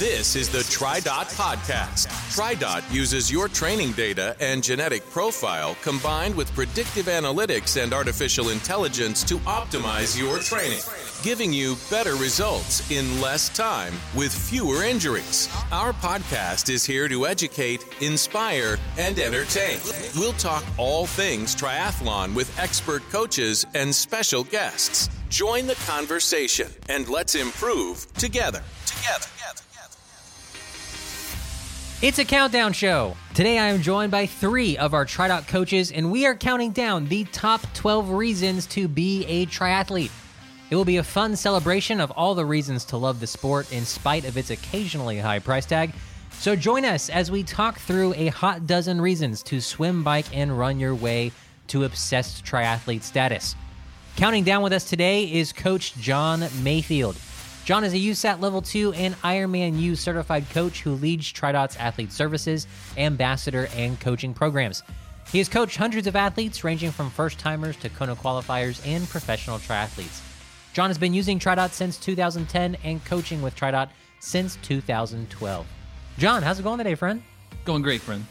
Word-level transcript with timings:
This 0.00 0.34
is 0.34 0.48
the 0.48 0.60
TriDot 0.60 1.26
Podcast. 1.36 2.06
TriDot 2.34 2.90
uses 2.90 3.30
your 3.30 3.48
training 3.48 3.92
data 3.92 4.34
and 4.40 4.64
genetic 4.64 5.04
profile 5.10 5.76
combined 5.82 6.34
with 6.34 6.50
predictive 6.54 7.04
analytics 7.04 7.78
and 7.78 7.92
artificial 7.92 8.48
intelligence 8.48 9.22
to 9.24 9.36
optimize 9.40 10.18
your 10.18 10.38
training, 10.38 10.80
giving 11.22 11.52
you 11.52 11.76
better 11.90 12.14
results 12.14 12.90
in 12.90 13.20
less 13.20 13.50
time 13.50 13.92
with 14.14 14.32
fewer 14.32 14.84
injuries. 14.84 15.50
Our 15.70 15.92
podcast 15.92 16.70
is 16.70 16.82
here 16.82 17.06
to 17.06 17.26
educate, 17.26 17.84
inspire, 18.00 18.78
and 18.96 19.18
entertain. 19.18 19.80
We'll 20.16 20.32
talk 20.32 20.64
all 20.78 21.04
things 21.04 21.54
triathlon 21.54 22.34
with 22.34 22.58
expert 22.58 23.02
coaches 23.10 23.66
and 23.74 23.94
special 23.94 24.44
guests. 24.44 25.10
Join 25.28 25.66
the 25.66 25.76
conversation 25.86 26.68
and 26.88 27.06
let's 27.06 27.34
improve 27.34 28.10
together. 28.14 28.62
Together. 28.86 29.26
It's 32.02 32.18
a 32.18 32.24
countdown 32.24 32.72
show. 32.72 33.14
Today 33.34 33.58
I 33.58 33.66
am 33.66 33.82
joined 33.82 34.10
by 34.10 34.24
three 34.24 34.78
of 34.78 34.94
our 34.94 35.04
TriDot 35.04 35.46
coaches, 35.46 35.92
and 35.92 36.10
we 36.10 36.24
are 36.24 36.34
counting 36.34 36.70
down 36.70 37.04
the 37.04 37.24
top 37.24 37.60
12 37.74 38.12
reasons 38.12 38.64
to 38.68 38.88
be 38.88 39.26
a 39.26 39.44
triathlete. 39.44 40.10
It 40.70 40.76
will 40.76 40.86
be 40.86 40.96
a 40.96 41.02
fun 41.04 41.36
celebration 41.36 42.00
of 42.00 42.10
all 42.12 42.34
the 42.34 42.46
reasons 42.46 42.86
to 42.86 42.96
love 42.96 43.20
the 43.20 43.26
sport 43.26 43.70
in 43.70 43.84
spite 43.84 44.24
of 44.24 44.38
its 44.38 44.48
occasionally 44.48 45.18
high 45.18 45.40
price 45.40 45.66
tag. 45.66 45.92
So 46.30 46.56
join 46.56 46.86
us 46.86 47.10
as 47.10 47.30
we 47.30 47.42
talk 47.42 47.78
through 47.78 48.14
a 48.14 48.28
hot 48.28 48.66
dozen 48.66 48.98
reasons 48.98 49.42
to 49.42 49.60
swim, 49.60 50.02
bike, 50.02 50.34
and 50.34 50.58
run 50.58 50.80
your 50.80 50.94
way 50.94 51.32
to 51.66 51.84
obsessed 51.84 52.46
triathlete 52.46 53.02
status. 53.02 53.56
Counting 54.16 54.44
down 54.44 54.62
with 54.62 54.72
us 54.72 54.84
today 54.84 55.30
is 55.30 55.52
Coach 55.52 55.94
John 55.96 56.46
Mayfield. 56.62 57.16
John 57.64 57.84
is 57.84 57.92
a 57.92 57.98
USAT 57.98 58.40
Level 58.40 58.62
2 58.62 58.94
and 58.94 59.14
Ironman 59.22 59.78
U 59.78 59.94
certified 59.94 60.48
coach 60.50 60.80
who 60.82 60.92
leads 60.92 61.32
TriDot's 61.32 61.76
athlete 61.76 62.10
services, 62.12 62.66
ambassador, 62.96 63.68
and 63.76 64.00
coaching 64.00 64.34
programs. 64.34 64.82
He 65.30 65.38
has 65.38 65.48
coached 65.48 65.76
hundreds 65.76 66.06
of 66.06 66.16
athletes, 66.16 66.64
ranging 66.64 66.90
from 66.90 67.10
first 67.10 67.38
timers 67.38 67.76
to 67.78 67.88
Kona 67.88 68.16
qualifiers 68.16 68.84
and 68.86 69.08
professional 69.08 69.58
triathletes. 69.58 70.20
John 70.72 70.90
has 70.90 70.98
been 70.98 71.14
using 71.14 71.38
TriDot 71.38 71.70
since 71.70 71.96
2010 71.98 72.76
and 72.82 73.04
coaching 73.04 73.42
with 73.42 73.54
TriDot 73.54 73.90
since 74.18 74.56
2012. 74.62 75.66
John, 76.18 76.42
how's 76.42 76.58
it 76.58 76.62
going 76.62 76.78
today, 76.78 76.94
friend? 76.94 77.22
Going 77.64 77.82
great, 77.82 78.00
friend. 78.00 78.26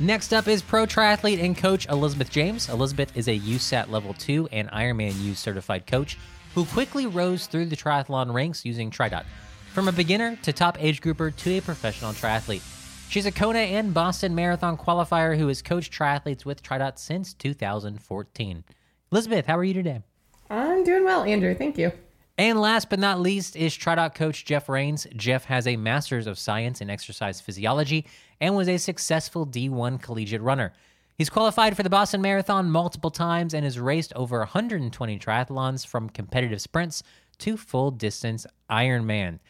Next 0.00 0.32
up 0.32 0.48
is 0.48 0.62
pro 0.62 0.86
triathlete 0.86 1.42
and 1.42 1.56
coach 1.56 1.86
Elizabeth 1.88 2.30
James. 2.30 2.68
Elizabeth 2.68 3.16
is 3.16 3.28
a 3.28 3.38
USAT 3.38 3.88
Level 3.88 4.14
2 4.14 4.48
and 4.52 4.70
Ironman 4.70 5.20
U 5.22 5.34
certified 5.34 5.86
coach 5.86 6.16
who 6.54 6.64
quickly 6.64 7.06
rose 7.06 7.46
through 7.46 7.66
the 7.66 7.76
triathlon 7.76 8.32
ranks 8.32 8.64
using 8.64 8.90
TriDot. 8.90 9.24
From 9.72 9.88
a 9.88 9.92
beginner 9.92 10.36
to 10.42 10.52
top 10.52 10.82
age 10.82 11.00
grouper 11.00 11.30
to 11.30 11.50
a 11.50 11.60
professional 11.60 12.12
triathlete. 12.12 12.62
She's 13.10 13.26
a 13.26 13.32
Kona 13.32 13.60
and 13.60 13.94
Boston 13.94 14.34
Marathon 14.34 14.76
qualifier 14.76 15.36
who 15.36 15.48
has 15.48 15.62
coached 15.62 15.92
triathletes 15.92 16.44
with 16.44 16.62
TriDot 16.62 16.98
since 16.98 17.32
2014. 17.34 18.64
Elizabeth, 19.10 19.46
how 19.46 19.56
are 19.56 19.64
you 19.64 19.74
today? 19.74 20.02
I'm 20.50 20.84
doing 20.84 21.04
well, 21.04 21.22
Andrew. 21.22 21.54
Thank 21.54 21.78
you. 21.78 21.92
And 22.36 22.60
last 22.60 22.88
but 22.88 23.00
not 23.00 23.20
least 23.20 23.56
is 23.56 23.74
TriDot 23.74 24.14
coach 24.14 24.44
Jeff 24.44 24.68
Rains. 24.68 25.06
Jeff 25.16 25.44
has 25.46 25.66
a 25.66 25.76
master's 25.76 26.26
of 26.26 26.38
science 26.38 26.80
in 26.80 26.88
exercise 26.88 27.40
physiology 27.40 28.06
and 28.40 28.54
was 28.54 28.68
a 28.68 28.76
successful 28.76 29.46
D1 29.46 30.00
collegiate 30.00 30.42
runner. 30.42 30.72
He's 31.18 31.30
qualified 31.30 31.76
for 31.76 31.82
the 31.82 31.90
Boston 31.90 32.22
Marathon 32.22 32.70
multiple 32.70 33.10
times 33.10 33.52
and 33.52 33.64
has 33.64 33.76
raced 33.76 34.12
over 34.14 34.38
120 34.38 35.18
triathlons 35.18 35.84
from 35.84 36.08
competitive 36.08 36.60
sprints 36.60 37.02
to 37.38 37.56
full 37.56 37.90
distance 37.90 38.46
Ironman. 38.70 39.40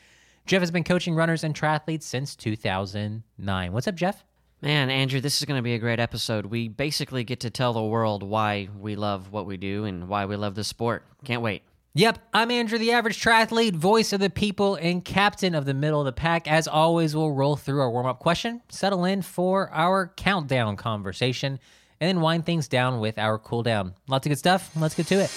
Jeff 0.47 0.61
has 0.61 0.71
been 0.71 0.83
coaching 0.83 1.15
runners 1.15 1.45
and 1.45 1.55
triathletes 1.55 2.05
since 2.05 2.35
2009. 2.37 3.73
What's 3.75 3.87
up, 3.87 3.97
Jeff? 3.97 4.25
Man, 4.63 4.89
Andrew, 4.89 5.21
this 5.21 5.43
is 5.43 5.45
going 5.45 5.59
to 5.59 5.63
be 5.63 5.75
a 5.75 5.79
great 5.79 6.01
episode. 6.01 6.47
We 6.47 6.69
basically 6.69 7.23
get 7.23 7.41
to 7.41 7.51
tell 7.51 7.75
the 7.75 7.83
world 7.83 8.23
why 8.23 8.71
we 8.75 8.97
love 8.97 9.31
what 9.31 9.45
we 9.45 9.59
do 9.59 9.85
and 9.85 10.09
why 10.09 10.25
we 10.25 10.37
love 10.37 10.55
the 10.55 10.65
sport. 10.65 11.05
Can't 11.25 11.43
wait. 11.43 11.65
Yep, 11.99 12.21
I'm 12.33 12.53
Andrew, 12.53 12.79
the 12.79 12.93
average 12.93 13.21
triathlete, 13.21 13.75
voice 13.75 14.13
of 14.13 14.21
the 14.21 14.31
people, 14.31 14.77
and 14.77 15.05
captain 15.05 15.57
of 15.57 15.65
the 15.65 15.75
middle 15.75 15.99
of 16.01 16.05
the 16.05 16.13
pack. 16.13 16.47
As 16.47 16.69
always, 16.69 17.17
we'll 17.17 17.33
roll 17.33 17.57
through 17.57 17.81
our 17.81 17.91
warm 17.91 18.07
up 18.07 18.21
question, 18.21 18.63
settle 18.69 19.05
in 19.05 19.21
for 19.21 19.69
our 19.73 20.13
countdown 20.17 20.77
conversation, 20.77 21.59
and 22.01 22.09
then 22.09 22.21
wind 22.21 22.47
things 22.47 22.69
down 22.69 23.01
with 23.01 23.19
our 23.19 23.37
cool 23.37 23.65
down. 23.65 23.95
Lots 24.07 24.29
of 24.29 24.31
good 24.31 24.39
stuff. 24.39 24.71
Let's 24.77 24.95
get 24.95 25.09
to 25.09 25.17
it. 25.17 25.33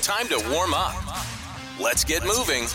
Time 0.00 0.28
to 0.28 0.48
warm 0.48 0.74
up. 0.74 0.94
Let's 1.80 2.04
get 2.04 2.22
moving. 2.22 2.68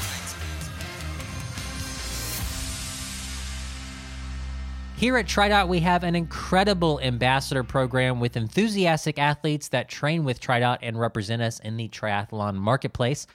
Here 4.98 5.18
at 5.18 5.26
TriDot, 5.26 5.68
we 5.68 5.82
have 5.82 6.06
an 6.06 6.16
incredible 6.16 7.02
ambassador 7.02 7.66
program 7.66 8.22
with 8.22 8.38
enthusiastic 8.38 9.20
athletes 9.20 9.68
that 9.68 9.90
train 9.90 10.24
with 10.24 10.40
TriDot 10.40 10.78
and 10.82 10.98
represent 10.98 11.42
us 11.42 11.60
in 11.60 11.76
the 11.76 11.90
triathlon 11.90 12.56
marketplace. 12.56 13.28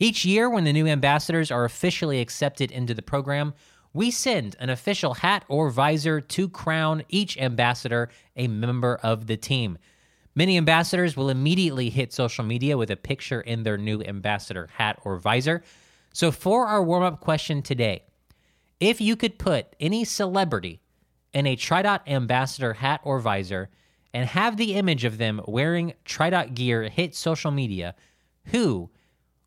Each 0.00 0.24
year, 0.24 0.48
when 0.48 0.64
the 0.64 0.72
new 0.72 0.86
ambassadors 0.86 1.50
are 1.50 1.66
officially 1.66 2.22
accepted 2.22 2.70
into 2.70 2.94
the 2.94 3.02
program, 3.02 3.52
we 3.92 4.10
send 4.10 4.56
an 4.58 4.70
official 4.70 5.12
hat 5.12 5.44
or 5.46 5.68
visor 5.68 6.22
to 6.22 6.48
crown 6.48 7.02
each 7.10 7.36
ambassador 7.36 8.08
a 8.34 8.48
member 8.48 8.98
of 9.02 9.26
the 9.26 9.36
team. 9.36 9.76
Many 10.34 10.56
ambassadors 10.56 11.18
will 11.18 11.28
immediately 11.28 11.90
hit 11.90 12.14
social 12.14 12.44
media 12.46 12.78
with 12.78 12.90
a 12.90 12.96
picture 12.96 13.42
in 13.42 13.62
their 13.62 13.76
new 13.76 14.02
ambassador 14.02 14.70
hat 14.72 14.98
or 15.04 15.18
visor. 15.18 15.62
So, 16.14 16.32
for 16.32 16.66
our 16.66 16.82
warm 16.82 17.02
up 17.02 17.20
question 17.20 17.60
today, 17.60 18.04
if 18.80 19.02
you 19.02 19.16
could 19.16 19.38
put 19.38 19.76
any 19.78 20.04
celebrity 20.06 20.80
in 21.34 21.46
a 21.46 21.56
TriDot 21.56 22.00
ambassador 22.06 22.72
hat 22.74 23.00
or 23.04 23.18
visor 23.18 23.68
and 24.14 24.28
have 24.28 24.56
the 24.56 24.74
image 24.74 25.04
of 25.04 25.18
them 25.18 25.40
wearing 25.46 25.92
TriDot 26.06 26.54
gear 26.54 26.84
hit 26.84 27.14
social 27.14 27.50
media, 27.50 27.94
who 28.46 28.88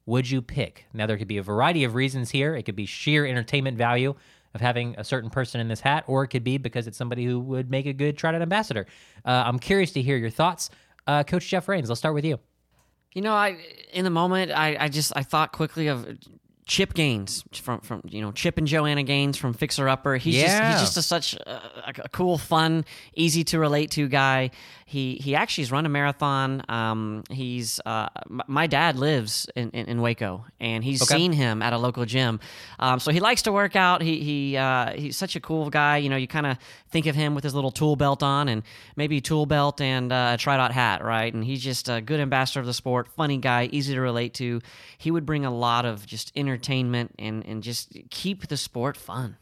would 0.06 0.30
you 0.30 0.42
pick? 0.42 0.86
Now, 0.94 1.06
there 1.08 1.18
could 1.18 1.28
be 1.28 1.38
a 1.38 1.44
variety 1.44 1.86
of 1.86 1.96
reasons 1.96 2.30
here. 2.30 2.54
It 2.56 2.64
could 2.64 2.76
be 2.76 2.86
sheer 2.86 3.26
entertainment 3.26 3.78
value 3.78 4.14
of 4.54 4.62
having 4.62 4.96
a 4.98 5.04
certain 5.04 5.30
person 5.30 5.62
in 5.62 5.68
this 5.70 5.80
hat, 5.80 6.04
or 6.08 6.24
it 6.24 6.28
could 6.28 6.44
be 6.44 6.58
because 6.58 6.88
it's 6.88 6.98
somebody 6.98 7.26
who 7.26 7.40
would 7.40 7.72
make 7.72 7.86
a 7.86 7.94
good 7.94 8.18
TriDot 8.18 8.42
ambassador. 8.42 8.86
Uh, 9.26 9.44
I'm 9.46 9.60
curious 9.60 9.92
to 9.94 10.02
hear 10.02 10.18
your 10.18 10.30
thoughts. 10.30 10.70
Uh, 11.06 11.24
Coach 11.24 11.48
Jeff 11.48 11.68
Rains, 11.68 11.90
let's 11.90 12.00
start 12.00 12.16
with 12.16 12.26
you. 12.26 12.40
You 13.14 13.22
know, 13.22 13.34
I 13.34 13.58
in 13.94 14.04
the 14.04 14.10
moment, 14.10 14.52
I, 14.52 14.78
I 14.80 14.90
just 14.90 15.14
I 15.16 15.24
thought 15.24 15.52
quickly 15.52 15.88
of 15.88 16.18
Chip 16.68 16.94
Gaines 16.94 17.46
from 17.54 17.80
from 17.80 18.02
you 18.10 18.22
know 18.22 18.32
Chip 18.34 18.58
and 18.58 18.68
Joanna 18.68 19.04
Gaines 19.04 19.38
from 19.38 19.54
Fixer 19.54 19.88
Upper. 19.88 20.18
He's 20.18 20.36
Yeah. 20.36 20.72
just 20.72 20.80
he's 20.82 20.82
just 20.90 20.98
a, 20.98 21.02
such 21.02 21.34
a, 21.36 21.94
a 22.04 22.10
cool, 22.10 22.38
fun, 22.38 22.84
easy 23.16 23.44
to 23.46 23.60
relate 23.60 23.92
to 23.92 24.08
guy. 24.10 24.52
He 24.90 25.16
he 25.16 25.36
actually 25.36 25.66
has 25.66 25.72
run 25.74 25.86
a 25.86 25.90
marathon. 25.90 26.64
Um, 26.70 27.24
he's 27.30 27.82
uh, 27.86 28.08
m- 28.30 28.42
my 28.48 28.68
dad 28.68 28.96
lives 28.98 29.46
in, 29.54 29.70
in, 29.72 29.86
in 29.88 30.02
Waco, 30.02 30.46
and 30.62 30.82
he's 30.82 31.02
Okay. 31.02 31.16
seen 31.18 31.34
him 31.34 31.62
at 31.62 31.74
a 31.74 31.78
local 31.78 32.06
gym. 32.06 32.40
Um, 32.80 33.02
so 33.02 33.12
he 33.12 33.20
likes 33.20 33.42
to 33.42 33.52
work 33.52 33.76
out. 33.76 34.02
He 34.02 34.22
he 34.22 34.56
uh, 34.56 34.94
he's 34.94 35.18
such 35.18 35.36
a 35.36 35.42
cool 35.42 35.70
guy. 35.70 35.98
You 35.98 36.08
know, 36.08 36.16
you 36.16 36.26
kind 36.28 36.46
of 36.46 36.58
think 36.90 37.06
of 37.06 37.16
him 37.16 37.36
with 37.36 37.44
his 37.44 37.54
little 37.54 37.70
tool 37.72 37.98
belt 37.98 38.24
on, 38.24 38.48
and 38.48 38.64
maybe 38.96 39.20
tool 39.20 39.46
belt 39.46 39.82
and 39.82 40.10
uh, 40.14 40.36
a 40.36 40.38
TriDot 40.38 40.72
hat, 40.72 41.04
right? 41.04 41.34
And 41.34 41.44
he's 41.44 41.62
just 41.62 41.90
a 41.90 42.00
good 42.00 42.22
ambassador 42.22 42.62
of 42.62 42.66
the 42.66 42.74
sport, 42.74 43.10
funny 43.10 43.40
guy, 43.40 43.68
easy 43.74 43.94
to 43.94 44.00
relate 44.00 44.34
to. 44.36 44.62
He 44.98 45.12
would 45.12 45.26
bring 45.26 45.44
a 45.46 45.52
lot 45.54 45.84
of 45.86 46.06
just 46.06 46.32
entertainment 46.34 47.14
and 47.20 47.46
and 47.46 47.62
just 47.62 47.92
keep 48.10 48.48
the 48.48 48.56
sport 48.56 48.96
fun. 48.96 49.36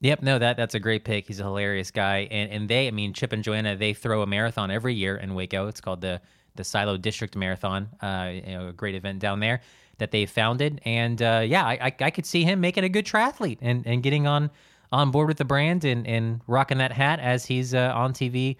Yep, 0.00 0.22
no, 0.22 0.38
that 0.38 0.56
that's 0.56 0.74
a 0.74 0.80
great 0.80 1.04
pick. 1.04 1.26
He's 1.26 1.40
a 1.40 1.44
hilarious 1.44 1.90
guy, 1.90 2.28
and 2.30 2.50
and 2.50 2.68
they, 2.68 2.86
I 2.86 2.90
mean, 2.92 3.12
Chip 3.12 3.32
and 3.32 3.42
Joanna, 3.42 3.76
they 3.76 3.94
throw 3.94 4.22
a 4.22 4.26
marathon 4.26 4.70
every 4.70 4.94
year 4.94 5.16
in 5.16 5.34
Waco. 5.34 5.66
It's 5.66 5.80
called 5.80 6.00
the 6.00 6.20
the 6.54 6.64
Silo 6.64 6.96
District 6.96 7.34
Marathon. 7.36 7.88
Uh, 8.00 8.30
you 8.32 8.52
know, 8.52 8.68
a 8.68 8.72
great 8.72 8.94
event 8.94 9.18
down 9.18 9.40
there 9.40 9.60
that 9.98 10.12
they 10.12 10.26
founded, 10.26 10.80
and 10.84 11.20
uh, 11.20 11.42
yeah, 11.44 11.64
I, 11.66 11.78
I 11.80 11.94
I 12.00 12.10
could 12.10 12.26
see 12.26 12.44
him 12.44 12.60
making 12.60 12.84
a 12.84 12.88
good 12.88 13.06
triathlete 13.06 13.58
and 13.60 13.84
and 13.86 14.02
getting 14.02 14.26
on 14.26 14.50
on 14.92 15.10
board 15.10 15.28
with 15.28 15.38
the 15.38 15.44
brand 15.44 15.84
and 15.84 16.06
and 16.06 16.40
rocking 16.46 16.78
that 16.78 16.92
hat 16.92 17.18
as 17.18 17.46
he's 17.46 17.74
uh, 17.74 17.92
on 17.94 18.12
TV, 18.12 18.56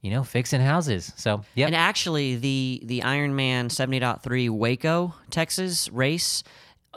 you 0.00 0.10
know, 0.10 0.24
fixing 0.24 0.62
houses. 0.62 1.12
So 1.16 1.42
yeah, 1.54 1.66
And 1.66 1.74
actually, 1.76 2.36
the 2.36 2.80
the 2.84 3.00
Ironman 3.00 3.66
70.3 3.66 4.48
Waco, 4.48 5.14
Texas 5.28 5.90
race, 5.90 6.42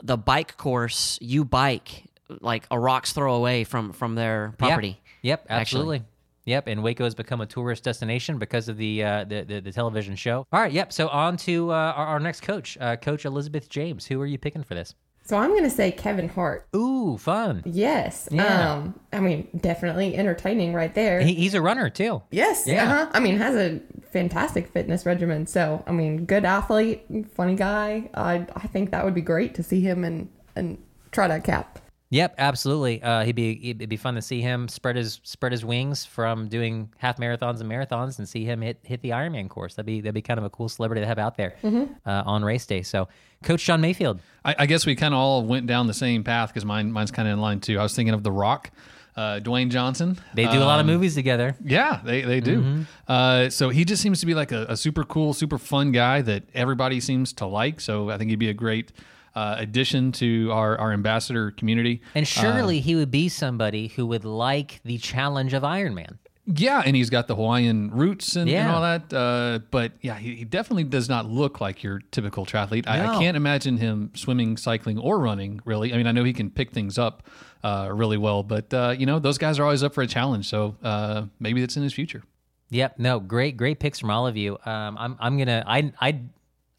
the 0.02 0.16
bike 0.16 0.56
course, 0.56 1.18
you 1.20 1.44
bike 1.44 2.04
like 2.40 2.66
a 2.70 2.78
rock's 2.78 3.12
throw 3.12 3.34
away 3.34 3.64
from 3.64 3.92
from 3.92 4.14
their 4.14 4.54
property. 4.58 5.00
Yep, 5.22 5.46
actually. 5.48 5.60
absolutely. 5.60 6.02
Yep, 6.44 6.68
and 6.68 6.82
Waco 6.84 7.02
has 7.02 7.16
become 7.16 7.40
a 7.40 7.46
tourist 7.46 7.82
destination 7.82 8.38
because 8.38 8.68
of 8.68 8.76
the 8.76 9.02
uh, 9.02 9.24
the, 9.24 9.42
the 9.42 9.60
the 9.60 9.72
television 9.72 10.14
show. 10.14 10.46
All 10.52 10.60
right, 10.60 10.72
yep. 10.72 10.92
So 10.92 11.08
on 11.08 11.36
to 11.38 11.72
uh, 11.72 11.74
our, 11.74 12.06
our 12.06 12.20
next 12.20 12.42
coach, 12.42 12.78
uh, 12.80 12.96
Coach 12.96 13.24
Elizabeth 13.24 13.68
James. 13.68 14.06
Who 14.06 14.20
are 14.20 14.26
you 14.26 14.38
picking 14.38 14.62
for 14.62 14.74
this? 14.74 14.94
So 15.24 15.36
I'm 15.36 15.50
going 15.50 15.64
to 15.64 15.70
say 15.70 15.90
Kevin 15.90 16.28
Hart. 16.28 16.68
Ooh, 16.76 17.18
fun. 17.18 17.64
Yes. 17.66 18.28
Yeah. 18.30 18.74
Um, 18.74 19.00
I 19.12 19.18
mean, 19.18 19.48
definitely 19.60 20.14
entertaining 20.14 20.72
right 20.72 20.94
there. 20.94 21.20
He, 21.20 21.34
he's 21.34 21.54
a 21.54 21.60
runner 21.60 21.90
too. 21.90 22.22
yes. 22.30 22.64
Yeah. 22.64 22.84
Uh-huh. 22.84 23.10
I 23.12 23.18
mean, 23.18 23.36
has 23.38 23.56
a 23.56 23.80
fantastic 24.12 24.68
fitness 24.68 25.04
regimen. 25.04 25.48
So, 25.48 25.82
I 25.84 25.90
mean, 25.90 26.26
good 26.26 26.44
athlete, 26.44 27.04
funny 27.34 27.56
guy. 27.56 28.08
I 28.14 28.46
I 28.54 28.68
think 28.68 28.92
that 28.92 29.04
would 29.04 29.14
be 29.14 29.20
great 29.20 29.56
to 29.56 29.64
see 29.64 29.80
him 29.80 30.04
and 30.04 30.28
and 30.54 30.78
TriDot 31.10 31.42
cap. 31.42 31.80
Yep, 32.10 32.36
absolutely. 32.38 33.02
Uh, 33.02 33.24
he'd 33.24 33.34
be 33.34 33.70
it'd 33.70 33.88
be 33.88 33.96
fun 33.96 34.14
to 34.14 34.22
see 34.22 34.40
him 34.40 34.68
spread 34.68 34.94
his 34.94 35.20
spread 35.24 35.50
his 35.50 35.64
wings 35.64 36.04
from 36.04 36.46
doing 36.48 36.88
half 36.98 37.16
marathons 37.18 37.60
and 37.60 37.68
marathons, 37.68 38.18
and 38.18 38.28
see 38.28 38.44
him 38.44 38.60
hit 38.62 38.78
hit 38.84 39.02
the 39.02 39.10
Ironman 39.10 39.48
course. 39.48 39.74
That'd 39.74 39.86
be 39.86 40.00
that'd 40.00 40.14
be 40.14 40.22
kind 40.22 40.38
of 40.38 40.44
a 40.44 40.50
cool 40.50 40.68
celebrity 40.68 41.00
to 41.00 41.06
have 41.06 41.18
out 41.18 41.36
there 41.36 41.56
uh, 41.64 42.22
on 42.24 42.44
race 42.44 42.64
day. 42.64 42.82
So, 42.82 43.08
Coach 43.42 43.64
John 43.64 43.80
Mayfield. 43.80 44.20
I, 44.44 44.54
I 44.60 44.66
guess 44.66 44.86
we 44.86 44.94
kind 44.94 45.14
of 45.14 45.18
all 45.18 45.42
went 45.44 45.66
down 45.66 45.88
the 45.88 45.94
same 45.94 46.22
path 46.22 46.50
because 46.50 46.64
mine 46.64 46.92
mine's 46.92 47.10
kind 47.10 47.26
of 47.26 47.32
in 47.34 47.40
line 47.40 47.58
too. 47.58 47.76
I 47.78 47.82
was 47.82 47.96
thinking 47.96 48.14
of 48.14 48.22
The 48.22 48.30
Rock, 48.30 48.70
uh, 49.16 49.40
Dwayne 49.42 49.70
Johnson. 49.70 50.16
They 50.32 50.44
do 50.46 50.58
a 50.58 50.64
lot 50.64 50.78
of 50.78 50.86
Um, 50.86 50.92
movies 50.92 51.16
together. 51.16 51.56
Yeah, 51.64 52.00
they, 52.04 52.22
they 52.22 52.38
do. 52.40 52.84
Uh, 53.08 53.50
so 53.50 53.70
he 53.70 53.84
just 53.84 54.00
seems 54.00 54.20
to 54.20 54.26
be 54.26 54.34
like 54.34 54.52
a, 54.52 54.66
a 54.68 54.76
super 54.76 55.02
cool, 55.02 55.34
super 55.34 55.58
fun 55.58 55.90
guy 55.90 56.22
that 56.22 56.44
everybody 56.54 57.00
seems 57.00 57.32
to 57.32 57.46
like. 57.46 57.80
So 57.80 58.10
I 58.10 58.16
think 58.18 58.30
he'd 58.30 58.38
be 58.38 58.48
a 58.48 58.54
great 58.54 58.92
uh, 59.36 59.54
addition 59.58 60.10
to 60.12 60.50
our, 60.50 60.76
our 60.78 60.92
ambassador 60.92 61.52
community. 61.52 62.00
And 62.14 62.26
surely 62.26 62.80
he 62.80 62.96
would 62.96 63.10
be 63.10 63.28
somebody 63.28 63.88
who 63.88 64.06
would 64.06 64.24
like 64.24 64.80
the 64.84 64.98
challenge 64.98 65.52
of 65.52 65.62
Ironman. 65.62 66.18
Yeah, 66.48 66.80
and 66.86 66.94
he's 66.94 67.10
got 67.10 67.26
the 67.26 67.34
Hawaiian 67.34 67.90
roots 67.90 68.36
and, 68.36 68.48
and 68.48 68.70
all 68.70 68.80
that. 68.80 69.12
Uh, 69.12 69.58
but 69.72 69.92
yeah, 70.00 70.14
he, 70.14 70.36
he 70.36 70.44
definitely 70.44 70.84
does 70.84 71.08
not 71.08 71.26
look 71.26 71.60
like 71.60 71.82
your 71.82 72.00
typical 72.12 72.46
triathlete. 72.46 72.86
I, 72.86 73.04
I 73.04 73.18
can't 73.18 73.36
imagine 73.36 73.78
him 73.78 74.12
swimming, 74.14 74.56
cycling, 74.56 74.96
or 74.96 75.18
running. 75.18 75.60
Really, 75.64 75.92
I 75.92 75.96
mean, 75.96 76.06
I 76.06 76.12
know 76.12 76.22
he 76.22 76.32
can 76.32 76.50
pick 76.50 76.70
things 76.70 76.98
up 76.98 77.24
uh, 77.64 77.90
really 77.92 78.16
well, 78.16 78.44
but 78.44 78.72
uh, 78.72 78.94
you 78.96 79.06
know, 79.06 79.18
those 79.18 79.38
guys 79.38 79.58
are 79.58 79.64
always 79.64 79.82
up 79.82 79.92
for 79.92 80.02
a 80.02 80.06
challenge. 80.06 80.48
So 80.48 80.76
uh, 80.84 81.26
maybe 81.40 81.60
that's 81.60 81.76
in 81.76 81.82
his 81.82 81.92
future. 81.92 82.22
Yep. 82.70 83.00
No, 83.00 83.18
great, 83.18 83.56
great 83.56 83.80
picks 83.80 83.98
from 83.98 84.10
all 84.10 84.28
of 84.28 84.36
you. 84.36 84.56
Um, 84.64 84.96
I'm, 84.98 85.16
I'm 85.18 85.38
gonna, 85.38 85.64
I, 85.66 85.92
I, 86.00 86.20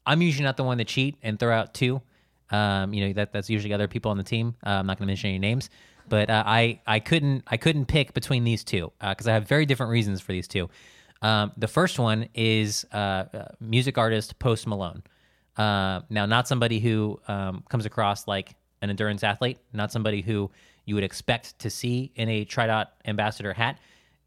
I'm 0.06 0.22
usually 0.22 0.44
not 0.44 0.56
the 0.56 0.64
one 0.64 0.78
to 0.78 0.84
cheat 0.84 1.16
and 1.22 1.38
throw 1.38 1.54
out 1.54 1.74
two. 1.74 2.00
Um, 2.50 2.94
you 2.94 3.06
know 3.06 3.12
that 3.14 3.32
that's 3.32 3.50
usually 3.50 3.74
other 3.74 3.88
people 3.88 4.10
on 4.10 4.16
the 4.16 4.24
team. 4.24 4.54
Uh, 4.64 4.70
I'm 4.70 4.86
not 4.86 4.98
gonna 4.98 5.06
mention 5.06 5.28
any 5.28 5.38
names, 5.38 5.70
but 6.08 6.30
uh, 6.30 6.42
I, 6.46 6.80
I 6.86 7.00
couldn't, 7.00 7.44
I 7.46 7.56
couldn't 7.56 7.86
pick 7.86 8.14
between 8.14 8.44
these 8.44 8.64
two 8.64 8.92
because 9.00 9.28
I 9.28 9.34
have 9.34 9.46
very 9.46 9.66
different 9.66 9.90
reasons 9.90 10.20
for 10.20 10.32
these 10.32 10.48
two. 10.48 10.68
Um, 11.20 11.52
the 11.56 11.68
first 11.68 11.98
one 11.98 12.28
is 12.34 12.86
uh, 12.92 12.96
uh, 12.96 13.44
music 13.60 13.98
artist 13.98 14.38
Post 14.38 14.66
Malone. 14.66 15.02
Uh, 15.56 16.02
now, 16.08 16.24
not 16.26 16.46
somebody 16.46 16.78
who 16.78 17.20
um, 17.26 17.64
comes 17.68 17.84
across 17.84 18.28
like 18.28 18.54
an 18.80 18.90
endurance 18.90 19.24
athlete, 19.24 19.58
not 19.72 19.90
somebody 19.90 20.22
who 20.22 20.50
you 20.84 20.94
would 20.94 21.04
expect 21.04 21.58
to 21.58 21.70
see 21.70 22.12
in 22.14 22.28
a 22.28 22.44
TriDot 22.44 22.86
ambassador 23.04 23.52
hat, 23.52 23.78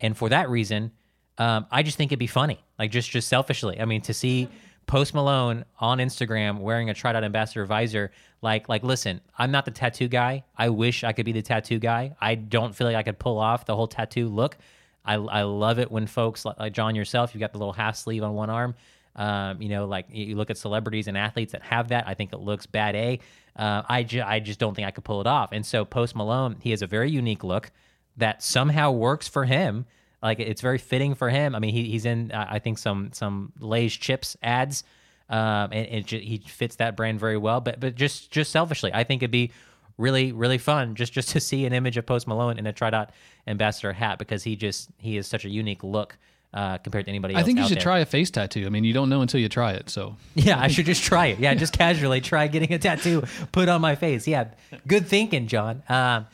and 0.02 0.18
for 0.18 0.30
that 0.30 0.50
reason, 0.50 0.92
um, 1.38 1.66
I 1.72 1.84
just 1.84 1.98
think 1.98 2.12
it'd 2.12 2.20
be 2.20 2.28
funny, 2.28 2.60
like 2.78 2.92
just 2.92 3.10
just 3.10 3.30
selfishly. 3.30 3.80
I 3.80 3.86
mean, 3.86 4.02
to 4.02 4.14
see 4.14 4.50
Post 4.88 5.14
Malone 5.14 5.64
on 5.80 6.00
Instagram 6.00 6.60
wearing 6.60 6.90
a 6.90 6.94
TriDot 6.94 7.24
ambassador 7.24 7.66
visor, 7.66 8.12
like 8.42 8.68
like 8.68 8.84
listen, 8.84 9.22
I'm 9.38 9.52
not 9.52 9.66
the 9.66 9.72
tattoo 9.72 10.08
guy. 10.08 10.44
I 10.58 10.70
wish 10.70 11.04
I 11.04 11.14
could 11.14 11.26
be 11.26 11.32
the 11.32 11.42
tattoo 11.42 11.80
guy. 11.80 12.16
I 12.20 12.36
don't 12.36 12.76
feel 12.76 12.88
like 12.88 12.96
I 12.96 13.04
could 13.04 13.20
pull 13.20 13.38
off 13.38 13.66
the 13.66 13.76
whole 13.76 13.88
tattoo 13.88 14.28
look. 14.28 14.58
I, 15.06 15.16
I 15.16 15.44
love 15.44 15.80
it 15.80 15.92
when 15.92 16.08
folks 16.08 16.46
like, 16.46 16.60
like 16.60 16.74
John 16.74 16.96
yourself, 16.96 17.34
you 17.34 17.40
got 17.40 17.54
the 17.54 17.58
little 17.58 17.74
half 17.74 17.96
sleeve 17.96 18.24
on 18.24 18.34
one 18.34 18.50
arm. 18.50 18.76
Um, 19.16 19.62
you 19.62 19.70
know, 19.70 19.86
like 19.86 20.06
you 20.10 20.36
look 20.36 20.50
at 20.50 20.58
celebrities 20.58 21.08
and 21.08 21.18
athletes 21.18 21.52
that 21.52 21.64
have 21.64 21.90
that. 21.90 22.08
I 22.08 22.14
think 22.14 22.34
it 22.34 22.40
looks 22.40 22.66
bad. 22.66 22.96
A. 22.96 23.20
Uh, 23.56 23.82
I 23.88 24.04
ju- 24.04 24.24
I 24.26 24.40
just 24.40 24.60
don't 24.60 24.74
think 24.74 24.88
I 24.88 24.92
could 24.92 25.04
pull 25.04 25.20
it 25.22 25.28
off. 25.28 25.50
And 25.52 25.66
so 25.66 25.84
Post 25.84 26.16
Malone, 26.16 26.58
he 26.62 26.72
has 26.72 26.82
a 26.82 26.88
very 26.88 27.12
unique 27.12 27.44
look 27.44 27.72
that 28.18 28.42
somehow 28.42 28.92
works 28.92 29.28
for 29.28 29.46
him. 29.46 29.86
Like 30.22 30.40
it's 30.40 30.62
very 30.62 30.78
fitting 30.78 31.16
for 31.16 31.30
him. 31.30 31.56
I 31.56 31.60
mean, 31.60 31.74
he, 31.74 31.90
he's 31.90 32.06
in 32.06 32.32
I 32.32 32.60
think 32.60 32.78
some 32.78 33.12
some 33.14 33.54
Lay's 33.60 33.94
chips 33.94 34.38
ads, 34.44 34.84
um, 35.30 35.70
and 35.72 35.88
it, 35.88 36.10
he 36.10 36.44
fits 36.46 36.76
that 36.78 36.96
brand 36.96 37.20
very 37.20 37.38
well. 37.38 37.62
But 37.62 37.80
but 37.80 37.96
just 37.96 38.30
just 38.32 38.52
selfishly, 38.52 38.92
I 38.94 39.04
think 39.04 39.24
it'd 39.24 39.32
be 39.32 39.52
really 39.98 40.32
really 40.32 40.58
fun 40.58 40.96
just 40.96 41.14
just 41.14 41.30
to 41.30 41.40
see 41.40 41.66
an 41.66 41.74
image 41.74 41.98
of 41.98 42.06
Post 42.06 42.28
Malone 42.28 42.58
in 42.60 42.68
a 42.68 42.74
TriDot 42.74 43.10
ambassador 43.48 43.94
hat 43.94 44.20
because 44.20 44.44
he 44.44 44.56
just 44.56 44.90
he 44.98 45.18
is 45.18 45.28
such 45.28 45.44
a 45.46 45.50
unique 45.50 45.84
look 45.84 46.18
uh, 46.54 46.78
compared 46.80 47.06
to 47.06 47.10
anybody 47.10 47.34
else. 47.34 47.42
I 47.42 47.46
think 47.46 47.60
you 47.60 47.68
should 47.68 47.78
there. 47.78 47.84
try 47.84 48.00
a 48.00 48.06
face 48.06 48.30
tattoo. 48.30 48.66
I 48.66 48.70
mean, 48.70 48.84
you 48.84 48.94
don't 48.94 49.10
know 49.10 49.22
until 49.22 49.40
you 49.40 49.50
try 49.50 49.72
it. 49.72 49.90
So 49.90 50.18
Yeah, 50.36 50.60
I 50.60 50.68
should 50.68 50.86
just 50.86 51.04
try 51.04 51.28
it. 51.28 51.40
Yeah, 51.40 51.54
just 51.54 51.74
casually 51.74 52.22
try 52.22 52.48
getting 52.48 52.74
a 52.74 52.78
tattoo 52.80 53.24
put 53.52 53.70
on 53.70 53.82
my 53.82 53.96
face. 53.96 54.28
Yeah, 54.28 54.50
good 54.86 55.08
thinking, 55.08 55.48
John. 55.48 55.82
Um, 55.90 56.28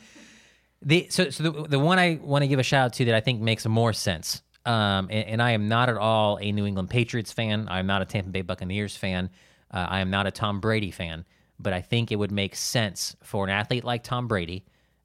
the 0.82 1.06
so 1.10 1.30
so 1.30 1.42
the, 1.42 1.68
the 1.68 1.78
one 1.78 1.98
I 1.98 2.18
want 2.22 2.42
to 2.42 2.48
give 2.48 2.58
a 2.58 2.62
shout 2.62 2.86
out 2.86 2.92
to 2.94 3.04
that 3.06 3.14
I 3.14 3.20
think 3.20 3.40
makes 3.40 3.66
more 3.66 3.92
sense. 3.92 4.42
Um, 4.64 5.08
and, 5.10 5.28
and 5.28 5.42
I 5.42 5.52
am 5.52 5.68
not 5.68 5.88
at 5.88 5.96
all 5.96 6.38
a 6.40 6.52
New 6.52 6.66
England 6.66 6.90
Patriots 6.90 7.32
fan. 7.32 7.68
I 7.68 7.78
am 7.78 7.86
not 7.86 8.02
a 8.02 8.04
Tampa 8.04 8.30
Bay 8.30 8.42
Buccaneers 8.42 8.96
fan. 8.96 9.30
Uh, 9.72 9.86
I 9.88 10.00
am 10.00 10.10
not 10.10 10.26
a 10.26 10.30
Tom 10.30 10.60
Brady 10.60 10.90
fan. 10.90 11.24
But 11.58 11.72
I 11.72 11.80
think 11.80 12.12
it 12.12 12.16
would 12.16 12.30
make 12.30 12.54
sense 12.54 13.16
for 13.22 13.44
an 13.44 13.50
athlete 13.50 13.82
like 13.82 14.04
Tom 14.04 14.28
Brady 14.28 14.64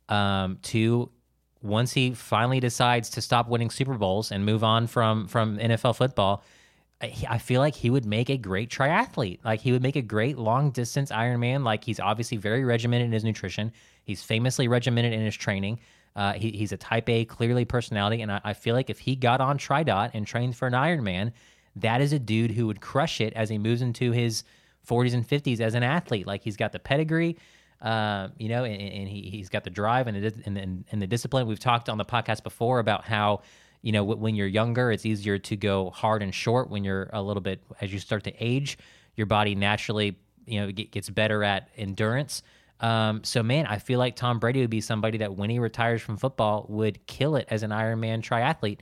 um, 0.10 0.60
to 0.64 1.10
once 1.64 1.94
he 1.94 2.14
finally 2.14 2.60
decides 2.60 3.10
to 3.12 3.22
stop 3.22 3.48
winning 3.48 3.70
Super 3.70 3.96
Bowls 3.96 4.32
and 4.32 4.46
move 4.46 4.64
on 4.64 4.86
from 4.86 5.28
from 5.28 5.58
NFL 5.58 5.96
football, 5.96 6.44
I 7.02 7.14
I 7.30 7.38
feel 7.38 7.62
like 7.62 7.74
he 7.74 7.90
would 7.90 8.06
make 8.06 8.30
a 8.30 8.38
great 8.38 8.70
triathlete. 8.70 9.40
Like 9.44 9.62
he 9.62 9.72
would 9.72 9.82
make 9.82 9.96
a 9.96 10.02
great 10.02 10.38
long 10.38 10.72
distance 10.72 11.10
Ironman. 11.10 11.64
Like 11.64 11.84
he's 11.84 12.00
obviously 12.00 12.38
very 12.38 12.64
regimented 12.64 13.08
in 13.08 13.14
his 13.14 13.24
nutrition. 13.24 13.72
He's 14.04 14.24
famously 14.24 14.68
regimented 14.68 15.14
in 15.14 15.22
his 15.22 15.36
training. 15.36 15.80
Uh, 16.16 16.34
he, 16.34 16.52
he's 16.52 16.72
a 16.72 16.78
Type 16.78 17.10
A, 17.10 17.26
clearly 17.26 17.66
personality, 17.66 18.22
and 18.22 18.32
I, 18.32 18.42
I 18.44 18.54
feel 18.54 18.76
like 18.76 18.90
if 18.90 19.00
he 19.00 19.16
got 19.16 19.42
on 19.42 19.58
TriDot 19.58 20.12
and 20.14 20.28
trained 20.28 20.56
for 20.56 20.68
an 20.68 20.74
Ironman, 20.74 21.32
that 21.78 22.02
is 22.02 22.14
a 22.14 22.20
dude 22.20 22.52
who 22.52 22.68
would 22.68 22.82
crush 22.82 23.20
it 23.20 23.34
as 23.34 23.50
he 23.50 23.58
moves 23.58 23.82
into 23.82 24.12
his 24.12 24.44
40s 24.88 25.14
and 25.14 25.28
50s 25.28 25.60
as 25.60 25.74
an 25.74 25.84
athlete. 25.84 26.28
Like 26.28 26.44
he's 26.44 26.58
got 26.58 26.72
the 26.72 26.80
pedigree, 26.80 27.38
uh, 27.82 28.30
you 28.38 28.50
know, 28.50 28.64
and, 28.64 28.80
and 28.80 29.10
he, 29.10 29.24
he's 29.24 29.50
got 29.50 29.64
the 29.64 29.70
drive 29.70 30.08
and 30.08 30.24
the, 30.24 30.34
and, 30.46 30.58
and, 30.58 30.86
and 30.92 31.02
the 31.02 31.08
discipline. 31.08 31.48
We've 31.48 31.60
talked 31.60 31.90
on 31.90 31.98
the 31.98 32.06
podcast 32.06 32.44
before 32.44 32.80
about 32.80 33.06
how, 33.06 33.42
you 33.82 33.92
know, 33.92 34.04
when 34.04 34.36
you're 34.36 34.48
younger, 34.48 34.92
it's 34.92 35.06
easier 35.06 35.38
to 35.40 35.56
go 35.58 35.90
hard 35.90 36.22
and 36.22 36.34
short. 36.34 36.70
When 36.70 36.84
you're 36.84 37.10
a 37.12 37.22
little 37.22 37.42
bit, 37.42 37.62
as 37.82 37.92
you 37.92 38.00
start 38.00 38.24
to 38.26 38.34
age, 38.40 38.78
your 39.16 39.28
body 39.28 39.56
naturally, 39.56 40.16
you 40.46 40.60
know, 40.60 40.72
gets 40.72 41.10
better 41.10 41.44
at 41.44 41.70
endurance. 41.76 42.44
Um, 42.84 43.24
so, 43.24 43.42
man, 43.42 43.66
I 43.66 43.78
feel 43.78 43.98
like 43.98 44.16
Tom 44.16 44.40
Brady 44.40 44.62
would 44.62 44.70
be 44.70 44.82
somebody 44.82 45.20
that 45.20 45.36
when 45.36 45.50
he 45.50 45.60
retires 45.60 46.02
from 46.02 46.18
football 46.18 46.66
would 46.70 47.06
kill 47.08 47.36
it 47.36 47.48
as 47.50 47.64
an 47.64 47.72
Ironman 47.72 48.22
triathlete. 48.22 48.80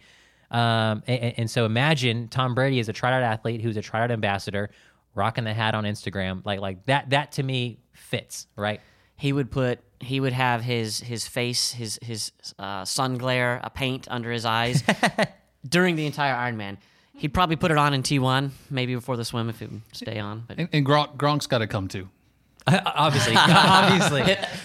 Um, 0.50 1.04
and, 1.08 1.34
and 1.38 1.52
so 1.52 1.66
imagine 1.66 2.28
Tom 2.28 2.56
Brady 2.56 2.80
is 2.80 2.90
a 2.90 2.94
TriDot 2.94 3.22
athlete 3.22 3.62
who's 3.62 3.78
a 3.78 3.82
TriDot 3.82 4.12
ambassador, 4.12 4.72
rocking 5.16 5.44
the 5.44 5.54
hat 5.54 5.76
on 5.76 5.84
Instagram. 5.84 6.46
Like, 6.46 6.60
like 6.60 6.86
that, 6.86 7.12
that 7.12 7.34
to 7.34 7.44
me 7.44 7.80
fits, 7.94 8.48
right? 8.56 8.82
he 9.22 9.32
would 9.32 9.52
put 9.52 9.80
he 10.00 10.20
would 10.20 10.34
have 10.34 10.64
his 10.64 11.00
his 11.00 11.28
face 11.28 11.74
his 11.74 12.00
his 12.02 12.32
uh, 12.58 12.84
sun 12.84 13.20
glare 13.20 13.62
a 13.64 13.70
paint 13.70 14.08
under 14.10 14.32
his 14.32 14.46
eyes 14.46 14.84
during 15.70 15.96
the 15.96 16.08
entire 16.08 16.34
Ironman. 16.34 16.78
He'd 17.18 17.32
probably 17.32 17.56
put 17.56 17.70
it 17.70 17.78
on 17.78 17.94
in 17.94 18.02
T1 18.02 18.50
maybe 18.72 18.96
before 18.96 19.18
the 19.18 19.24
swim 19.24 19.48
if 19.48 19.62
it 19.62 19.72
would 19.72 19.84
stay 19.92 20.18
on. 20.18 20.46
But 20.48 20.58
and, 20.58 20.70
and 20.74 20.84
Gronk, 20.84 21.18
Gronk's 21.18 21.46
got 21.46 21.60
to 21.60 21.68
come 21.68 21.88
too. 21.88 22.10
obviously, 22.86 23.34
obviously. 23.38 24.22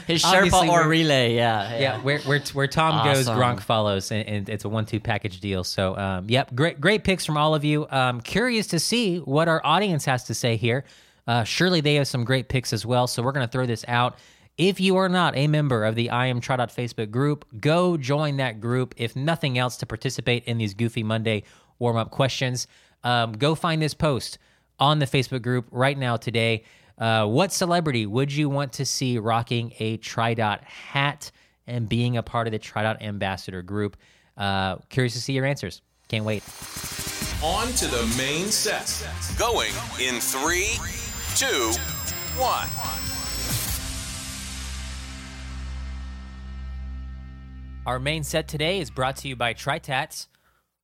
his 0.07 0.25
Obviously, 0.25 0.69
Sherpa 0.69 0.69
or 0.69 0.88
relay, 0.88 1.35
yeah, 1.35 1.79
Yeah, 1.79 2.00
where 2.03 2.19
where 2.21 2.41
where 2.53 2.67
Tom 2.67 3.05
goes, 3.05 3.26
Gronk 3.26 3.61
follows, 3.61 4.11
and, 4.11 4.26
and 4.29 4.49
it's 4.49 4.65
a 4.65 4.69
one-two 4.69 5.00
package 5.00 5.41
deal. 5.41 5.65
So, 5.65 5.97
um, 5.97 6.26
yep, 6.29 6.55
great 6.55 6.81
great 6.81 7.05
picks 7.05 7.25
from 7.25 7.37
all 7.37 7.55
of 7.55 7.65
you. 7.65 7.87
Um, 7.91 8.21
curious 8.21 8.67
to 8.69 8.79
see 8.79 9.19
what 9.19 9.49
our 9.49 9.61
audience 9.65 10.05
has 10.05 10.25
to 10.25 10.35
say 10.35 10.57
here. 10.57 10.85
Uh, 11.26 11.43
surely 11.45 11.81
they 11.81 11.95
have 11.95 12.07
some 12.07 12.25
great 12.25 12.49
picks 12.49 12.73
as 12.73 12.85
well. 12.85 13.07
So 13.07 13.23
we're 13.23 13.33
gonna 13.33 13.49
throw 13.49 13.67
this 13.67 13.85
out. 13.88 14.19
If 14.59 14.81
you 14.81 14.97
are 14.97 15.09
not 15.09 15.37
a 15.37 15.49
member 15.49 15.85
of 15.85 15.95
the 15.95 16.11
I 16.11 16.26
Am 16.26 16.41
TriDot 16.41 16.75
Facebook 16.75 17.11
group, 17.11 17.45
go 17.61 17.97
join 17.97 18.38
that 18.38 18.61
group. 18.61 18.95
If 18.97 19.15
nothing 19.15 19.59
else, 19.59 19.76
to 19.79 19.87
participate 19.87 20.45
in 20.45 20.59
these 20.59 20.73
Goofy 20.75 21.03
Monday 21.03 21.43
warm 21.79 21.97
up 21.97 22.11
questions. 22.11 22.67
Um, 23.05 23.33
go 23.33 23.55
find 23.55 23.83
this 23.83 23.95
post 23.95 24.38
on 24.79 24.99
the 24.99 25.07
Facebook 25.07 25.43
group 25.43 25.67
right 25.71 25.97
now 25.97 26.17
today. 26.17 26.65
Uh, 26.99 27.26
what 27.26 27.53
celebrity 27.53 28.07
would 28.07 28.33
you 28.33 28.49
want 28.49 28.73
to 28.75 28.87
see 28.87 29.19
rocking 29.19 29.73
a 29.79 29.99
TriDot 29.99 30.62
hat 30.62 31.31
and 31.67 31.88
being 31.88 32.17
a 32.17 32.23
part 32.23 32.47
of 32.47 32.53
the 32.53 32.59
TriDot 32.59 33.03
ambassador 33.03 33.62
group? 33.62 33.97
Uh, 34.37 34.76
curious 34.88 35.12
to 35.12 35.21
see 35.21 35.35
your 35.35 35.45
answers. 35.45 35.83
Can't 36.09 36.25
wait. 36.25 36.43
On 37.43 37.67
to 37.67 37.87
the 37.87 38.15
main 38.17 38.47
set. 38.47 39.07
Going 39.38 39.73
in 40.00 40.21
three, 40.21 40.79
two, 41.37 41.73
one. 42.38 42.69
Our 47.85 47.99
main 47.99 48.25
set 48.25 48.49
today 48.49 48.81
is 48.81 48.91
brought 48.91 49.17
to 49.17 49.29
you 49.29 49.37
by 49.37 49.53
TriTats. 49.55 50.29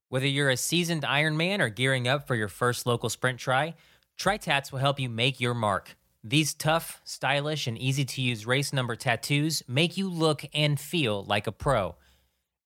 Whether 0.08 0.26
you're 0.26 0.50
a 0.50 0.56
seasoned 0.58 1.04
Ironman 1.04 1.60
or 1.60 1.70
gearing 1.70 2.06
up 2.06 2.26
for 2.26 2.34
your 2.34 2.48
first 2.48 2.86
local 2.86 3.08
sprint 3.08 3.38
try, 3.38 3.74
TriTats 4.18 4.70
will 4.70 4.78
help 4.78 5.00
you 5.00 5.08
make 5.08 5.40
your 5.40 5.54
mark. 5.54 5.96
These 6.24 6.54
tough, 6.54 7.00
stylish, 7.04 7.66
and 7.66 7.76
easy 7.76 8.04
to 8.04 8.22
use 8.22 8.46
race 8.46 8.72
number 8.72 8.94
tattoos 8.94 9.64
make 9.66 9.96
you 9.96 10.08
look 10.08 10.44
and 10.54 10.78
feel 10.78 11.24
like 11.24 11.48
a 11.48 11.52
pro. 11.52 11.96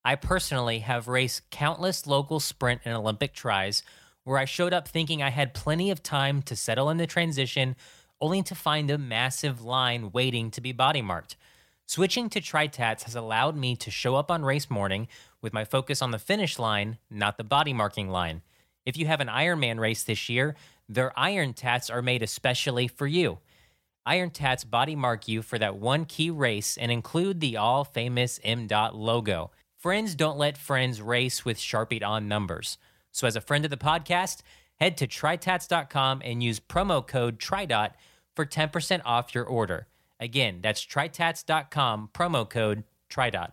I 0.04 0.14
personally 0.14 0.80
have 0.80 1.08
raced 1.08 1.48
countless 1.50 2.06
local 2.06 2.38
sprint 2.38 2.82
and 2.84 2.94
Olympic 2.94 3.32
tries 3.32 3.82
where 4.25 4.38
I 4.38 4.44
showed 4.44 4.75
up 4.75 4.86
thinking 4.86 5.22
I 5.22 5.30
had 5.30 5.54
plenty 5.54 5.90
of 5.90 6.02
time 6.02 6.42
to 6.42 6.56
settle 6.56 6.90
in 6.90 6.96
the 6.98 7.06
transition, 7.06 7.76
only 8.20 8.42
to 8.42 8.54
find 8.54 8.90
a 8.90 8.98
massive 8.98 9.62
line 9.64 10.10
waiting 10.12 10.50
to 10.50 10.60
be 10.60 10.72
body 10.72 11.00
marked. 11.00 11.36
Switching 11.86 12.28
to 12.30 12.40
TriTats 12.40 13.04
has 13.04 13.14
allowed 13.14 13.56
me 13.56 13.75
to 13.76 13.90
show 13.90 14.16
up 14.16 14.30
on 14.30 14.44
race 14.44 14.68
morning 14.68 15.08
with 15.40 15.52
my 15.52 15.64
focus 15.64 16.02
on 16.02 16.10
the 16.10 16.18
finish 16.18 16.58
line, 16.58 16.98
not 17.08 17.38
the 17.38 17.44
body 17.44 17.72
marking 17.72 18.10
line. 18.10 18.42
If 18.84 18.96
you 18.96 19.06
have 19.06 19.20
an 19.20 19.28
Ironman 19.28 19.78
race 19.78 20.02
this 20.02 20.28
year, 20.28 20.56
their 20.88 21.16
Iron 21.18 21.54
Tats 21.54 21.88
are 21.88 22.02
made 22.02 22.22
especially 22.22 22.88
for 22.88 23.06
you. 23.06 23.38
Iron 24.06 24.30
Tats 24.30 24.62
body 24.62 24.94
mark 24.94 25.26
you 25.26 25.42
for 25.42 25.58
that 25.58 25.76
one 25.76 26.04
key 26.04 26.30
race 26.30 26.78
and 26.78 26.92
include 26.92 27.40
the 27.40 27.56
all 27.56 27.82
famous 27.82 28.38
M. 28.44 28.68
Dot 28.68 28.94
logo. 28.94 29.50
Friends 29.76 30.14
don't 30.14 30.38
let 30.38 30.56
friends 30.56 31.02
race 31.02 31.44
with 31.44 31.58
Sharpie 31.58 32.04
on 32.04 32.28
numbers. 32.28 32.78
So, 33.10 33.26
as 33.26 33.34
a 33.34 33.40
friend 33.40 33.64
of 33.64 33.70
the 33.70 33.76
podcast, 33.76 34.42
head 34.76 34.96
to 34.98 35.08
tritats.com 35.08 36.22
and 36.25 36.42
use 36.42 36.60
promo 36.60 37.04
code 37.04 37.40
TRIDOT 37.40 37.90
for 38.36 38.46
10% 38.46 39.00
off 39.04 39.34
your 39.34 39.44
order. 39.44 39.88
Again, 40.20 40.60
that's 40.62 40.84
tritats.com, 40.84 42.10
promo 42.14 42.48
code 42.48 42.84
TRIDOT. 43.10 43.52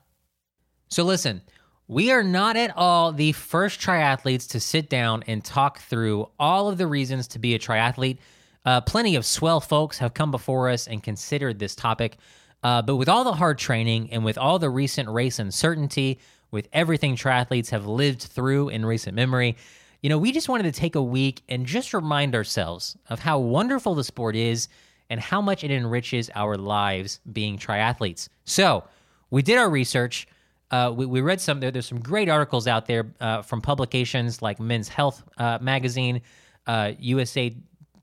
So, 0.89 1.03
listen, 1.03 1.41
we 1.87 2.11
are 2.11 2.23
not 2.23 2.57
at 2.57 2.75
all 2.77 3.11
the 3.11 3.31
first 3.31 3.81
triathletes 3.81 4.47
to 4.49 4.59
sit 4.59 4.87
down 4.87 5.23
and 5.25 5.43
talk 5.43 5.79
through 5.79 6.29
all 6.37 6.69
of 6.69 6.77
the 6.77 6.87
reasons 6.87 7.27
to 7.29 7.39
be 7.39 7.55
a 7.55 7.59
triathlete. 7.59 8.19
Uh, 8.65 8.81
plenty 8.81 9.15
of 9.15 9.25
swell 9.25 9.59
folks 9.59 9.97
have 9.97 10.13
come 10.13 10.31
before 10.31 10.69
us 10.69 10.87
and 10.87 11.03
considered 11.03 11.59
this 11.59 11.75
topic. 11.75 12.17
Uh, 12.63 12.81
but 12.81 12.95
with 12.95 13.09
all 13.09 13.23
the 13.23 13.33
hard 13.33 13.57
training 13.57 14.09
and 14.11 14.23
with 14.23 14.37
all 14.37 14.57
the 14.57 14.69
recent 14.69 15.09
race 15.09 15.37
uncertainty, 15.39 16.19
with 16.51 16.69
everything 16.71 17.15
triathletes 17.15 17.71
have 17.71 17.85
lived 17.85 18.21
through 18.21 18.69
in 18.69 18.85
recent 18.85 19.15
memory, 19.15 19.57
you 20.01 20.09
know, 20.09 20.17
we 20.17 20.31
just 20.31 20.47
wanted 20.47 20.63
to 20.63 20.79
take 20.79 20.95
a 20.95 21.01
week 21.01 21.41
and 21.49 21.65
just 21.65 21.93
remind 21.93 22.35
ourselves 22.35 22.97
of 23.09 23.19
how 23.19 23.39
wonderful 23.39 23.95
the 23.95 24.03
sport 24.03 24.35
is 24.35 24.67
and 25.09 25.19
how 25.19 25.41
much 25.41 25.63
it 25.63 25.71
enriches 25.71 26.29
our 26.35 26.55
lives 26.57 27.19
being 27.31 27.57
triathletes. 27.57 28.29
So 28.45 28.83
we 29.29 29.41
did 29.41 29.57
our 29.57 29.69
research. 29.69 30.27
Uh, 30.71 30.91
we, 30.95 31.05
we, 31.05 31.21
read 31.21 31.39
some. 31.39 31.59
There, 31.59 31.71
there's 31.71 31.85
some 31.85 31.99
great 31.99 32.29
articles 32.29 32.67
out 32.67 32.85
there 32.85 33.13
uh, 33.19 33.41
from 33.41 33.61
publications 33.61 34.41
like 34.41 34.59
Men's 34.59 34.87
Health 34.87 35.23
uh, 35.37 35.59
magazine, 35.61 36.21
USA 36.67 37.47
uh, 37.47 37.51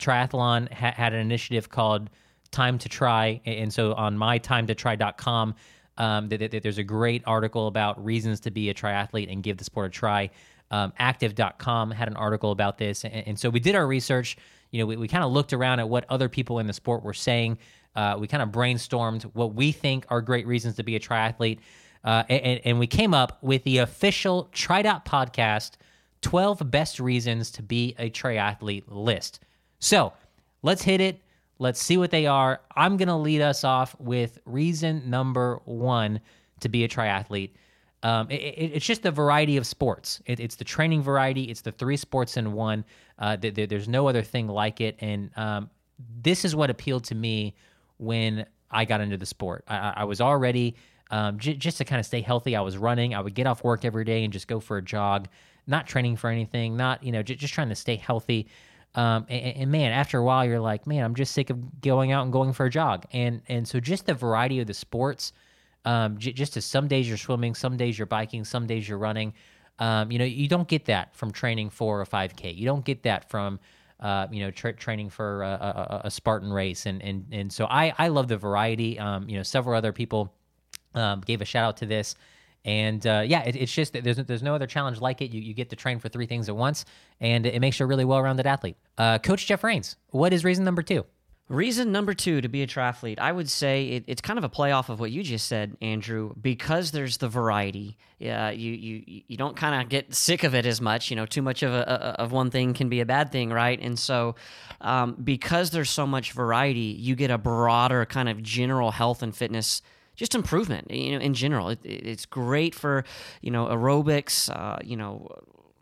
Triathlon 0.01 0.73
ha- 0.73 0.95
had 0.97 1.13
an 1.13 1.21
initiative 1.21 1.69
called 1.69 2.11
Time 2.51 2.79
to 2.79 2.89
Try, 2.89 3.41
and 3.45 3.73
so 3.73 3.95
on 3.95 4.17
mytimetotry.com, 4.17 5.55
um, 5.99 6.29
th- 6.29 6.51
th- 6.51 6.63
there's 6.63 6.79
a 6.79 6.85
great 6.85 7.23
article 7.27 7.67
about 7.67 8.03
reasons 8.05 8.41
to 8.41 8.51
be 8.51 8.71
a 8.71 8.75
triathlete 8.75 9.31
and 9.31 9.43
give 9.43 9.59
the 9.59 9.65
sport 9.65 9.89
a 9.89 9.91
try. 9.91 10.31
Um, 10.71 10.93
active.com 10.99 11.91
had 11.91 12.09
an 12.09 12.17
article 12.17 12.53
about 12.53 12.79
this, 12.79 13.05
and, 13.05 13.15
and, 13.27 13.39
so 13.39 13.51
we 13.51 13.61
did 13.61 13.75
our 13.75 13.87
research. 13.87 14.37
You 14.71 14.81
know, 14.81 14.87
we, 14.87 14.97
we 14.97 15.09
kind 15.09 15.25
of 15.25 15.33
looked 15.33 15.53
around 15.53 15.81
at 15.81 15.89
what 15.89 16.07
other 16.09 16.29
people 16.29 16.61
in 16.61 16.67
the 16.67 16.73
sport 16.73 17.03
were 17.03 17.13
saying. 17.13 17.59
Uh, 17.97 18.17
we 18.19 18.29
kind 18.29 18.43
of 18.43 18.51
brainstormed 18.51 19.25
what 19.35 19.55
we 19.55 19.73
think 19.73 20.07
are 20.09 20.21
great 20.21 20.47
reasons 20.47 20.77
to 20.77 20.85
be 20.85 20.95
a 20.95 21.01
triathlete, 21.01 21.59
uh, 22.05 22.23
and, 22.29 22.61
and 22.65 22.79
we 22.79 22.87
came 22.87 23.13
up 23.13 23.39
with 23.43 23.65
the 23.65 23.79
official 23.79 24.49
TriDot 24.53 25.05
podcast 25.05 25.73
12 26.23 26.71
best 26.71 27.01
reasons 27.01 27.51
to 27.51 27.63
be 27.63 27.95
a 27.99 28.11
triathlete 28.11 28.85
list. 28.87 29.41
So 29.81 30.13
let's 30.63 30.83
hit 30.83 31.01
it. 31.01 31.21
Let's 31.59 31.83
see 31.83 31.99
what 31.99 32.11
they 32.11 32.27
are. 32.27 32.61
I'm 32.75 32.97
going 32.97 33.09
to 33.09 33.17
lead 33.17 33.43
us 33.43 33.65
off 33.65 33.95
with 33.99 34.39
reason 34.47 35.11
number 35.11 35.61
one 35.65 36.21
to 36.61 36.69
be 36.69 36.85
a 36.85 36.89
triathlete. 36.89 37.51
Um, 38.03 38.31
it, 38.31 38.41
it, 38.41 38.73
it's 38.75 38.87
just 38.87 39.03
the 39.03 39.11
variety 39.11 39.59
of 39.59 39.67
sports. 39.67 40.23
It, 40.25 40.41
it's 40.41 40.57
the 40.57 40.65
training 40.65 41.03
variety. 41.03 41.45
It's 41.45 41.61
the 41.61 41.73
three 41.73 41.99
sports 41.99 42.39
in 42.39 42.53
one. 42.53 42.85
Uh, 43.19 43.37
th- 43.37 43.55
th- 43.55 43.69
there's 43.69 43.89
no 43.89 44.09
other 44.09 44.23
thing 44.23 44.49
like 44.49 44.81
it. 44.81 44.97
And 45.01 45.31
um, 45.37 45.69
this 46.23 46.47
is 46.47 46.57
what 46.57 46.71
appealed 46.71 47.05
to 47.05 47.15
me 47.15 47.55
when 47.99 48.47
I 48.71 48.87
got 48.87 49.03
into 49.03 49.19
the 49.19 49.27
sport. 49.27 49.65
I, 49.69 49.95
I 49.97 50.05
was 50.05 50.23
already 50.23 50.77
um, 51.11 51.39
j- 51.39 51.55
just 51.57 51.77
to 51.79 51.85
kind 51.85 52.01
of 52.01 52.07
stay 52.07 52.23
healthy. 52.23 52.57
I 52.57 52.63
was 52.63 52.79
running. 52.79 53.15
I 53.15 53.21
would 53.21 53.35
get 53.35 53.47
off 53.47 53.63
work 53.65 53.85
every 53.85 54.05
day 54.05 54.25
and 54.25 54.33
just 54.33 54.49
go 54.49 54.61
for 54.61 54.79
a 54.79 54.83
jog, 54.83 55.29
not 55.67 55.87
training 55.87 56.17
for 56.17 56.31
anything, 56.31 56.77
not 56.77 57.03
you 57.03 57.13
know 57.13 57.23
j- 57.23 57.35
just 57.35 57.53
trying 57.53 57.69
to 57.69 57.75
stay 57.75 57.97
healthy. 57.97 58.49
Um, 58.95 59.27
and, 59.29 59.57
and, 59.57 59.71
man, 59.71 59.93
after 59.93 60.19
a 60.19 60.25
while, 60.25 60.45
you're 60.45 60.61
like, 60.61 60.87
man, 60.87 61.05
I'm 61.05 61.15
just 61.15 61.33
sick 61.33 61.51
of 61.51 61.81
going 61.81 62.11
out 62.11 62.25
and 62.25 62.33
going 62.33 62.53
for 62.53 62.67
a 62.67 62.71
jog. 62.71 63.05
And 63.13 63.41
and 63.49 63.67
so 63.67 63.79
just 63.79 64.07
the 64.07 64.15
variety 64.15 64.59
of 64.59 64.67
the 64.67 64.75
sports, 64.75 65.33
um, 65.85 66.19
j- 66.19 66.33
just 66.33 66.57
as 66.57 66.65
some 66.65 66.89
days 66.89 67.09
you're 67.09 67.17
swimming, 67.17 67.55
some 67.55 67.77
days 67.77 67.99
you're 67.99 68.07
biking, 68.07 68.45
some 68.45 68.67
days 68.67 68.89
you're 68.89 68.99
running. 68.99 69.33
Um, 69.79 70.11
you 70.11 70.19
know, 70.19 70.25
you 70.25 70.49
don't 70.49 70.67
get 70.67 70.87
that 70.87 71.15
from 71.15 71.31
training 71.31 71.71
for 71.71 72.03
a 72.03 72.07
5K. 72.07 72.55
You 72.55 72.67
don't 72.67 72.85
get 72.85 73.05
that 73.05 73.31
from 73.31 73.61
uh, 74.01 74.27
you 74.31 74.41
know, 74.41 74.51
tra- 74.51 74.73
training 74.73 75.11
for 75.11 75.43
a, 75.43 75.47
a, 75.47 76.01
a, 76.05 76.11
Spartan 76.11 76.53
race, 76.53 76.87
and 76.87 77.03
and 77.03 77.27
and 77.31 77.53
so 77.53 77.67
I 77.67 77.93
I 77.99 78.09
love 78.09 78.29
the 78.29 78.39
variety. 78.39 78.99
Um, 78.99 79.29
you 79.29 79.37
know, 79.37 79.43
several 79.43 79.77
other 79.77 79.93
people 79.93 80.33
um, 80.95 81.21
gave 81.21 81.43
a 81.43 81.45
shout 81.45 81.65
out 81.65 81.77
to 81.79 81.87
this. 81.87 82.15
And 82.65 83.07
uh, 83.07 83.23
yeah, 83.27 83.43
it, 83.43 83.57
it's 83.57 83.73
just 83.73 83.95
there's 83.95 84.17
there's 84.17 84.43
no 84.43 84.55
other 84.55 84.67
challenge 84.67 85.01
like 85.01 85.23
it. 85.23 85.31
You 85.31 85.41
you 85.41 85.55
get 85.55 85.71
to 85.71 85.77
train 85.77 85.99
for 85.99 86.09
three 86.09 86.27
things 86.27 86.49
at 86.49 86.57
once, 86.57 86.85
and 87.21 87.47
it 87.47 87.61
makes 87.61 87.81
you 87.81 87.85
a 87.85 87.87
really 87.87 88.05
well-rounded 88.05 88.47
athlete. 88.47 88.77
Uh, 88.99 89.19
Coach 89.19 89.47
Jeff 89.47 89.65
Rains, 89.65 89.97
what 90.11 90.33
is 90.33 90.45
reason 90.45 90.65
number 90.65 90.83
two? 90.83 91.05
Reason 91.49 91.91
number 91.91 92.15
two 92.15 92.41
to 92.43 92.49
be 92.49 92.63
a 92.63 92.67
triathlete, 92.69 93.19
I 93.19 93.33
would 93.33 93.51
say 93.51 93.89
it, 93.89 94.05
it's 94.07 94.21
kind 94.21 94.39
of 94.39 94.45
a 94.45 94.49
playoff 94.49 94.89
of 94.89 95.01
what 95.01 95.11
you 95.11 95.25
just 95.25 95.49
said, 95.49 95.77
Andrew. 95.83 96.33
Because 96.41 96.93
there's 96.93 97.17
the 97.17 97.29
variety, 97.29 97.97
uh, 98.25 98.53
you 98.55 98.71
you 98.71 99.23
you 99.27 99.37
don't 99.37 99.57
kind 99.57 99.83
of 99.83 99.89
get 99.89 100.15
sick 100.15 100.45
of 100.45 100.55
it 100.55 100.65
as 100.65 100.81
much. 100.81 101.11
You 101.11 101.17
know, 101.17 101.27
too 101.27 101.43
much 101.43 101.65
of 101.65 101.73
a, 101.73 102.21
of 102.21 102.31
one 102.31 102.51
thing 102.51 102.73
can 102.73 102.89
be 102.89 103.01
a 103.01 103.07
bad 103.07 103.33
thing, 103.33 103.51
right? 103.51 103.81
And 103.81 103.99
so, 103.99 104.37
um, 104.81 105.17
because 105.25 105.71
there's 105.71 105.91
so 105.91 106.07
much 106.07 106.33
variety, 106.33 106.95
you 107.01 107.17
get 107.17 107.33
a 107.33 107.39
broader 107.39 108.07
kind 108.07 108.29
of 108.29 108.43
general 108.45 108.93
health 108.93 109.23
and 109.25 109.35
fitness 109.35 109.83
just 110.21 110.35
improvement 110.35 110.91
you 110.91 111.13
know 111.13 111.25
in 111.25 111.35
general. 111.35 111.71
It, 111.71 111.81
it's 111.83 112.27
great 112.27 112.75
for 112.75 113.05
you 113.41 113.51
know 113.51 113.67
aerobics 113.67 114.55
uh, 114.55 114.79
you 114.85 114.97
know 114.97 115.27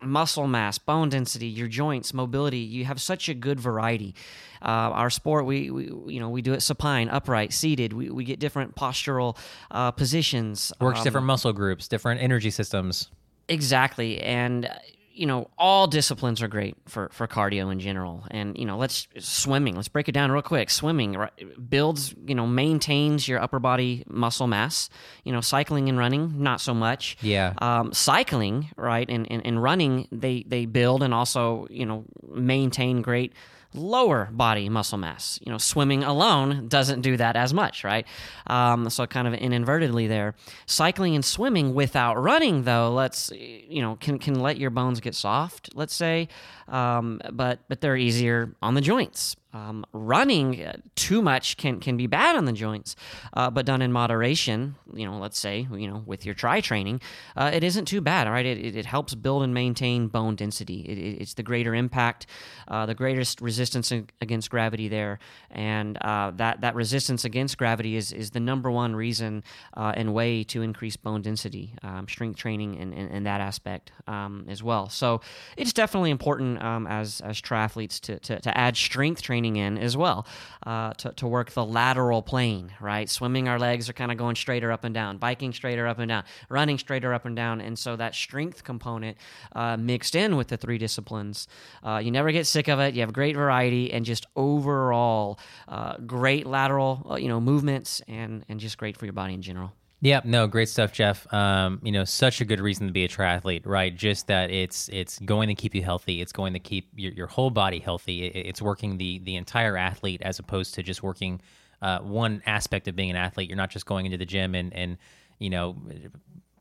muscle 0.01 0.47
mass 0.47 0.79
bone 0.79 1.09
density 1.09 1.49
your 1.49 1.67
joints 1.67 2.15
mobility. 2.15 2.59
You 2.59 2.85
have 2.85 3.01
such 3.01 3.29
a 3.29 3.35
good 3.35 3.59
variety. 3.59 4.15
Uh, 4.63 4.95
our 5.03 5.11
sport 5.11 5.45
we, 5.45 5.71
we 5.71 5.85
you 6.15 6.21
know 6.21 6.31
we 6.31 6.41
do 6.41 6.53
it 6.53 6.63
supine 6.63 7.09
upright 7.09 7.53
seated. 7.53 7.93
We, 7.93 8.11
we 8.11 8.25
get 8.25 8.39
different 8.39 8.77
postural 8.77 9.37
uh, 9.73 9.91
positions 9.91 10.73
works 10.81 11.01
um, 11.01 11.05
different 11.05 11.27
muscle 11.27 11.53
groups 11.53 11.89
different 11.89 12.23
energy 12.23 12.51
systems. 12.51 13.11
Exactly 13.49 14.21
and 14.21 14.71
you 15.19 15.27
know, 15.27 15.51
all 15.59 15.89
disciplines 15.89 16.41
are 16.43 16.49
great 16.49 16.77
for, 16.87 17.09
for 17.13 17.27
cardio 17.27 17.73
in 17.73 17.81
general. 17.81 18.25
And, 18.31 18.57
you 18.57 18.65
know, 18.65 18.79
let's 18.79 19.09
swimming, 19.19 19.75
let's 19.75 19.89
break 19.89 20.09
it 20.09 20.13
down 20.13 20.31
real 20.31 20.43
quick. 20.43 20.71
Swimming 20.71 21.15
right, 21.15 21.69
builds, 21.69 22.15
you 22.25 22.37
know, 22.37 22.47
maintains 22.47 23.27
your 23.27 23.41
upper 23.41 23.59
body 23.59 24.05
muscle 24.07 24.47
mass. 24.47 24.89
You 25.25 25.33
know, 25.33 25.41
cycling 25.41 25.89
and 25.89 25.99
running, 25.99 26.41
not 26.41 26.61
so 26.61 26.73
much. 26.73 27.17
Yeah. 27.21 27.55
Um, 27.59 27.93
cycling, 27.93 28.71
right, 28.77 29.09
and, 29.11 29.31
and, 29.31 29.45
and 29.45 29.61
running, 29.61 30.07
they, 30.13 30.45
they 30.47 30.67
build 30.67 31.03
and 31.03 31.13
also, 31.13 31.67
you 31.69 31.85
know, 31.85 32.05
maintain 32.33 33.03
great 33.03 33.33
lower 33.75 34.29
body 34.33 34.69
muscle 34.69 34.99
mass. 34.99 35.39
You 35.45 35.53
know, 35.53 35.59
swimming 35.59 36.05
alone 36.05 36.69
doesn't 36.69 37.03
do 37.03 37.17
that 37.17 37.37
as 37.37 37.53
much, 37.53 37.85
right? 37.85 38.07
Um, 38.47 38.89
so 38.91 39.07
kind 39.07 39.29
of 39.29 39.35
inadvertently 39.35 40.07
there. 40.07 40.35
Cycling 40.67 41.15
and 41.15 41.25
swimming 41.25 41.75
without 41.75 42.15
running, 42.15 42.65
though, 42.65 42.93
let's 42.93 43.31
you 43.33 43.83
know 43.83 43.97
can 43.97 44.19
can 44.19 44.41
let 44.41 44.59
your 44.59 44.71
bones 44.71 45.01
get 45.01 45.15
soft. 45.15 45.71
Let's 45.75 45.95
say, 45.95 46.29
um, 46.69 47.21
but 47.33 47.61
but 47.69 47.81
they're 47.81 47.97
easier 47.97 48.55
on 48.63 48.75
the 48.75 48.81
joints. 48.81 49.37
Um, 49.55 49.87
running 49.95 50.63
uh, 50.63 50.77
too 50.95 51.23
much 51.23 51.57
can 51.57 51.81
can 51.81 51.97
be 51.97 52.07
bad 52.07 52.37
on 52.37 52.45
the 52.45 52.53
joints, 52.53 52.97
uh, 53.33 53.49
but 53.49 53.65
done 53.65 53.81
in 53.81 53.93
moderation, 53.93 54.77
you 54.93 55.07
know, 55.07 55.19
let's 55.19 55.39
say, 55.39 55.67
you 55.73 55.89
know, 55.89 56.03
with 56.05 56.27
your 56.27 56.35
tri 56.35 56.61
training, 56.61 57.01
uh, 57.35 57.51
it 57.53 57.65
isn't 57.65 57.87
too 57.87 58.03
bad. 58.03 58.27
All 58.27 58.33
right, 58.35 58.45
it, 58.45 58.77
it, 58.77 58.85
helps 58.85 59.15
build 59.15 59.43
and 59.43 59.55
maintain 59.55 60.09
bone 60.09 60.37
density. 60.37 60.81
It, 60.81 61.23
it's 61.23 61.35
the 61.35 61.43
greater 61.43 61.75
impact, 61.75 62.27
uh, 62.69 62.85
the 62.85 62.95
greatest 62.95 63.41
resistance 63.41 63.91
against 64.21 64.51
gravity 64.51 64.87
there, 64.87 65.19
and 65.51 65.97
uh, 66.03 66.33
that 66.37 66.61
that 66.61 66.75
resistance 66.75 67.25
against 67.25 67.57
gravity 67.57 67.97
is 67.97 68.13
is 68.13 68.33
the 68.33 68.41
number 68.41 68.71
one 68.71 68.95
reason 68.95 69.43
uh, 69.75 69.93
and 69.97 70.13
way 70.13 70.45
to 70.45 70.61
increase 70.61 70.97
bone 70.97 71.23
density, 71.23 71.73
um, 71.83 72.07
strength 72.07 72.37
training, 72.37 72.79
and, 72.79 72.93
and, 72.93 73.11
and 73.11 73.27
that 73.27 73.41
aspect 73.41 73.93
um, 74.07 74.45
as 74.47 74.63
well. 74.63 74.91
So 74.91 75.23
it's 75.57 75.73
definitely 75.73 76.11
important 76.11 76.63
um, 76.63 76.87
as 76.87 77.23
as 77.23 77.41
triathletes 77.41 77.99
to, 78.01 78.19
to 78.21 78.41
to 78.41 78.59
add 78.59 78.77
strength 78.77 79.23
training 79.23 79.48
in 79.57 79.79
as 79.79 79.97
well 79.97 80.27
uh, 80.67 80.93
to, 80.95 81.13
to 81.13 81.27
work 81.27 81.51
the 81.53 81.65
lateral 81.65 82.23
plane, 82.23 82.73
right? 82.81 83.09
Swimming, 83.09 83.49
our 83.49 83.59
legs 83.59 83.89
are 83.89 83.93
kind 83.93 84.13
of 84.13 84.19
going 84.19 84.37
straighter 84.37 84.71
up 84.71 84.85
and 84.85 84.95
down, 84.95 85.19
biking 85.19 85.53
straighter 85.53 85.87
up 85.87 85.99
and 85.99 86.09
down, 86.09 86.25
running 86.49 86.79
straighter 86.79 87.15
up 87.15 87.25
and 87.25 87.37
down. 87.37 87.61
And 87.61 87.79
so 87.79 87.97
that 87.97 88.15
strength 88.15 88.65
component 88.65 89.17
uh, 89.55 89.77
mixed 89.77 90.15
in 90.15 90.37
with 90.37 90.49
the 90.49 90.57
three 90.57 90.79
disciplines, 90.79 91.49
uh, 91.85 92.01
you 92.03 92.11
never 92.11 92.33
get 92.33 92.47
sick 92.47 92.69
of 92.69 92.81
it. 92.81 92.95
You 92.95 93.01
have 93.01 93.13
great 93.13 93.37
variety 93.37 93.93
and 93.93 94.05
just 94.05 94.27
overall 94.37 95.39
uh, 95.67 95.97
great 95.99 96.47
lateral, 96.47 97.07
uh, 97.11 97.17
you 97.17 97.29
know, 97.29 97.41
movements 97.41 98.03
and, 98.09 98.45
and 98.49 98.61
just 98.61 98.79
great 98.79 98.97
for 98.97 99.07
your 99.07 99.13
body 99.13 99.35
in 99.35 99.43
general. 99.43 99.73
Yeah, 100.01 100.21
no, 100.25 100.47
great 100.47 100.69
stuff, 100.69 100.93
Jeff. 100.93 101.33
Um, 101.35 101.81
you 101.83 101.91
know, 101.91 102.05
such 102.05 102.41
a 102.41 102.45
good 102.45 102.61
reason 102.61 102.87
to 102.87 102.93
be 102.93 103.05
a 103.05 103.09
triathlete, 103.09 103.67
right? 103.67 103.95
Just 103.95 104.29
that 104.29 104.51
it's 104.51 104.89
it's 104.91 105.19
going 105.19 105.49
to 105.49 105.57
keep 105.57 105.75
you 105.75 105.83
healthy. 105.83 106.21
It's 106.21 106.31
going 106.31 106.53
to 106.53 106.61
keep 106.61 106.89
your, 106.95 107.13
your 107.13 107.27
whole 107.27 107.51
body 107.51 107.81
healthy. 107.81 108.27
It, 108.27 108.47
it's 108.47 108.63
working 108.63 108.99
the 108.99 109.19
the 109.19 109.35
entire 109.35 109.77
athlete 109.77 110.23
as 110.23 110.39
opposed 110.39 110.75
to 110.75 110.85
just 110.85 111.03
working 111.03 111.41
uh, 111.83 111.99
one 111.99 112.43
aspect 112.47 112.87
of 112.87 112.95
being 112.95 113.11
an 113.11 113.17
athlete. 113.17 113.49
You're 113.49 113.57
not 113.57 113.71
just 113.71 113.87
going 113.87 114.07
into 114.07 114.19
the 114.19 114.27
gym 114.27 114.55
and 114.55 114.73
and 114.73 114.99
you 115.41 115.51
know 115.51 115.77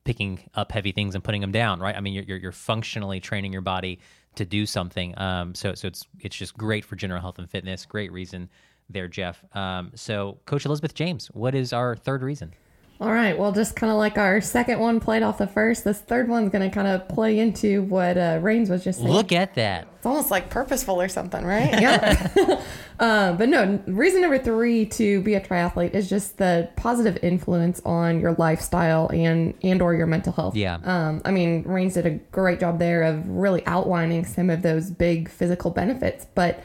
picking 0.04 0.40
up 0.56 0.72
heavy 0.72 0.92
things 0.92 1.14
and 1.14 1.24
putting 1.24 1.42
them 1.42 1.52
down, 1.52 1.80
right? 1.80 1.96
I 1.96 2.00
mean, 2.00 2.14
you're 2.14 2.24
you're, 2.24 2.38
you're 2.38 2.52
functionally 2.52 3.20
training 3.20 3.54
your 3.54 3.62
body 3.62 4.00
to 4.36 4.46
do 4.46 4.66
something. 4.66 5.14
Um, 5.20 5.54
so 5.54 5.76
so 5.76 5.88
it's 5.88 6.08
it's 6.22 6.36
just 6.36 6.58
great 6.58 6.84
for 6.84 6.96
general 6.96 7.22
health 7.22 7.38
and 7.38 7.48
fitness. 7.48 7.86
Great 7.86 8.12
reason 8.12 8.50
there, 8.90 9.08
Jeff. 9.08 9.44
Um, 9.56 9.92
so 9.94 10.40
Coach 10.48 10.66
Elizabeth 10.66 10.96
James, 10.96 11.28
what 11.34 11.54
is 11.54 11.72
our 11.72 11.96
third 11.96 12.24
reason? 12.24 12.54
All 13.00 13.12
right. 13.12 13.38
Well, 13.38 13.52
just 13.52 13.76
kind 13.76 13.92
of 13.92 13.98
like 13.98 14.18
our 14.18 14.42
second 14.42 14.80
one 14.80 15.00
played 15.00 15.22
off 15.22 15.38
the 15.38 15.46
first, 15.46 15.84
this 15.84 16.00
third 16.00 16.28
one's 16.28 16.50
going 16.52 16.68
to 16.68 16.74
kind 16.74 16.88
of 16.88 17.08
play 17.08 17.38
into 17.38 17.84
what 17.84 18.18
uh, 18.18 18.40
Rains 18.42 18.72
was 18.72 18.84
just 18.84 19.00
saying. 19.00 19.12
Look 19.12 19.32
at 19.32 19.54
that. 19.54 19.88
It's 19.98 20.06
almost 20.06 20.32
like 20.32 20.50
purposeful 20.50 21.00
or 21.00 21.08
something, 21.08 21.46
right? 21.46 21.80
yeah. 21.80 22.62
uh, 23.00 23.34
but 23.34 23.50
no, 23.50 23.80
reason 23.86 24.22
number 24.22 24.40
three 24.40 24.86
to 24.88 25.22
be 25.22 25.36
a 25.36 25.42
triathlete 25.42 25.94
is 25.94 26.10
just 26.10 26.38
the 26.38 26.70
positive 26.76 27.20
influence 27.22 27.82
on 27.86 28.20
your 28.20 28.34
lifestyle 28.34 29.10
and 29.10 29.54
and 29.62 29.82
or 29.82 29.94
your 29.94 30.08
mental 30.08 30.34
health. 30.34 30.56
Yeah. 30.56 30.80
Um, 30.84 31.22
I 31.24 31.30
mean, 31.30 31.64
Rains 31.64 31.94
did 31.94 32.08
a 32.08 32.12
great 32.12 32.60
job 32.60 32.80
there 32.80 33.04
of 33.04 33.28
really 33.30 33.66
outlining 33.68 34.26
some 34.26 34.50
of 34.50 34.64
those 34.64 34.90
big 34.90 35.30
physical 35.30 35.70
benefits, 35.70 36.26
but 36.34 36.64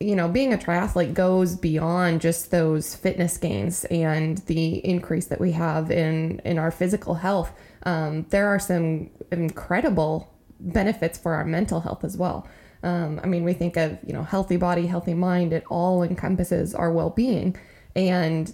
you 0.00 0.16
know, 0.16 0.28
being 0.28 0.54
a 0.54 0.58
triathlete 0.58 1.12
goes 1.12 1.54
beyond 1.56 2.22
just 2.22 2.50
those 2.50 2.94
fitness 2.94 3.36
gains 3.36 3.84
and 3.84 4.38
the 4.46 4.84
increase 4.84 5.26
that 5.26 5.38
we 5.40 5.52
have 5.52 5.90
in 5.90 6.40
in 6.44 6.58
our 6.58 6.70
physical 6.70 7.14
health. 7.14 7.52
Um, 7.84 8.26
there 8.30 8.48
are 8.48 8.58
some 8.58 9.10
incredible 9.30 10.32
benefits 10.58 11.18
for 11.18 11.34
our 11.34 11.44
mental 11.44 11.80
health 11.80 12.02
as 12.02 12.16
well. 12.16 12.48
Um, 12.82 13.20
I 13.22 13.26
mean, 13.26 13.44
we 13.44 13.52
think 13.52 13.76
of 13.76 13.98
you 14.06 14.14
know 14.14 14.22
healthy 14.22 14.56
body, 14.56 14.86
healthy 14.86 15.12
mind. 15.12 15.52
It 15.52 15.64
all 15.68 16.02
encompasses 16.02 16.74
our 16.74 16.90
well 16.90 17.10
being, 17.10 17.56
and 17.94 18.50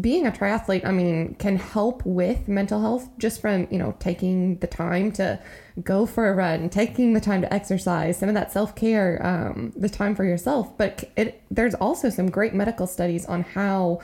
being 0.00 0.26
a 0.26 0.30
triathlete, 0.30 0.84
I 0.84 0.90
mean, 0.90 1.34
can 1.38 1.56
help 1.56 2.04
with 2.04 2.48
mental 2.48 2.80
health 2.80 3.08
just 3.18 3.40
from, 3.40 3.68
you 3.70 3.78
know, 3.78 3.94
taking 3.98 4.58
the 4.58 4.66
time 4.66 5.12
to 5.12 5.40
go 5.82 6.06
for 6.06 6.28
a 6.28 6.34
run, 6.34 6.68
taking 6.68 7.12
the 7.12 7.20
time 7.20 7.40
to 7.42 7.52
exercise, 7.52 8.18
some 8.18 8.28
of 8.28 8.34
that 8.34 8.52
self 8.52 8.74
care, 8.74 9.24
um, 9.24 9.72
the 9.76 9.88
time 9.88 10.14
for 10.14 10.24
yourself. 10.24 10.76
But 10.76 11.10
it, 11.16 11.42
there's 11.50 11.74
also 11.74 12.10
some 12.10 12.30
great 12.30 12.54
medical 12.54 12.86
studies 12.86 13.26
on 13.26 13.42
how 13.42 14.00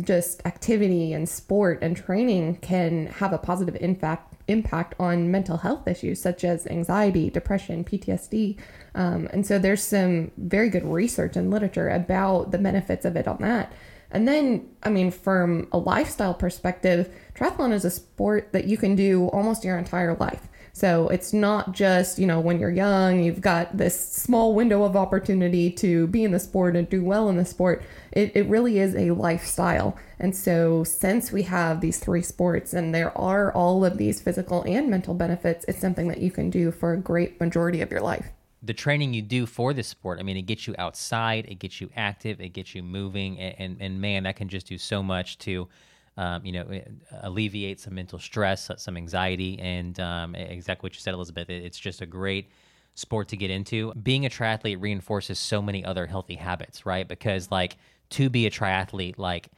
just 0.00 0.44
activity 0.44 1.12
and 1.12 1.28
sport 1.28 1.78
and 1.82 1.96
training 1.96 2.56
can 2.56 3.06
have 3.06 3.32
a 3.32 3.38
positive 3.38 3.76
impact 3.80 4.34
impact 4.48 4.94
on 5.00 5.30
mental 5.30 5.56
health 5.56 5.88
issues 5.88 6.22
such 6.22 6.44
as 6.44 6.68
anxiety, 6.68 7.30
depression, 7.30 7.82
PTSD. 7.82 8.56
Um, 8.94 9.28
and 9.32 9.44
so 9.44 9.58
there's 9.58 9.82
some 9.82 10.30
very 10.36 10.68
good 10.68 10.84
research 10.84 11.36
and 11.36 11.50
literature 11.50 11.88
about 11.88 12.52
the 12.52 12.58
benefits 12.58 13.04
of 13.04 13.16
it 13.16 13.26
on 13.26 13.38
that. 13.40 13.72
And 14.10 14.26
then, 14.26 14.68
I 14.82 14.90
mean, 14.90 15.10
from 15.10 15.68
a 15.72 15.78
lifestyle 15.78 16.34
perspective, 16.34 17.12
triathlon 17.34 17.72
is 17.72 17.84
a 17.84 17.90
sport 17.90 18.52
that 18.52 18.66
you 18.66 18.76
can 18.76 18.94
do 18.94 19.28
almost 19.28 19.64
your 19.64 19.78
entire 19.78 20.14
life. 20.14 20.48
So 20.72 21.08
it's 21.08 21.32
not 21.32 21.72
just, 21.72 22.18
you 22.18 22.26
know, 22.26 22.38
when 22.38 22.60
you're 22.60 22.70
young, 22.70 23.22
you've 23.22 23.40
got 23.40 23.78
this 23.78 23.98
small 23.98 24.54
window 24.54 24.82
of 24.82 24.94
opportunity 24.94 25.70
to 25.70 26.06
be 26.08 26.22
in 26.22 26.32
the 26.32 26.38
sport 26.38 26.76
and 26.76 26.86
do 26.86 27.02
well 27.02 27.30
in 27.30 27.38
the 27.38 27.46
sport. 27.46 27.82
It, 28.12 28.32
it 28.36 28.46
really 28.46 28.78
is 28.78 28.94
a 28.94 29.12
lifestyle. 29.12 29.96
And 30.18 30.36
so, 30.36 30.84
since 30.84 31.32
we 31.32 31.44
have 31.44 31.80
these 31.80 31.98
three 31.98 32.20
sports 32.20 32.74
and 32.74 32.94
there 32.94 33.16
are 33.16 33.50
all 33.54 33.86
of 33.86 33.96
these 33.96 34.20
physical 34.20 34.64
and 34.64 34.90
mental 34.90 35.14
benefits, 35.14 35.64
it's 35.66 35.80
something 35.80 36.08
that 36.08 36.20
you 36.20 36.30
can 36.30 36.50
do 36.50 36.70
for 36.70 36.92
a 36.92 36.98
great 36.98 37.40
majority 37.40 37.80
of 37.80 37.90
your 37.90 38.02
life 38.02 38.35
the 38.66 38.74
training 38.74 39.14
you 39.14 39.22
do 39.22 39.46
for 39.46 39.72
this 39.72 39.86
sport, 39.88 40.18
I 40.18 40.22
mean, 40.22 40.36
it 40.36 40.42
gets 40.42 40.66
you 40.66 40.74
outside, 40.78 41.46
it 41.48 41.58
gets 41.58 41.80
you 41.80 41.90
active, 41.96 42.40
it 42.40 42.50
gets 42.50 42.74
you 42.74 42.82
moving, 42.82 43.38
and 43.38 43.54
and, 43.58 43.76
and 43.80 44.00
man, 44.00 44.24
that 44.24 44.36
can 44.36 44.48
just 44.48 44.66
do 44.66 44.78
so 44.78 45.02
much 45.02 45.38
to, 45.38 45.68
um, 46.16 46.44
you 46.44 46.52
know, 46.52 46.80
alleviate 47.22 47.80
some 47.80 47.94
mental 47.94 48.18
stress, 48.18 48.70
some 48.76 48.96
anxiety, 48.96 49.58
and 49.60 49.98
um, 50.00 50.34
exactly 50.34 50.86
what 50.86 50.94
you 50.94 51.00
said, 51.00 51.14
Elizabeth. 51.14 51.48
It's 51.48 51.78
just 51.78 52.02
a 52.02 52.06
great 52.06 52.50
sport 52.94 53.28
to 53.28 53.36
get 53.36 53.50
into. 53.50 53.92
Being 53.94 54.26
a 54.26 54.30
triathlete 54.30 54.80
reinforces 54.80 55.38
so 55.38 55.62
many 55.62 55.84
other 55.84 56.06
healthy 56.06 56.34
habits, 56.34 56.84
right? 56.84 57.06
Because 57.06 57.50
like 57.50 57.76
to 58.10 58.28
be 58.28 58.46
a 58.46 58.50
triathlete, 58.50 59.18
like 59.18 59.48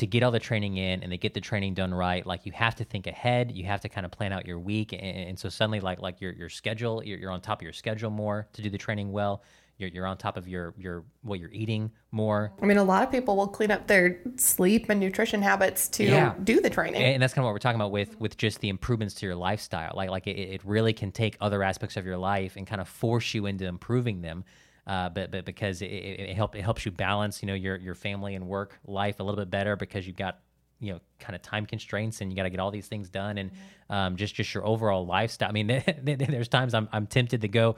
to 0.00 0.06
get 0.06 0.22
all 0.22 0.30
the 0.30 0.40
training 0.40 0.78
in 0.78 1.02
and 1.02 1.12
they 1.12 1.18
get 1.18 1.34
the 1.34 1.42
training 1.42 1.74
done 1.74 1.92
right, 1.92 2.24
like 2.24 2.46
you 2.46 2.52
have 2.52 2.74
to 2.74 2.84
think 2.84 3.06
ahead. 3.06 3.52
You 3.52 3.64
have 3.66 3.82
to 3.82 3.88
kind 3.90 4.06
of 4.06 4.10
plan 4.10 4.32
out 4.32 4.46
your 4.46 4.58
week, 4.58 4.94
and, 4.94 5.02
and 5.02 5.38
so 5.38 5.50
suddenly, 5.50 5.78
like 5.78 6.00
like 6.00 6.22
your 6.22 6.32
your 6.32 6.48
schedule, 6.48 7.04
you're, 7.04 7.18
you're, 7.18 7.30
on 7.30 7.42
top 7.42 7.58
of 7.58 7.62
your 7.62 7.74
schedule 7.74 8.10
more 8.10 8.48
to 8.54 8.62
do 8.62 8.70
the 8.70 8.78
training 8.78 9.12
well. 9.12 9.42
You're, 9.76 9.90
you're 9.90 10.06
on 10.06 10.16
top 10.16 10.38
of 10.38 10.48
your 10.48 10.72
your 10.78 11.04
what 11.20 11.38
you're 11.38 11.52
eating 11.52 11.90
more. 12.12 12.50
I 12.62 12.64
mean, 12.64 12.78
a 12.78 12.82
lot 12.82 13.02
of 13.02 13.10
people 13.10 13.36
will 13.36 13.48
clean 13.48 13.70
up 13.70 13.86
their 13.88 14.22
sleep 14.36 14.88
and 14.88 14.98
nutrition 14.98 15.42
habits 15.42 15.86
to 15.90 16.04
yeah. 16.04 16.34
do 16.44 16.60
the 16.60 16.70
training, 16.70 17.02
and 17.02 17.22
that's 17.22 17.34
kind 17.34 17.44
of 17.44 17.48
what 17.48 17.52
we're 17.52 17.58
talking 17.58 17.80
about 17.80 17.92
with 17.92 18.18
with 18.18 18.38
just 18.38 18.60
the 18.60 18.70
improvements 18.70 19.14
to 19.16 19.26
your 19.26 19.36
lifestyle. 19.36 19.92
Like 19.94 20.08
like 20.08 20.26
it, 20.26 20.38
it 20.38 20.62
really 20.64 20.94
can 20.94 21.12
take 21.12 21.36
other 21.42 21.62
aspects 21.62 21.98
of 21.98 22.06
your 22.06 22.16
life 22.16 22.56
and 22.56 22.66
kind 22.66 22.80
of 22.80 22.88
force 22.88 23.34
you 23.34 23.44
into 23.44 23.66
improving 23.66 24.22
them 24.22 24.44
uh, 24.90 25.08
but 25.08 25.30
but 25.30 25.44
because 25.44 25.82
it, 25.82 25.86
it, 25.86 26.20
it 26.20 26.34
help 26.34 26.56
it 26.56 26.62
helps 26.62 26.84
you 26.84 26.90
balance 26.90 27.42
you 27.42 27.46
know 27.46 27.54
your 27.54 27.76
your 27.76 27.94
family 27.94 28.34
and 28.34 28.48
work 28.48 28.76
life 28.84 29.20
a 29.20 29.22
little 29.22 29.38
bit 29.38 29.48
better 29.48 29.76
because 29.76 30.04
you've 30.04 30.16
got 30.16 30.40
you 30.80 30.92
know 30.92 31.00
kind 31.20 31.36
of 31.36 31.42
time 31.42 31.64
constraints 31.64 32.20
and 32.20 32.32
you 32.32 32.36
got 32.36 32.42
to 32.42 32.50
get 32.50 32.58
all 32.58 32.72
these 32.72 32.88
things 32.88 33.08
done 33.08 33.38
and 33.38 33.52
um, 33.88 34.16
just 34.16 34.34
just 34.34 34.52
your 34.52 34.66
overall 34.66 35.06
lifestyle. 35.06 35.48
I 35.48 35.52
mean, 35.52 35.68
there's 36.02 36.48
times 36.48 36.74
I'm 36.74 36.88
I'm 36.92 37.06
tempted 37.06 37.42
to 37.42 37.48
go 37.48 37.76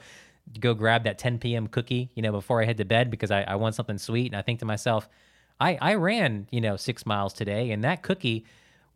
go 0.59 0.73
grab 0.73 1.03
that 1.03 1.19
10 1.19 1.37
p.m. 1.37 1.67
cookie 1.67 2.09
you 2.15 2.23
know 2.23 2.31
before 2.31 2.63
I 2.63 2.65
head 2.65 2.77
to 2.77 2.85
bed 2.85 3.11
because 3.11 3.29
I, 3.29 3.43
I 3.43 3.55
want 3.55 3.75
something 3.75 3.99
sweet 3.99 4.31
and 4.31 4.35
I 4.35 4.41
think 4.41 4.57
to 4.61 4.65
myself, 4.65 5.07
I 5.59 5.77
I 5.79 5.93
ran 5.93 6.47
you 6.49 6.61
know 6.61 6.77
six 6.77 7.05
miles 7.05 7.31
today 7.33 7.69
and 7.69 7.83
that 7.83 8.01
cookie 8.01 8.43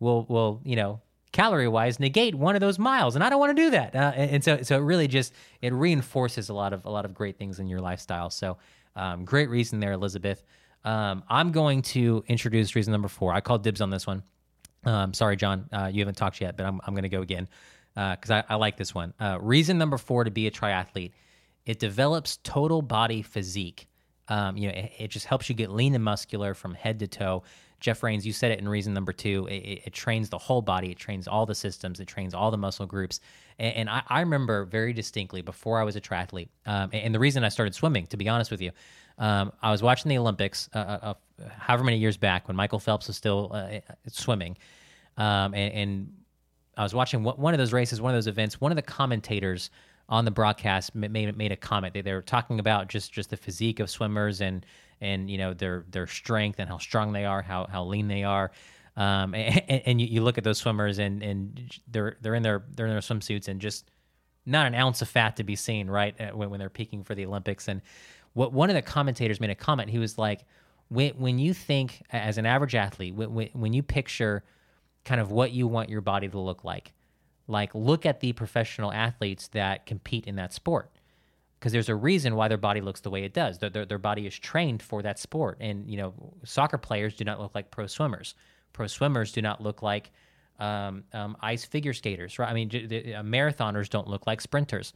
will 0.00 0.26
will 0.28 0.60
you 0.64 0.74
know 0.74 1.00
calorie 1.32 1.68
wise 1.68 2.00
negate 2.00 2.34
one 2.34 2.54
of 2.54 2.60
those 2.60 2.78
miles 2.78 3.14
and 3.14 3.22
i 3.22 3.28
don't 3.28 3.40
want 3.40 3.54
to 3.54 3.62
do 3.62 3.70
that. 3.70 3.94
Uh, 3.94 4.12
and, 4.14 4.30
and, 4.30 4.44
so 4.44 4.62
so 4.62 4.76
it 4.76 4.80
really 4.80 5.08
just 5.08 5.32
it 5.60 5.72
reinforces 5.72 6.48
a 6.48 6.54
lot 6.54 6.72
of 6.72 6.84
a 6.84 6.90
lot 6.90 7.04
of 7.04 7.14
great 7.14 7.38
things 7.38 7.58
in 7.58 7.68
your 7.68 7.80
lifestyle. 7.80 8.30
So 8.30 8.56
um, 8.96 9.24
great 9.24 9.48
reason 9.50 9.80
there 9.80 9.92
elizabeth. 9.92 10.42
Um, 10.84 11.22
i'm 11.28 11.52
going 11.52 11.82
to 11.82 12.24
introduce 12.28 12.74
reason 12.74 12.92
number 12.92 13.08
four. 13.08 13.32
I 13.32 13.40
called 13.40 13.62
dibs 13.62 13.80
on 13.80 13.90
this 13.90 14.06
one. 14.06 14.22
Um, 14.84 15.12
sorry 15.12 15.36
john 15.36 15.68
uh, 15.72 15.90
you 15.92 16.00
haven't 16.00 16.16
talked 16.16 16.40
yet 16.40 16.56
but 16.56 16.64
i'm, 16.64 16.80
I'm 16.86 16.94
going 16.94 17.02
to 17.02 17.08
go 17.08 17.20
again 17.20 17.48
because 17.94 18.30
uh, 18.30 18.42
I, 18.48 18.54
I, 18.54 18.56
like 18.56 18.76
this 18.76 18.94
one. 18.94 19.12
Uh, 19.18 19.38
reason 19.40 19.76
number 19.76 19.98
four 19.98 20.22
to 20.24 20.30
be 20.30 20.46
a 20.46 20.50
triathlete 20.50 21.12
it 21.66 21.78
develops 21.78 22.38
total 22.38 22.80
body 22.80 23.20
physique. 23.22 23.88
Um, 24.28 24.56
you 24.56 24.68
know 24.68 24.74
it, 24.74 24.92
it 24.98 25.08
just 25.08 25.26
helps 25.26 25.48
you 25.48 25.54
get 25.54 25.70
lean 25.70 25.94
and 25.94 26.02
muscular 26.02 26.54
from 26.54 26.74
head 26.74 26.98
to 27.00 27.06
toe 27.06 27.42
Jeff 27.80 28.02
Rains, 28.02 28.26
you 28.26 28.32
said 28.32 28.50
it 28.50 28.58
in 28.58 28.68
reason 28.68 28.92
number 28.92 29.12
two. 29.12 29.46
It, 29.48 29.54
it, 29.54 29.82
it, 29.86 29.92
trains 29.92 30.28
the 30.28 30.38
whole 30.38 30.62
body. 30.62 30.90
It 30.90 30.98
trains 30.98 31.28
all 31.28 31.46
the 31.46 31.54
systems. 31.54 32.00
It 32.00 32.06
trains 32.06 32.34
all 32.34 32.50
the 32.50 32.58
muscle 32.58 32.86
groups. 32.86 33.20
And, 33.58 33.74
and 33.76 33.90
I, 33.90 34.02
I, 34.08 34.20
remember 34.20 34.64
very 34.64 34.92
distinctly 34.92 35.42
before 35.42 35.78
I 35.78 35.84
was 35.84 35.94
a 35.94 36.00
triathlete, 36.00 36.48
um, 36.66 36.90
and, 36.92 37.04
and, 37.04 37.14
the 37.14 37.20
reason 37.20 37.44
I 37.44 37.48
started 37.48 37.74
swimming, 37.74 38.06
to 38.08 38.16
be 38.16 38.28
honest 38.28 38.50
with 38.50 38.60
you, 38.60 38.72
um, 39.18 39.52
I 39.62 39.70
was 39.70 39.82
watching 39.82 40.08
the 40.08 40.18
Olympics, 40.18 40.68
uh, 40.74 40.78
uh, 40.78 41.14
however 41.58 41.84
many 41.84 41.98
years 41.98 42.16
back 42.16 42.48
when 42.48 42.56
Michael 42.56 42.78
Phelps 42.78 43.06
was 43.06 43.16
still 43.16 43.50
uh, 43.52 43.80
swimming, 44.08 44.56
um, 45.16 45.54
and, 45.54 45.74
and, 45.74 46.12
I 46.76 46.84
was 46.84 46.94
watching 46.94 47.24
one 47.24 47.54
of 47.54 47.58
those 47.58 47.72
races, 47.72 48.00
one 48.00 48.14
of 48.14 48.16
those 48.16 48.28
events. 48.28 48.60
One 48.60 48.70
of 48.70 48.76
the 48.76 48.82
commentators 48.82 49.70
on 50.08 50.24
the 50.24 50.30
broadcast 50.30 50.94
made 50.94 51.36
made 51.36 51.50
a 51.50 51.56
comment. 51.56 51.92
They, 51.92 52.02
they 52.02 52.12
were 52.12 52.22
talking 52.22 52.60
about 52.60 52.86
just 52.86 53.12
just 53.12 53.30
the 53.30 53.36
physique 53.36 53.80
of 53.80 53.90
swimmers 53.90 54.40
and 54.40 54.64
and 55.00 55.30
you 55.30 55.38
know 55.38 55.54
their 55.54 55.84
their 55.90 56.06
strength 56.06 56.58
and 56.58 56.68
how 56.68 56.78
strong 56.78 57.12
they 57.12 57.24
are, 57.24 57.42
how 57.42 57.66
how 57.66 57.84
lean 57.84 58.08
they 58.08 58.24
are. 58.24 58.50
Um, 58.96 59.34
and, 59.34 59.82
and 59.86 60.00
you, 60.00 60.08
you, 60.08 60.22
look 60.22 60.38
at 60.38 60.44
those 60.44 60.58
swimmers 60.58 60.98
and 60.98 61.22
and 61.22 61.78
they're 61.86 62.16
they're 62.20 62.34
in 62.34 62.42
their 62.42 62.64
they're 62.74 62.86
in 62.86 62.92
their 62.92 63.00
swimsuits 63.00 63.48
and 63.48 63.60
just 63.60 63.90
not 64.44 64.66
an 64.66 64.74
ounce 64.74 65.02
of 65.02 65.08
fat 65.08 65.36
to 65.36 65.44
be 65.44 65.54
seen, 65.56 65.88
right? 65.88 66.34
When, 66.34 66.50
when 66.50 66.58
they're 66.58 66.70
peaking 66.70 67.04
for 67.04 67.14
the 67.14 67.26
Olympics. 67.26 67.68
And 67.68 67.82
what 68.32 68.52
one 68.52 68.70
of 68.70 68.74
the 68.74 68.82
commentators 68.82 69.40
made 69.40 69.50
a 69.50 69.54
comment. 69.54 69.90
He 69.90 69.98
was 69.98 70.18
like, 70.18 70.44
when 70.88 71.10
when 71.12 71.38
you 71.38 71.52
think 71.52 72.02
as 72.10 72.38
an 72.38 72.46
average 72.46 72.74
athlete, 72.74 73.14
when 73.14 73.30
when 73.52 73.72
you 73.72 73.82
picture 73.82 74.42
kind 75.04 75.20
of 75.20 75.30
what 75.30 75.52
you 75.52 75.66
want 75.66 75.90
your 75.90 76.00
body 76.00 76.28
to 76.28 76.38
look 76.38 76.64
like, 76.64 76.92
like 77.46 77.74
look 77.74 78.06
at 78.06 78.20
the 78.20 78.32
professional 78.32 78.92
athletes 78.92 79.48
that 79.48 79.86
compete 79.86 80.26
in 80.26 80.36
that 80.36 80.52
sport 80.52 80.90
because 81.58 81.72
there's 81.72 81.88
a 81.88 81.94
reason 81.94 82.36
why 82.36 82.48
their 82.48 82.58
body 82.58 82.80
looks 82.80 83.00
the 83.00 83.10
way 83.10 83.24
it 83.24 83.32
does. 83.32 83.58
Their, 83.58 83.70
their, 83.70 83.84
their, 83.84 83.98
body 83.98 84.26
is 84.26 84.38
trained 84.38 84.82
for 84.82 85.02
that 85.02 85.18
sport. 85.18 85.58
And, 85.60 85.88
you 85.90 85.96
know, 85.96 86.14
soccer 86.44 86.78
players 86.78 87.14
do 87.14 87.24
not 87.24 87.40
look 87.40 87.54
like 87.54 87.70
pro 87.70 87.86
swimmers. 87.86 88.34
Pro 88.72 88.86
swimmers 88.86 89.32
do 89.32 89.42
not 89.42 89.60
look 89.60 89.82
like 89.82 90.10
um, 90.60 91.04
um, 91.12 91.36
ice 91.40 91.64
figure 91.64 91.92
skaters, 91.92 92.38
right? 92.38 92.48
I 92.48 92.54
mean, 92.54 92.68
the, 92.68 93.14
uh, 93.14 93.22
marathoners 93.22 93.88
don't 93.88 94.06
look 94.06 94.26
like 94.26 94.40
sprinters. 94.40 94.92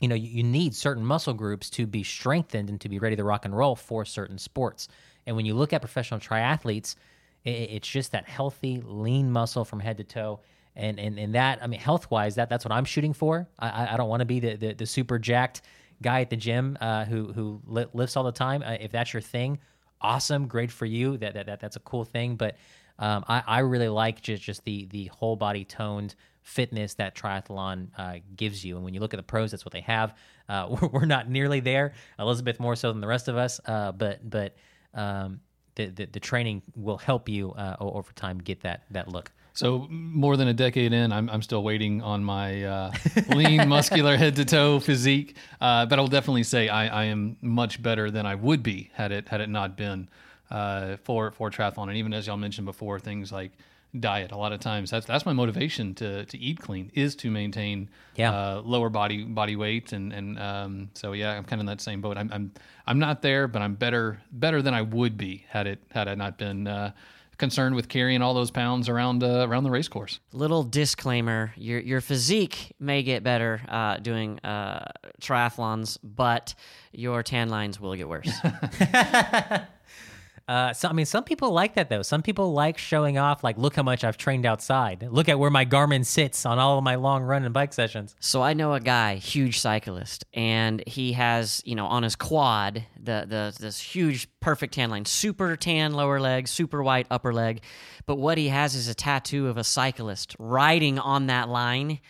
You 0.00 0.08
know, 0.08 0.14
you, 0.14 0.28
you 0.28 0.42
need 0.42 0.74
certain 0.74 1.04
muscle 1.04 1.34
groups 1.34 1.68
to 1.70 1.86
be 1.86 2.02
strengthened 2.02 2.70
and 2.70 2.80
to 2.80 2.88
be 2.88 2.98
ready 2.98 3.16
to 3.16 3.24
rock 3.24 3.44
and 3.44 3.54
roll 3.54 3.76
for 3.76 4.06
certain 4.06 4.38
sports. 4.38 4.88
And 5.26 5.36
when 5.36 5.44
you 5.44 5.54
look 5.54 5.74
at 5.74 5.82
professional 5.82 6.18
triathletes, 6.18 6.94
it, 7.44 7.50
it's 7.50 7.88
just 7.88 8.12
that 8.12 8.26
healthy, 8.26 8.82
lean 8.86 9.30
muscle 9.30 9.66
from 9.66 9.80
head 9.80 9.98
to 9.98 10.04
toe 10.04 10.40
and 10.76 11.00
and 11.00 11.18
and 11.18 11.34
that 11.34 11.60
I 11.62 11.66
mean 11.66 11.80
health 11.80 12.10
wise 12.12 12.36
that 12.36 12.48
that's 12.48 12.64
what 12.64 12.70
I'm 12.70 12.84
shooting 12.84 13.12
for. 13.12 13.48
I 13.58 13.94
I 13.94 13.96
don't 13.96 14.08
want 14.08 14.20
to 14.20 14.24
be 14.24 14.38
the, 14.38 14.54
the, 14.54 14.72
the 14.72 14.86
super 14.86 15.18
jacked 15.18 15.62
guy 16.02 16.22
at 16.22 16.30
the 16.30 16.36
gym 16.36 16.78
uh, 16.80 17.04
who 17.04 17.32
who 17.32 17.60
lifts 17.66 18.16
all 18.16 18.24
the 18.24 18.32
time, 18.32 18.62
uh, 18.62 18.76
if 18.80 18.92
that's 18.92 19.12
your 19.12 19.20
thing, 19.20 19.58
awesome, 20.00 20.46
great 20.46 20.70
for 20.70 20.86
you. 20.86 21.16
That 21.16 21.34
that, 21.34 21.46
that 21.46 21.60
that's 21.60 21.76
a 21.76 21.80
cool 21.80 22.04
thing. 22.04 22.36
But 22.36 22.56
um, 22.98 23.24
I 23.28 23.42
I 23.46 23.58
really 23.60 23.88
like 23.88 24.20
just 24.20 24.42
just 24.42 24.64
the 24.64 24.86
the 24.86 25.06
whole 25.06 25.36
body 25.36 25.64
toned 25.64 26.14
fitness 26.42 26.94
that 26.94 27.14
triathlon 27.14 27.88
uh, 27.98 28.16
gives 28.34 28.64
you. 28.64 28.76
And 28.76 28.84
when 28.84 28.94
you 28.94 29.00
look 29.00 29.12
at 29.12 29.18
the 29.18 29.22
pros, 29.22 29.50
that's 29.50 29.64
what 29.64 29.72
they 29.72 29.82
have. 29.82 30.16
Uh, 30.48 30.68
we're, 30.82 30.88
we're 30.88 31.04
not 31.06 31.28
nearly 31.28 31.60
there. 31.60 31.92
Elizabeth 32.18 32.58
more 32.58 32.76
so 32.76 32.92
than 32.92 33.00
the 33.00 33.06
rest 33.06 33.28
of 33.28 33.36
us. 33.36 33.60
Uh, 33.66 33.92
but 33.92 34.28
but 34.28 34.56
um, 34.94 35.40
the, 35.74 35.86
the 35.86 36.06
the 36.06 36.20
training 36.20 36.62
will 36.74 36.98
help 36.98 37.28
you 37.28 37.52
uh, 37.52 37.76
over 37.78 38.12
time 38.12 38.38
get 38.38 38.60
that 38.62 38.84
that 38.90 39.08
look. 39.08 39.32
So 39.52 39.86
more 39.90 40.36
than 40.36 40.48
a 40.48 40.54
decade 40.54 40.92
in, 40.92 41.12
I'm, 41.12 41.28
I'm 41.28 41.42
still 41.42 41.62
waiting 41.62 42.02
on 42.02 42.22
my 42.24 42.62
uh, 42.64 42.92
lean, 43.28 43.68
muscular, 43.76 44.16
head 44.16 44.36
to 44.36 44.44
toe 44.44 44.80
physique. 44.80 45.36
Uh, 45.60 45.86
but 45.86 45.98
I'll 45.98 46.06
definitely 46.06 46.44
say 46.44 46.68
I, 46.68 47.02
I 47.02 47.04
am 47.06 47.36
much 47.42 47.82
better 47.82 48.10
than 48.10 48.26
I 48.26 48.34
would 48.36 48.62
be 48.62 48.90
had 48.94 49.12
it 49.12 49.28
had 49.28 49.40
it 49.40 49.48
not 49.48 49.76
been 49.76 50.08
uh, 50.50 50.96
for 51.04 51.32
for 51.32 51.50
triathlon. 51.50 51.88
And 51.88 51.96
even 51.96 52.12
as 52.14 52.26
y'all 52.26 52.36
mentioned 52.36 52.66
before, 52.66 52.98
things 53.00 53.32
like 53.32 53.52
diet. 53.98 54.30
A 54.30 54.36
lot 54.36 54.52
of 54.52 54.60
times 54.60 54.88
that's 54.92 55.04
that's 55.04 55.26
my 55.26 55.32
motivation 55.32 55.94
to 55.96 56.24
to 56.26 56.38
eat 56.38 56.60
clean 56.60 56.92
is 56.94 57.16
to 57.16 57.28
maintain 57.30 57.88
Yeah. 58.14 58.32
uh, 58.32 58.62
lower 58.64 58.88
body 58.88 59.24
body 59.24 59.56
weight 59.56 59.92
and 59.92 60.12
and 60.12 60.38
um, 60.38 60.90
so 60.94 61.12
yeah, 61.12 61.32
I'm 61.32 61.42
kind 61.42 61.54
of 61.54 61.60
in 61.60 61.66
that 61.66 61.80
same 61.80 62.00
boat. 62.00 62.16
I'm 62.16 62.30
I'm 62.32 62.52
I'm 62.86 63.00
not 63.00 63.20
there, 63.20 63.48
but 63.48 63.62
I'm 63.62 63.74
better 63.74 64.20
better 64.30 64.62
than 64.62 64.74
I 64.74 64.82
would 64.82 65.16
be 65.16 65.44
had 65.48 65.66
it 65.66 65.80
had 65.90 66.06
I 66.06 66.14
not 66.14 66.38
been. 66.38 66.68
Concerned 67.40 67.74
with 67.74 67.88
carrying 67.88 68.20
all 68.20 68.34
those 68.34 68.50
pounds 68.50 68.86
around 68.90 69.24
uh, 69.24 69.46
around 69.48 69.64
the 69.64 69.70
race 69.70 69.88
course. 69.88 70.20
Little 70.34 70.62
disclaimer: 70.62 71.54
your 71.56 71.80
your 71.80 72.02
physique 72.02 72.74
may 72.78 73.02
get 73.02 73.24
better 73.24 73.62
uh, 73.66 73.96
doing 73.96 74.38
uh, 74.40 74.84
triathlons, 75.22 75.96
but 76.02 76.54
your 76.92 77.22
tan 77.22 77.48
lines 77.48 77.80
will 77.80 77.94
get 77.94 78.10
worse. 78.10 78.30
Uh, 80.50 80.72
so 80.72 80.88
I 80.88 80.92
mean, 80.92 81.06
some 81.06 81.22
people 81.22 81.52
like 81.52 81.74
that 81.74 81.88
though. 81.88 82.02
Some 82.02 82.22
people 82.22 82.52
like 82.52 82.76
showing 82.76 83.18
off, 83.18 83.44
like, 83.44 83.56
look 83.56 83.76
how 83.76 83.84
much 83.84 84.02
I've 84.02 84.16
trained 84.16 84.44
outside. 84.44 85.06
Look 85.08 85.28
at 85.28 85.38
where 85.38 85.48
my 85.48 85.64
Garmin 85.64 86.04
sits 86.04 86.44
on 86.44 86.58
all 86.58 86.76
of 86.76 86.82
my 86.82 86.96
long 86.96 87.22
run 87.22 87.44
and 87.44 87.54
bike 87.54 87.72
sessions. 87.72 88.16
So 88.18 88.42
I 88.42 88.52
know 88.54 88.74
a 88.74 88.80
guy, 88.80 89.14
huge 89.14 89.60
cyclist, 89.60 90.24
and 90.34 90.82
he 90.88 91.12
has, 91.12 91.62
you 91.64 91.76
know, 91.76 91.86
on 91.86 92.02
his 92.02 92.16
quad 92.16 92.84
the 93.00 93.26
the 93.28 93.56
this 93.60 93.78
huge 93.78 94.26
perfect 94.40 94.74
tan 94.74 94.90
line, 94.90 95.04
super 95.04 95.54
tan 95.54 95.94
lower 95.94 96.18
leg, 96.18 96.48
super 96.48 96.82
white 96.82 97.06
upper 97.12 97.32
leg. 97.32 97.62
But 98.06 98.16
what 98.16 98.36
he 98.36 98.48
has 98.48 98.74
is 98.74 98.88
a 98.88 98.94
tattoo 98.94 99.46
of 99.46 99.56
a 99.56 99.62
cyclist 99.62 100.34
riding 100.40 100.98
on 100.98 101.28
that 101.28 101.48
line. 101.48 102.00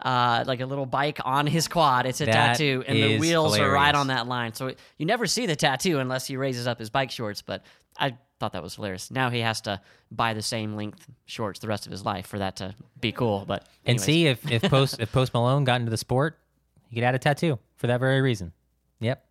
Uh, 0.00 0.44
like 0.46 0.60
a 0.60 0.66
little 0.66 0.86
bike 0.86 1.18
on 1.24 1.46
his 1.46 1.66
quad. 1.66 2.06
It's 2.06 2.20
a 2.20 2.26
That 2.26 2.32
tattoo, 2.32 2.84
and 2.86 2.96
the 2.96 3.18
wheels 3.18 3.58
are 3.58 3.70
right 3.70 3.94
on 3.94 4.06
that 4.08 4.28
line. 4.28 4.52
So 4.54 4.72
you 4.96 5.06
never 5.06 5.26
see 5.26 5.46
the 5.46 5.56
tattoo 5.56 5.98
unless 5.98 6.26
he 6.26 6.36
raises 6.36 6.68
up 6.68 6.78
his 6.78 6.88
bike 6.88 7.10
shorts. 7.10 7.42
But 7.42 7.64
I 7.98 8.16
thought 8.38 8.52
that 8.52 8.62
was 8.62 8.76
hilarious. 8.76 9.10
Now 9.10 9.30
he 9.30 9.40
has 9.40 9.60
to 9.62 9.80
buy 10.10 10.34
the 10.34 10.42
same 10.42 10.76
length 10.76 11.06
shorts 11.26 11.58
the 11.58 11.66
rest 11.66 11.86
of 11.86 11.92
his 11.92 12.04
life 12.04 12.26
for 12.26 12.38
that 12.38 12.56
to 12.56 12.74
be 13.00 13.10
cool. 13.12 13.44
But 13.46 13.66
And 13.84 14.00
see 14.00 14.26
if 14.26 14.48
if 14.50 14.62
Post 14.62 14.96
if 15.00 15.10
Post 15.10 15.34
Malone 15.34 15.64
got 15.64 15.80
into 15.80 15.90
the 15.90 15.96
sport, 15.96 16.38
he 16.88 16.94
could 16.94 17.04
add 17.04 17.14
a 17.14 17.18
tattoo 17.18 17.58
for 17.76 17.88
that 17.88 17.98
very 18.00 18.20
reason. 18.20 18.52
Yep. 19.00 19.24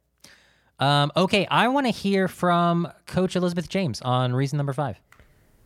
Um, 0.80 1.12
okay, 1.16 1.48
I 1.50 1.70
want 1.70 1.88
to 1.88 1.92
hear 1.92 2.28
from 2.28 2.92
Coach 3.08 3.36
Elizabeth 3.36 3.68
James 3.68 4.02
on 4.02 4.34
reason 4.34 4.58
number 4.58 4.74
five. 4.74 5.00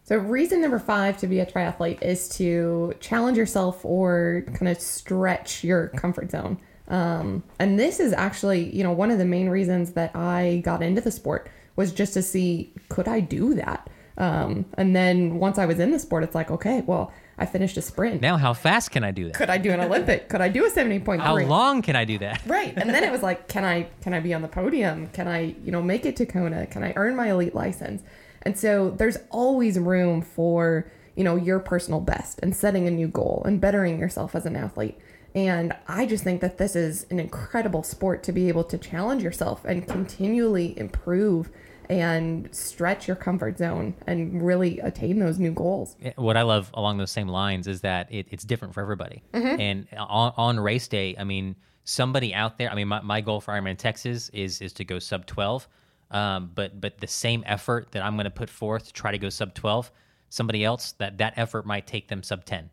So, 0.04 0.18
reason 0.18 0.62
number 0.62 0.80
five 0.80 1.18
to 1.18 1.28
be 1.28 1.40
a 1.40 1.46
triathlete 1.46 2.02
is 2.02 2.28
to 2.38 2.94
challenge 3.00 3.38
yourself 3.38 3.86
or 3.86 4.44
kind 4.54 4.68
of 4.68 4.80
stretch 4.80 5.64
your 5.64 5.90
comfort 5.90 6.32
zone. 6.32 6.58
Um, 6.88 7.44
and 7.60 7.80
this 7.80 8.00
is 8.00 8.12
actually, 8.12 8.76
you 8.76 8.84
know, 8.84 8.92
one 8.92 9.12
of 9.12 9.18
the 9.18 9.26
main 9.26 9.48
reasons 9.50 9.94
that 9.94 10.16
I 10.16 10.62
got 10.66 10.82
into 10.82 11.02
the 11.02 11.12
sport 11.12 11.50
was 11.76 11.94
just 11.94 12.14
to 12.16 12.22
see 12.22 12.74
could 12.90 13.08
I 13.08 13.22
do 13.22 13.54
that. 13.56 13.90
Um, 14.18 14.66
and 14.78 14.96
then 14.96 15.40
once 15.40 15.58
I 15.58 15.66
was 15.66 15.80
in 15.80 15.92
the 15.92 16.00
sport, 16.00 16.24
it's 16.24 16.36
like, 16.36 16.52
okay, 16.52 16.82
well, 16.82 17.14
I 17.38 17.46
finished 17.46 17.78
a 17.78 17.82
sprint. 17.82 18.22
Now, 18.22 18.38
how 18.38 18.54
fast 18.54 18.92
can 18.92 19.04
I 19.04 19.12
do 19.12 19.26
that? 19.26 19.34
Could 19.34 19.50
I 19.50 19.58
do 19.58 19.72
an 19.72 19.80
Olympic? 19.80 20.30
Could 20.30 20.42
I 20.42 20.50
do 20.50 20.66
a 20.66 20.70
seventy 20.70 21.00
point 21.00 21.22
How 21.22 21.38
long 21.38 21.82
can 21.82 21.96
I 21.96 22.06
do 22.06 22.18
that? 22.20 22.42
Right. 22.46 22.74
And 22.76 22.90
then 22.90 23.04
it 23.04 23.12
was 23.12 23.24
like, 23.24 23.48
can 23.48 23.64
I 23.64 23.88
can 24.02 24.14
I 24.14 24.20
be 24.20 24.34
on 24.34 24.42
the 24.42 24.48
podium? 24.48 25.08
Can 25.08 25.28
I, 25.28 25.56
you 25.64 25.72
know, 25.72 25.82
make 25.82 26.06
it 26.06 26.16
to 26.18 26.26
Kona? 26.26 26.68
Can 26.68 26.84
I 26.84 26.94
earn 26.96 27.16
my 27.16 27.32
elite 27.32 27.56
license? 27.56 28.04
And 28.44 28.58
so 28.58 28.90
there's 28.92 29.18
always 29.30 29.78
room 29.80 30.22
for, 30.22 30.92
you 31.16 31.24
know, 31.24 31.36
your 31.36 31.60
personal 31.60 32.00
best 32.00 32.40
and 32.42 32.56
setting 32.56 32.88
a 32.88 32.92
new 32.92 33.08
goal 33.08 33.44
and 33.46 33.62
bettering 33.62 34.00
yourself 34.00 34.36
as 34.36 34.46
an 34.46 34.56
athlete. 34.56 34.98
And 35.34 35.74
I 35.88 36.06
just 36.06 36.24
think 36.24 36.42
that 36.42 36.58
this 36.58 36.76
is 36.76 37.06
an 37.10 37.20
incredible 37.20 37.84
sport 37.84 38.24
to 38.24 38.32
be 38.32 38.50
able 38.50 38.64
to 38.66 38.78
challenge 38.78 39.24
yourself 39.24 39.64
and 39.64 39.88
continually 39.88 40.78
improve 40.78 41.50
and 41.90 42.54
stretch 42.54 43.08
your 43.08 43.16
comfort 43.16 43.58
zone 43.58 43.94
and 44.08 44.46
really 44.46 44.80
attain 44.80 45.20
those 45.20 45.40
new 45.40 45.52
goals. 45.52 45.96
what 46.16 46.38
I 46.38 46.42
love 46.42 46.70
along 46.74 46.98
those 46.98 47.12
same 47.12 47.28
lines 47.28 47.68
is 47.68 47.82
that 47.82 48.12
it, 48.12 48.28
it's 48.32 48.44
different 48.44 48.74
for 48.74 48.82
everybody. 48.82 49.24
Mm-hmm. 49.34 49.60
And 49.60 49.88
on, 49.98 50.34
on 50.38 50.60
race 50.60 50.88
day, 50.88 51.16
I 51.18 51.24
mean, 51.24 51.56
somebody 51.84 52.34
out 52.34 52.58
there. 52.58 52.72
I 52.72 52.76
mean, 52.76 52.88
my, 52.88 53.02
my 53.02 53.22
goal 53.22 53.42
for 53.42 53.54
Ironman 53.54 53.78
Texas 53.78 54.30
is 54.30 54.62
is 54.62 54.74
to 54.74 54.86
go 54.86 55.00
sub 55.00 55.26
twelve. 55.26 55.68
Um, 56.12 56.52
but 56.54 56.80
but 56.80 57.00
the 57.00 57.08
same 57.08 57.44
effort 57.48 57.92
that 57.94 58.04
I'm 58.04 58.16
going 58.16 58.26
to 58.26 58.30
put 58.32 58.50
forth 58.50 58.88
to 58.88 58.94
try 58.94 59.12
to 59.12 59.18
go 59.18 59.30
sub 59.30 59.54
twelve, 59.54 59.92
somebody 60.30 60.64
else 60.64 60.92
that 60.94 61.18
that 61.20 61.34
effort 61.38 61.66
might 61.66 61.88
take 61.88 62.08
them 62.08 62.22
sub 62.22 62.46
ten. 62.46 62.70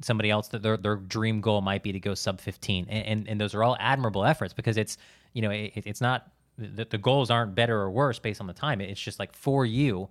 Somebody 0.00 0.30
else 0.30 0.48
that 0.48 0.62
their 0.62 0.76
their 0.76 0.96
dream 0.96 1.40
goal 1.40 1.60
might 1.60 1.82
be 1.82 1.92
to 1.92 2.00
go 2.00 2.14
sub 2.14 2.40
fifteen, 2.40 2.86
and 2.88 3.06
and, 3.06 3.28
and 3.28 3.40
those 3.40 3.54
are 3.54 3.62
all 3.62 3.76
admirable 3.78 4.24
efforts 4.24 4.52
because 4.52 4.76
it's 4.76 4.98
you 5.32 5.42
know 5.42 5.50
it, 5.50 5.72
it's 5.76 6.00
not 6.00 6.32
the, 6.58 6.84
the 6.84 6.98
goals 6.98 7.30
aren't 7.30 7.54
better 7.54 7.80
or 7.80 7.90
worse 7.90 8.18
based 8.18 8.40
on 8.40 8.46
the 8.46 8.52
time. 8.52 8.80
It's 8.80 9.00
just 9.00 9.18
like 9.18 9.32
for 9.32 9.64
you, 9.64 10.08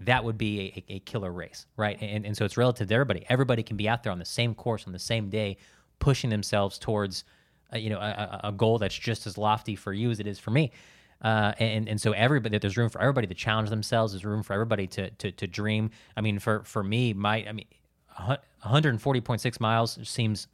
that 0.00 0.24
would 0.24 0.38
be 0.38 0.84
a, 0.88 0.94
a 0.94 0.98
killer 1.00 1.30
race, 1.30 1.66
right? 1.76 1.98
And, 2.00 2.26
and 2.26 2.36
so 2.36 2.44
it's 2.44 2.56
relative 2.56 2.88
to 2.88 2.94
everybody. 2.94 3.24
Everybody 3.28 3.62
can 3.62 3.76
be 3.76 3.88
out 3.88 4.02
there 4.02 4.12
on 4.12 4.18
the 4.18 4.24
same 4.24 4.54
course 4.54 4.86
on 4.86 4.92
the 4.92 4.98
same 4.98 5.28
day, 5.30 5.56
pushing 5.98 6.30
themselves 6.30 6.78
towards, 6.78 7.24
uh, 7.72 7.78
you 7.78 7.90
know, 7.90 7.98
a- 7.98 8.40
a 8.44 8.52
goal 8.52 8.78
that's 8.78 8.96
just 8.98 9.26
as 9.26 9.38
lofty 9.38 9.76
for 9.76 9.92
you 9.92 10.10
as 10.10 10.20
it 10.20 10.26
is 10.26 10.38
for 10.38 10.50
me. 10.50 10.72
Uh, 11.24 11.54
and 11.58 11.88
and 11.88 11.98
so 11.98 12.12
everybody, 12.12 12.58
there's 12.58 12.76
room 12.76 12.90
for 12.90 13.00
everybody 13.00 13.26
to 13.26 13.34
challenge 13.34 13.70
themselves. 13.70 14.12
There's 14.12 14.26
room 14.26 14.42
for 14.42 14.52
everybody 14.52 14.86
to 14.88 15.10
to, 15.10 15.32
to 15.32 15.46
dream. 15.46 15.90
I 16.16 16.20
mean, 16.20 16.38
for 16.38 16.62
for 16.64 16.84
me, 16.84 17.14
my 17.14 17.46
I 17.48 17.52
mean, 17.52 17.66
140.6 18.64 19.60
miles 19.60 19.98
seems 20.02 20.48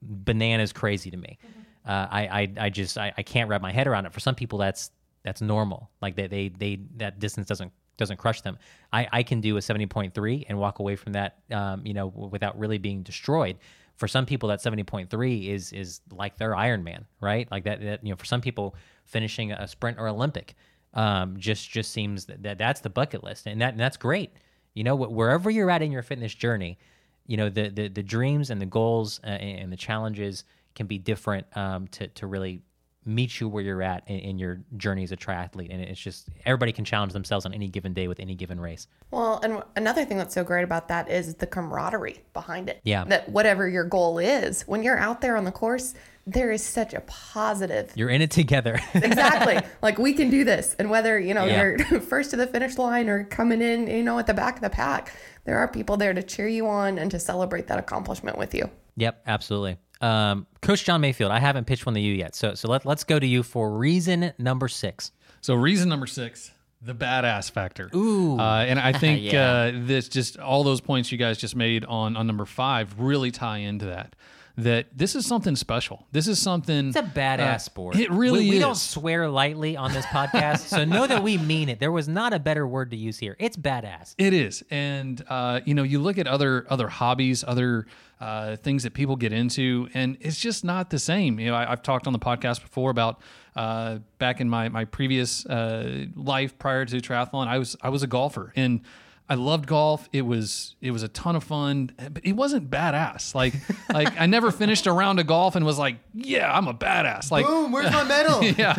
bananas 0.00 0.72
crazy 0.72 1.10
to 1.10 1.16
me. 1.16 1.38
Uh, 1.84 2.06
I, 2.10 2.20
I 2.40 2.52
I 2.66 2.70
just 2.70 2.96
I, 2.96 3.12
I 3.16 3.22
can't 3.22 3.48
wrap 3.48 3.60
my 3.60 3.72
head 3.72 3.88
around 3.88 4.06
it. 4.06 4.12
For 4.12 4.20
some 4.20 4.36
people, 4.36 4.58
that's 4.58 4.92
that's 5.24 5.40
normal. 5.40 5.90
Like 6.00 6.14
they 6.14 6.28
they, 6.28 6.48
they 6.48 6.78
that 6.98 7.18
distance 7.18 7.48
doesn't 7.48 7.72
doesn't 7.96 8.18
crush 8.18 8.42
them. 8.42 8.56
I, 8.92 9.08
I 9.12 9.22
can 9.24 9.40
do 9.40 9.56
a 9.56 9.62
seventy 9.62 9.86
point 9.86 10.14
three 10.14 10.46
and 10.48 10.58
walk 10.58 10.78
away 10.78 10.94
from 10.94 11.14
that, 11.14 11.38
um, 11.50 11.84
you 11.84 11.94
know, 11.94 12.10
w- 12.10 12.28
without 12.28 12.56
really 12.58 12.78
being 12.78 13.02
destroyed. 13.02 13.58
For 13.98 14.08
some 14.08 14.26
people, 14.26 14.48
that 14.48 14.62
seventy 14.62 14.84
point 14.84 15.10
three 15.10 15.50
is 15.50 15.72
is 15.72 16.00
like 16.10 16.38
their 16.38 16.52
Ironman, 16.52 17.04
right? 17.20 17.46
Like 17.50 17.64
that, 17.64 17.80
that 17.82 18.04
you 18.04 18.10
know, 18.10 18.16
for 18.16 18.24
some 18.24 18.40
people, 18.40 18.74
finishing 19.04 19.52
a 19.52 19.68
sprint 19.68 19.98
or 19.98 20.08
Olympic, 20.08 20.54
um, 20.94 21.36
just 21.36 21.68
just 21.70 21.90
seems 21.90 22.24
that, 22.26 22.42
that 22.44 22.58
that's 22.58 22.80
the 22.80 22.90
bucket 22.90 23.22
list, 23.22 23.46
and 23.46 23.60
that 23.60 23.72
and 23.72 23.80
that's 23.80 23.96
great. 23.96 24.32
You 24.74 24.84
know, 24.84 24.94
wherever 24.94 25.50
you're 25.50 25.70
at 25.70 25.82
in 25.82 25.92
your 25.92 26.02
fitness 26.02 26.34
journey, 26.34 26.78
you 27.26 27.36
know 27.36 27.50
the 27.50 27.68
the, 27.68 27.88
the 27.88 28.02
dreams 28.02 28.50
and 28.50 28.60
the 28.60 28.66
goals 28.66 29.20
uh, 29.24 29.28
and 29.28 29.60
and 29.60 29.72
the 29.72 29.76
challenges 29.76 30.44
can 30.74 30.86
be 30.86 30.98
different 30.98 31.46
um, 31.56 31.86
to 31.88 32.08
to 32.08 32.26
really 32.26 32.62
meet 33.08 33.40
you 33.40 33.48
where 33.48 33.62
you're 33.62 33.82
at 33.82 34.02
in, 34.06 34.18
in 34.18 34.38
your 34.38 34.60
journey 34.76 35.02
as 35.02 35.10
a 35.12 35.16
triathlete 35.16 35.68
and 35.72 35.80
it's 35.80 35.98
just 36.00 36.28
everybody 36.44 36.72
can 36.72 36.84
challenge 36.84 37.12
themselves 37.12 37.46
on 37.46 37.54
any 37.54 37.66
given 37.68 37.94
day 37.94 38.06
with 38.06 38.20
any 38.20 38.34
given 38.34 38.60
race 38.60 38.86
Well, 39.10 39.40
and 39.42 39.62
another 39.76 40.04
thing 40.04 40.18
that's 40.18 40.34
so 40.34 40.44
great 40.44 40.62
about 40.62 40.88
that 40.88 41.10
is 41.10 41.34
the 41.36 41.46
camaraderie 41.46 42.20
behind 42.34 42.68
it. 42.68 42.80
Yeah. 42.84 43.04
That 43.04 43.28
whatever 43.30 43.66
your 43.68 43.84
goal 43.84 44.18
is, 44.18 44.62
when 44.68 44.82
you're 44.82 44.98
out 44.98 45.22
there 45.22 45.36
on 45.36 45.44
the 45.44 45.52
course, 45.52 45.94
there 46.26 46.50
is 46.50 46.62
such 46.62 46.92
a 46.92 47.00
positive. 47.00 47.90
you're 47.94 48.10
in 48.10 48.20
it 48.20 48.30
together 48.30 48.78
Exactly. 48.94 49.58
like 49.80 49.98
we 49.98 50.12
can 50.12 50.28
do 50.28 50.44
this 50.44 50.74
and 50.78 50.90
whether 50.90 51.18
you 51.18 51.32
know 51.32 51.46
Yeah. 51.46 51.76
you're 51.90 52.00
first 52.12 52.30
to 52.32 52.36
the 52.36 52.46
finish 52.46 52.76
line 52.76 53.08
or 53.08 53.24
coming 53.24 53.62
in 53.62 53.86
you 53.86 54.02
know 54.02 54.18
at 54.18 54.26
the 54.26 54.34
back 54.34 54.56
of 54.56 54.60
the 54.62 54.68
pack 54.70 55.14
there 55.44 55.56
are 55.58 55.66
people 55.68 55.96
there 55.96 56.12
to 56.12 56.22
cheer 56.22 56.46
you 56.48 56.66
on 56.68 56.98
and 56.98 57.10
to 57.12 57.18
celebrate 57.18 57.68
that 57.68 57.78
accomplishment 57.78 58.36
with 58.36 58.54
you. 58.54 58.68
yep 58.96 59.22
absolutely 59.26 59.78
um, 60.00 60.46
coach 60.62 60.84
john 60.84 61.00
mayfield 61.00 61.32
i 61.32 61.38
haven't 61.38 61.66
pitched 61.66 61.84
one 61.86 61.94
to 61.94 62.00
you 62.00 62.12
yet 62.14 62.34
so 62.34 62.54
so 62.54 62.68
let, 62.68 62.86
let's 62.86 63.04
go 63.04 63.18
to 63.18 63.26
you 63.26 63.42
for 63.42 63.76
reason 63.76 64.32
number 64.38 64.68
six 64.68 65.12
So 65.40 65.54
reason 65.54 65.88
number 65.88 66.06
six, 66.06 66.50
the 66.82 66.94
badass 66.94 67.50
factor. 67.50 67.88
Ooh, 67.94 68.38
uh, 68.38 68.64
and 68.68 68.78
I 68.78 68.92
think 69.04 69.32
uh, 69.34 69.70
this 69.74 70.08
just 70.08 70.38
all 70.38 70.64
those 70.64 70.80
points 70.80 71.12
you 71.12 71.18
guys 71.18 71.38
just 71.38 71.54
made 71.56 71.84
on 71.84 72.16
on 72.16 72.26
number 72.26 72.44
five 72.44 72.98
really 72.98 73.30
tie 73.30 73.58
into 73.58 73.86
that. 73.86 74.14
That 74.58 74.86
this 74.92 75.14
is 75.14 75.24
something 75.24 75.54
special. 75.54 76.04
This 76.10 76.26
is 76.26 76.40
something. 76.42 76.88
It's 76.88 76.96
a 76.96 77.02
badass 77.02 77.60
sport. 77.62 77.96
It 77.96 78.10
really 78.10 78.40
we, 78.40 78.50
we 78.50 78.58
don't 78.58 78.76
swear 78.76 79.28
lightly 79.28 79.76
on 79.76 79.92
this 79.92 80.04
podcast, 80.06 80.66
so 80.66 80.84
know 80.84 81.06
that 81.06 81.22
we 81.22 81.38
mean 81.38 81.68
it. 81.68 81.78
There 81.78 81.92
was 81.92 82.08
not 82.08 82.32
a 82.32 82.40
better 82.40 82.66
word 82.66 82.90
to 82.90 82.96
use 82.96 83.18
here. 83.18 83.36
It's 83.38 83.56
badass. 83.56 84.14
It 84.18 84.34
is, 84.34 84.64
and 84.70 85.24
uh, 85.28 85.60
you 85.64 85.74
know, 85.74 85.84
you 85.84 86.00
look 86.00 86.18
at 86.18 86.26
other 86.26 86.66
other 86.68 86.88
hobbies, 86.88 87.44
other 87.46 87.86
uh, 88.20 88.56
things 88.56 88.82
that 88.82 88.94
people 88.94 89.14
get 89.14 89.32
into, 89.32 89.88
and 89.94 90.18
it's 90.20 90.40
just 90.40 90.64
not 90.64 90.90
the 90.90 90.98
same. 90.98 91.38
You 91.38 91.50
know, 91.50 91.54
I, 91.54 91.70
I've 91.70 91.82
talked 91.82 92.08
on 92.08 92.12
the 92.12 92.18
podcast 92.18 92.60
before 92.62 92.90
about 92.90 93.20
uh, 93.54 93.98
back 94.18 94.40
in 94.40 94.48
my 94.48 94.68
my 94.68 94.84
previous 94.84 95.46
uh, 95.46 96.06
life 96.16 96.58
prior 96.58 96.84
to 96.84 96.96
triathlon, 96.96 97.46
I 97.46 97.58
was 97.58 97.76
I 97.80 97.90
was 97.90 98.02
a 98.02 98.08
golfer, 98.08 98.52
and 98.56 98.80
I 99.30 99.34
loved 99.34 99.66
golf. 99.66 100.08
It 100.12 100.22
was 100.22 100.74
it 100.80 100.90
was 100.90 101.02
a 101.02 101.08
ton 101.08 101.36
of 101.36 101.44
fun, 101.44 101.90
but 101.96 102.24
it 102.24 102.32
wasn't 102.32 102.70
badass. 102.70 103.34
Like 103.34 103.54
like 103.92 104.18
I 104.18 104.26
never 104.26 104.50
finished 104.50 104.86
a 104.86 104.92
round 104.92 105.20
of 105.20 105.26
golf 105.26 105.54
and 105.54 105.66
was 105.66 105.78
like, 105.78 105.96
yeah, 106.14 106.50
I'm 106.50 106.66
a 106.66 106.74
badass. 106.74 107.30
Like 107.30 107.46
Boom, 107.46 107.70
where's 107.70 107.92
my 107.92 108.04
medal? 108.04 108.42
yeah. 108.58 108.76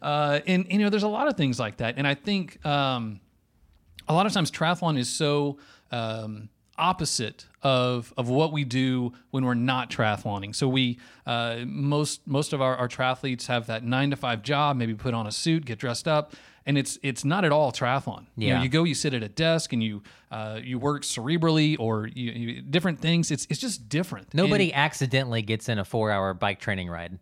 Uh, 0.00 0.40
and, 0.46 0.64
and, 0.64 0.72
you 0.72 0.78
know, 0.78 0.90
there's 0.90 1.02
a 1.02 1.08
lot 1.08 1.26
of 1.26 1.36
things 1.36 1.58
like 1.58 1.78
that. 1.78 1.94
And 1.98 2.06
I 2.06 2.14
think 2.14 2.64
um, 2.64 3.20
a 4.06 4.14
lot 4.14 4.26
of 4.26 4.32
times 4.32 4.50
triathlon 4.50 4.98
is 4.98 5.08
so 5.08 5.58
um, 5.90 6.48
opposite 6.76 7.46
of 7.62 8.14
of 8.16 8.28
what 8.28 8.52
we 8.52 8.62
do 8.62 9.12
when 9.30 9.44
we're 9.44 9.54
not 9.54 9.90
triathloning. 9.90 10.54
So 10.54 10.68
we 10.68 10.98
uh, 11.26 11.64
most 11.66 12.26
most 12.26 12.52
of 12.52 12.62
our, 12.62 12.76
our 12.76 12.88
triathletes 12.88 13.46
have 13.46 13.66
that 13.66 13.82
nine 13.82 14.10
to 14.10 14.16
five 14.16 14.42
job, 14.42 14.76
maybe 14.76 14.94
put 14.94 15.12
on 15.12 15.26
a 15.26 15.32
suit, 15.32 15.64
get 15.64 15.78
dressed 15.78 16.06
up. 16.06 16.34
And 16.68 16.76
it's 16.78 16.98
it's 17.02 17.24
not 17.24 17.44
at 17.46 17.50
all 17.50 17.72
triathlon. 17.72 18.26
You, 18.36 18.50
know, 18.50 18.56
Yeah. 18.56 18.62
you 18.62 18.68
go, 18.68 18.84
you 18.84 18.94
sit 18.94 19.14
at 19.14 19.22
a 19.22 19.28
desk, 19.28 19.72
and 19.72 19.82
you 19.82 20.02
uh, 20.30 20.60
you 20.62 20.78
work 20.78 21.02
cerebrally 21.02 21.76
or 21.80 22.06
you, 22.06 22.30
you, 22.30 22.62
different 22.62 23.00
things. 23.00 23.30
It's 23.30 23.46
it's 23.50 23.58
just 23.58 23.88
different. 23.88 24.34
Nobody 24.34 24.72
accidentally 24.74 25.40
gets 25.42 25.68
in 25.70 25.78
a 25.78 25.84
four-hour 25.84 26.34
bike 26.34 26.60
training 26.60 26.88
ride. 26.90 27.18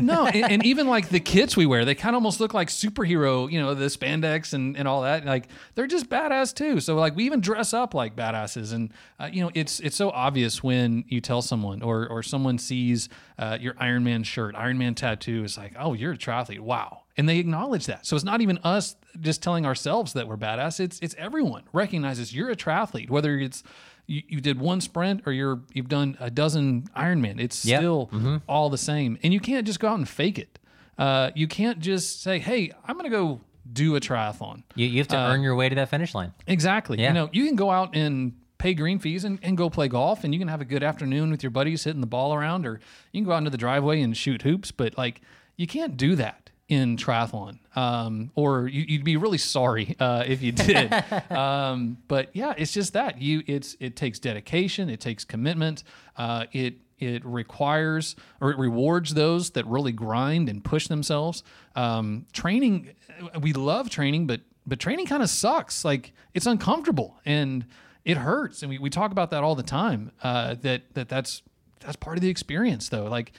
No, 0.00 0.26
and, 0.26 0.52
and 0.52 0.66
even 0.66 0.86
like 0.86 1.08
the 1.08 1.20
kits 1.20 1.56
we 1.56 1.66
wear, 1.66 1.84
they 1.84 1.94
kind 1.94 2.14
of 2.14 2.20
almost 2.20 2.38
look 2.40 2.54
like 2.54 2.68
superhero, 2.68 3.50
you 3.50 3.60
know, 3.60 3.74
the 3.74 3.86
spandex 3.86 4.52
and, 4.52 4.76
and 4.76 4.86
all 4.86 5.02
that. 5.02 5.24
Like 5.24 5.48
they're 5.74 5.88
just 5.88 6.08
badass 6.08 6.54
too. 6.54 6.80
So 6.80 6.94
like 6.94 7.16
we 7.16 7.24
even 7.24 7.40
dress 7.40 7.74
up 7.74 7.94
like 7.94 8.14
badasses, 8.14 8.72
and 8.72 8.92
uh, 9.18 9.28
you 9.32 9.42
know, 9.42 9.50
it's 9.54 9.80
it's 9.80 9.96
so 9.96 10.10
obvious 10.10 10.62
when 10.62 11.04
you 11.08 11.20
tell 11.20 11.42
someone 11.42 11.82
or 11.82 12.06
or 12.08 12.22
someone 12.22 12.58
sees 12.58 13.08
uh, 13.38 13.58
your 13.60 13.74
Ironman 13.74 14.24
shirt, 14.24 14.54
Ironman 14.54 14.94
tattoo. 14.94 15.44
Is 15.44 15.58
like, 15.58 15.74
oh, 15.78 15.94
you're 15.94 16.12
a 16.12 16.18
triathlete. 16.18 16.60
Wow. 16.60 17.02
And 17.16 17.28
they 17.28 17.38
acknowledge 17.38 17.86
that. 17.86 18.06
So 18.06 18.14
it's 18.14 18.24
not 18.24 18.40
even 18.40 18.58
us 18.62 18.94
just 19.20 19.42
telling 19.42 19.66
ourselves 19.66 20.12
that 20.12 20.28
we're 20.28 20.36
badass. 20.36 20.78
It's 20.78 21.00
it's 21.02 21.16
everyone 21.18 21.64
recognizes 21.72 22.32
you're 22.32 22.50
a 22.50 22.56
triathlete, 22.56 23.10
whether 23.10 23.36
it's 23.36 23.64
you, 24.08 24.22
you 24.26 24.40
did 24.40 24.58
one 24.58 24.80
sprint 24.80 25.22
or 25.26 25.32
you're 25.32 25.60
you've 25.72 25.88
done 25.88 26.16
a 26.18 26.30
dozen 26.30 26.88
Ironman. 26.96 27.38
It's 27.38 27.64
Yep. 27.64 27.78
still 27.80 28.10
all 28.48 28.68
the 28.70 28.78
same, 28.78 29.18
and 29.22 29.32
you 29.32 29.38
can't 29.38 29.64
just 29.66 29.78
go 29.78 29.86
out 29.88 29.98
and 29.98 30.08
fake 30.08 30.38
it. 30.40 30.58
Uh, 30.98 31.30
you 31.36 31.46
can't 31.46 31.78
just 31.78 32.20
say, 32.22 32.40
"Hey, 32.40 32.72
I'm 32.86 32.94
going 32.96 33.04
to 33.04 33.16
go 33.16 33.40
do 33.72 33.94
a 33.94 34.00
triathlon." 34.00 34.64
You, 34.74 34.86
you 34.88 34.98
have 34.98 35.08
to 35.08 35.16
earn 35.16 35.42
your 35.42 35.54
way 35.54 35.68
to 35.68 35.74
that 35.76 35.88
finish 35.90 36.14
line. 36.14 36.32
Exactly. 36.48 36.98
Yeah. 36.98 37.08
You 37.08 37.14
know, 37.14 37.28
you 37.32 37.46
can 37.46 37.54
go 37.54 37.70
out 37.70 37.94
and 37.94 38.32
pay 38.58 38.74
green 38.74 38.98
fees 38.98 39.22
and, 39.22 39.38
and 39.42 39.56
go 39.56 39.70
play 39.70 39.86
golf, 39.86 40.24
and 40.24 40.34
you 40.34 40.40
can 40.40 40.48
have 40.48 40.60
a 40.60 40.64
good 40.64 40.82
afternoon 40.82 41.30
with 41.30 41.44
your 41.44 41.50
buddies 41.50 41.84
hitting 41.84 42.00
the 42.00 42.06
ball 42.08 42.34
around, 42.34 42.66
or 42.66 42.80
you 43.12 43.20
can 43.20 43.24
go 43.26 43.32
out 43.32 43.38
into 43.38 43.50
the 43.50 43.56
driveway 43.58 44.00
and 44.00 44.16
shoot 44.16 44.42
hoops. 44.42 44.72
But 44.72 44.98
like, 44.98 45.20
you 45.56 45.66
can't 45.68 45.96
do 45.96 46.16
that 46.16 46.47
in 46.68 46.98
triathlon, 46.98 47.58
um, 47.76 48.30
or 48.34 48.68
you, 48.68 48.84
you'd 48.86 49.04
be 49.04 49.16
really 49.16 49.38
sorry 49.38 49.96
uh, 49.98 50.24
if 50.26 50.42
you 50.42 50.52
did. 50.52 50.92
um, 51.30 51.96
but 52.08 52.28
yeah, 52.34 52.54
it's 52.56 52.72
just 52.72 52.92
that 52.92 53.20
you. 53.20 53.42
It's 53.46 53.76
it 53.80 53.96
takes 53.96 54.18
dedication, 54.18 54.90
it 54.90 55.00
takes 55.00 55.24
commitment, 55.24 55.82
uh, 56.16 56.44
it 56.52 56.74
it 56.98 57.24
requires 57.24 58.16
or 58.40 58.50
it 58.50 58.58
rewards 58.58 59.14
those 59.14 59.50
that 59.50 59.66
really 59.66 59.92
grind 59.92 60.48
and 60.48 60.62
push 60.62 60.88
themselves. 60.88 61.42
Um, 61.74 62.26
training, 62.32 62.94
we 63.40 63.52
love 63.52 63.88
training, 63.88 64.26
but 64.26 64.42
but 64.66 64.78
training 64.78 65.06
kind 65.06 65.22
of 65.22 65.30
sucks. 65.30 65.84
Like 65.84 66.12
it's 66.34 66.46
uncomfortable 66.46 67.18
and 67.24 67.64
it 68.04 68.18
hurts, 68.18 68.62
and 68.62 68.70
we, 68.70 68.78
we 68.78 68.90
talk 68.90 69.10
about 69.10 69.30
that 69.30 69.42
all 69.42 69.54
the 69.54 69.62
time. 69.62 70.12
Uh, 70.22 70.54
that 70.62 70.82
that 70.94 71.08
that's 71.08 71.42
that's 71.80 71.96
part 71.96 72.18
of 72.18 72.22
the 72.22 72.28
experience, 72.28 72.88
though. 72.88 73.04
Like 73.04 73.32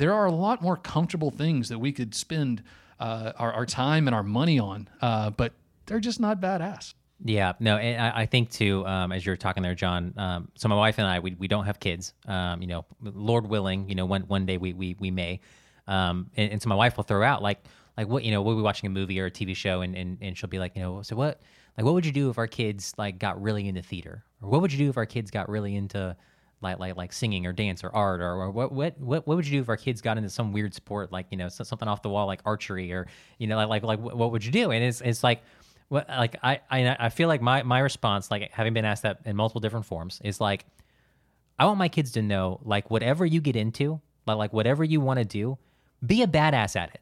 there 0.00 0.14
are 0.14 0.24
a 0.24 0.32
lot 0.32 0.62
more 0.62 0.78
comfortable 0.78 1.30
things 1.30 1.68
that 1.68 1.78
we 1.78 1.92
could 1.92 2.14
spend 2.14 2.62
uh, 2.98 3.32
our, 3.36 3.52
our 3.52 3.66
time 3.66 4.08
and 4.08 4.14
our 4.14 4.22
money 4.22 4.58
on, 4.58 4.88
uh, 5.02 5.28
but 5.28 5.52
they're 5.84 6.00
just 6.00 6.18
not 6.18 6.40
badass. 6.40 6.94
Yeah, 7.22 7.52
no, 7.60 7.76
and 7.76 8.02
I, 8.02 8.22
I 8.22 8.26
think 8.26 8.50
too, 8.50 8.86
um, 8.86 9.12
as 9.12 9.26
you're 9.26 9.36
talking 9.36 9.62
there, 9.62 9.74
John. 9.74 10.14
Um, 10.16 10.48
so 10.54 10.68
my 10.68 10.74
wife 10.74 10.96
and 10.96 11.06
I, 11.06 11.18
we, 11.18 11.34
we 11.34 11.48
don't 11.48 11.66
have 11.66 11.78
kids. 11.78 12.14
Um, 12.26 12.62
you 12.62 12.68
know, 12.68 12.86
Lord 13.02 13.46
willing, 13.46 13.90
you 13.90 13.94
know, 13.94 14.06
one 14.06 14.22
one 14.22 14.46
day 14.46 14.56
we 14.56 14.72
we, 14.72 14.96
we 14.98 15.10
may. 15.10 15.40
Um, 15.86 16.30
and, 16.34 16.52
and 16.52 16.62
so 16.62 16.70
my 16.70 16.76
wife 16.76 16.96
will 16.96 17.04
throw 17.04 17.22
out 17.22 17.42
like 17.42 17.62
like 17.98 18.08
what 18.08 18.24
you 18.24 18.30
know 18.30 18.40
we'll 18.40 18.56
be 18.56 18.62
watching 18.62 18.86
a 18.86 18.90
movie 18.90 19.20
or 19.20 19.26
a 19.26 19.30
TV 19.30 19.54
show, 19.54 19.82
and, 19.82 19.94
and 19.94 20.16
and 20.22 20.38
she'll 20.38 20.48
be 20.48 20.58
like, 20.58 20.76
you 20.76 20.82
know, 20.82 21.02
so 21.02 21.14
what 21.14 21.42
like 21.76 21.84
what 21.84 21.92
would 21.92 22.06
you 22.06 22.12
do 22.12 22.30
if 22.30 22.38
our 22.38 22.46
kids 22.46 22.94
like 22.96 23.18
got 23.18 23.40
really 23.42 23.68
into 23.68 23.82
theater, 23.82 24.24
or 24.40 24.48
what 24.48 24.62
would 24.62 24.72
you 24.72 24.78
do 24.78 24.88
if 24.88 24.96
our 24.96 25.04
kids 25.04 25.30
got 25.30 25.50
really 25.50 25.76
into 25.76 26.16
like 26.62 26.78
like 26.78 26.96
like 26.96 27.12
singing 27.12 27.46
or 27.46 27.52
dance 27.52 27.82
or 27.82 27.90
art 27.94 28.20
or, 28.20 28.32
or 28.32 28.50
what 28.50 28.72
what 28.72 28.98
what 28.98 29.26
what 29.26 29.36
would 29.36 29.46
you 29.46 29.58
do 29.58 29.62
if 29.62 29.68
our 29.68 29.76
kids 29.76 30.00
got 30.00 30.18
into 30.18 30.28
some 30.28 30.52
weird 30.52 30.74
sport 30.74 31.10
like 31.10 31.26
you 31.30 31.36
know 31.36 31.48
something 31.48 31.88
off 31.88 32.02
the 32.02 32.10
wall 32.10 32.26
like 32.26 32.40
archery 32.44 32.92
or 32.92 33.06
you 33.38 33.46
know 33.46 33.56
like 33.56 33.68
like 33.68 33.82
like 33.82 34.00
what 34.00 34.32
would 34.32 34.44
you 34.44 34.52
do? 34.52 34.70
And 34.70 34.84
it's 34.84 35.00
it's 35.00 35.24
like 35.24 35.42
what 35.88 36.08
like 36.08 36.36
I 36.42 36.60
I 36.70 36.96
I 36.98 37.08
feel 37.08 37.28
like 37.28 37.40
my 37.40 37.62
my 37.62 37.78
response 37.78 38.30
like 38.30 38.50
having 38.52 38.74
been 38.74 38.84
asked 38.84 39.04
that 39.04 39.20
in 39.24 39.36
multiple 39.36 39.60
different 39.60 39.86
forms 39.86 40.20
is 40.22 40.40
like 40.40 40.66
I 41.58 41.66
want 41.66 41.78
my 41.78 41.88
kids 41.88 42.12
to 42.12 42.22
know 42.22 42.60
like 42.64 42.90
whatever 42.90 43.24
you 43.24 43.40
get 43.40 43.56
into 43.56 44.00
like 44.26 44.36
like 44.36 44.52
whatever 44.52 44.84
you 44.84 45.00
want 45.00 45.18
to 45.18 45.24
do 45.24 45.58
be 46.04 46.22
a 46.22 46.26
badass 46.26 46.76
at 46.76 46.90
it. 46.94 47.00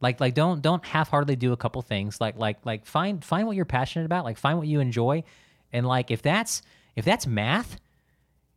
Like 0.00 0.20
like 0.20 0.34
don't 0.34 0.62
don't 0.62 0.84
half-heartedly 0.84 1.36
do 1.36 1.52
a 1.52 1.56
couple 1.56 1.82
things. 1.82 2.20
Like 2.20 2.36
like 2.36 2.64
like 2.64 2.86
find 2.86 3.24
find 3.24 3.46
what 3.46 3.56
you're 3.56 3.64
passionate 3.64 4.04
about 4.04 4.24
like 4.24 4.38
find 4.38 4.58
what 4.58 4.68
you 4.68 4.78
enjoy. 4.78 5.24
And 5.72 5.86
like 5.86 6.12
if 6.12 6.22
that's 6.22 6.62
if 6.94 7.04
that's 7.04 7.26
math 7.26 7.80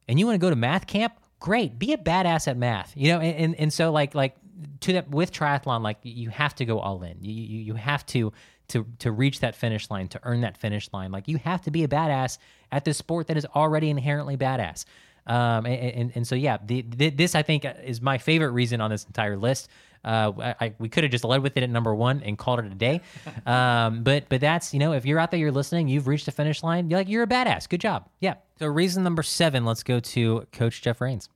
and 0.07 0.19
you 0.19 0.25
want 0.25 0.35
to 0.35 0.39
go 0.39 0.49
to 0.49 0.55
math 0.55 0.87
camp 0.87 1.13
great 1.39 1.77
be 1.77 1.93
a 1.93 1.97
badass 1.97 2.47
at 2.47 2.57
math 2.57 2.93
you 2.95 3.11
know 3.11 3.19
and, 3.19 3.35
and, 3.37 3.55
and 3.55 3.73
so 3.73 3.91
like 3.91 4.15
like 4.15 4.35
to 4.81 4.93
that 4.93 5.09
with 5.09 5.31
triathlon 5.31 5.81
like 5.81 5.97
you 6.03 6.29
have 6.29 6.55
to 6.55 6.65
go 6.65 6.79
all 6.79 7.03
in. 7.03 7.17
You, 7.21 7.33
you 7.33 7.59
you 7.59 7.73
have 7.75 8.05
to 8.07 8.33
to 8.69 8.85
to 8.99 9.11
reach 9.11 9.39
that 9.41 9.55
finish 9.55 9.89
line 9.89 10.07
to 10.09 10.19
earn 10.23 10.41
that 10.41 10.57
finish 10.57 10.89
line. 10.93 11.11
Like 11.11 11.27
you 11.27 11.37
have 11.37 11.61
to 11.63 11.71
be 11.71 11.83
a 11.83 11.87
badass 11.87 12.37
at 12.71 12.85
this 12.85 12.97
sport 12.97 13.27
that 13.27 13.37
is 13.37 13.45
already 13.55 13.89
inherently 13.89 14.37
badass. 14.37 14.85
Um 15.25 15.65
and 15.65 15.67
and, 15.67 16.11
and 16.15 16.27
so 16.27 16.35
yeah 16.35 16.57
the, 16.63 16.81
the, 16.83 17.09
this 17.09 17.35
i 17.35 17.43
think 17.43 17.65
is 17.83 18.01
my 18.01 18.17
favorite 18.17 18.51
reason 18.51 18.81
on 18.81 18.89
this 18.89 19.03
entire 19.03 19.37
list 19.37 19.69
uh, 20.03 20.31
I, 20.39 20.55
I, 20.65 20.73
we 20.79 20.89
could 20.89 21.03
have 21.03 21.11
just 21.11 21.23
led 21.23 21.41
with 21.43 21.57
it 21.57 21.63
at 21.63 21.69
number 21.69 21.93
one 21.93 22.21
and 22.23 22.37
called 22.37 22.59
it 22.59 22.65
a 22.65 22.75
day, 22.75 23.01
um, 23.45 24.03
but 24.03 24.29
but 24.29 24.41
that's 24.41 24.73
you 24.73 24.79
know 24.79 24.93
if 24.93 25.05
you're 25.05 25.19
out 25.19 25.31
there, 25.31 25.39
you're 25.39 25.51
listening, 25.51 25.87
you've 25.87 26.07
reached 26.07 26.25
the 26.25 26.31
finish 26.31 26.63
line, 26.63 26.89
you're 26.89 26.99
like 26.99 27.09
you're 27.09 27.23
a 27.23 27.27
badass. 27.27 27.67
Good 27.69 27.81
job. 27.81 28.07
Yeah. 28.19 28.35
So 28.59 28.67
reason 28.67 29.03
number 29.03 29.23
seven, 29.23 29.65
let's 29.65 29.83
go 29.83 29.99
to 29.99 30.47
Coach 30.51 30.81
Jeff 30.81 31.01
Rains. 31.01 31.29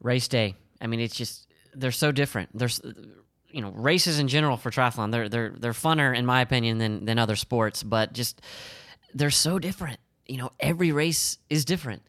race 0.00 0.28
day. 0.28 0.54
I 0.80 0.86
mean, 0.86 1.00
it's 1.00 1.14
just 1.16 1.46
they're 1.74 1.92
so 1.92 2.12
different. 2.12 2.50
There's 2.54 2.80
you 3.50 3.60
know 3.60 3.70
races 3.70 4.18
in 4.18 4.28
general 4.28 4.56
for 4.56 4.70
triathlon. 4.70 5.12
They're 5.12 5.28
they're 5.28 5.54
they're 5.58 5.72
funner 5.72 6.16
in 6.16 6.24
my 6.26 6.40
opinion 6.40 6.78
than 6.78 7.04
than 7.04 7.18
other 7.18 7.36
sports, 7.36 7.82
but 7.82 8.12
just 8.12 8.40
they're 9.14 9.30
so 9.30 9.58
different. 9.58 9.98
You 10.26 10.38
know, 10.38 10.52
every 10.60 10.92
race 10.92 11.38
is 11.48 11.64
different. 11.64 12.02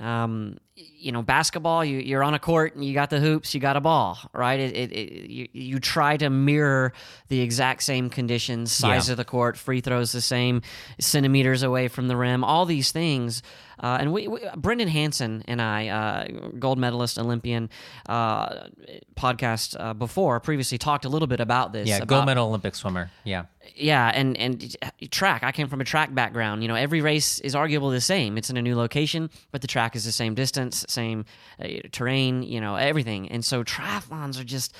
Um, 0.00 0.58
you 1.00 1.12
know, 1.12 1.22
basketball, 1.22 1.84
you, 1.84 1.98
you're 1.98 2.22
on 2.22 2.34
a 2.34 2.38
court 2.38 2.74
and 2.74 2.84
you 2.84 2.94
got 2.94 3.10
the 3.10 3.20
hoops, 3.20 3.54
you 3.54 3.60
got 3.60 3.76
a 3.76 3.80
ball, 3.80 4.18
right? 4.32 4.58
It, 4.60 4.74
it, 4.76 4.92
it, 4.92 5.30
you, 5.30 5.48
you 5.52 5.78
try 5.80 6.16
to 6.16 6.30
mirror 6.30 6.92
the 7.28 7.40
exact 7.40 7.82
same 7.82 8.10
conditions, 8.10 8.72
size 8.72 9.08
Yeah. 9.08 9.12
of 9.12 9.16
the 9.16 9.24
court, 9.24 9.56
free 9.56 9.80
throws 9.80 10.12
the 10.12 10.20
same, 10.20 10.62
centimeters 11.00 11.62
away 11.62 11.88
from 11.88 12.08
the 12.08 12.16
rim, 12.16 12.44
all 12.44 12.64
these 12.66 12.92
things. 12.92 13.42
Uh, 13.80 13.98
and 14.00 14.12
we, 14.12 14.26
we, 14.26 14.40
Brendan 14.56 14.88
Hansen 14.88 15.44
and 15.46 15.62
I, 15.62 15.86
uh, 15.88 16.26
gold 16.58 16.78
medalist, 16.78 17.16
Olympian, 17.16 17.70
uh, 18.08 18.66
podcast 19.14 19.76
uh, 19.78 19.94
before, 19.94 20.40
previously 20.40 20.78
talked 20.78 21.04
a 21.04 21.08
little 21.08 21.28
bit 21.28 21.38
about 21.38 21.72
this. 21.72 21.88
Yeah, 21.88 21.98
about, 21.98 22.08
gold 22.08 22.26
medal 22.26 22.48
Olympic 22.48 22.74
swimmer. 22.74 23.10
Yeah. 23.22 23.44
yeah, 23.76 24.10
and 24.12 24.36
and 24.36 24.76
track. 25.12 25.44
I 25.44 25.52
came 25.52 25.68
from 25.68 25.80
a 25.80 25.84
track 25.84 26.12
background. 26.12 26.62
You 26.62 26.68
know, 26.68 26.74
every 26.74 27.00
race 27.02 27.38
is 27.38 27.54
arguable 27.54 27.90
the 27.90 28.00
same. 28.00 28.36
It's 28.36 28.50
in 28.50 28.56
a 28.56 28.62
new 28.62 28.76
location, 28.76 29.30
but 29.52 29.60
the 29.60 29.68
track 29.68 29.94
is 29.94 30.04
the 30.04 30.10
same 30.12 30.34
distance, 30.34 30.67
same 30.74 31.24
uh, 31.62 31.68
terrain. 31.92 32.42
You 32.42 32.60
know, 32.60 32.76
everything. 32.76 33.28
And 33.30 33.44
so 33.44 33.64
triathlons 33.64 34.40
are 34.40 34.44
just, 34.44 34.74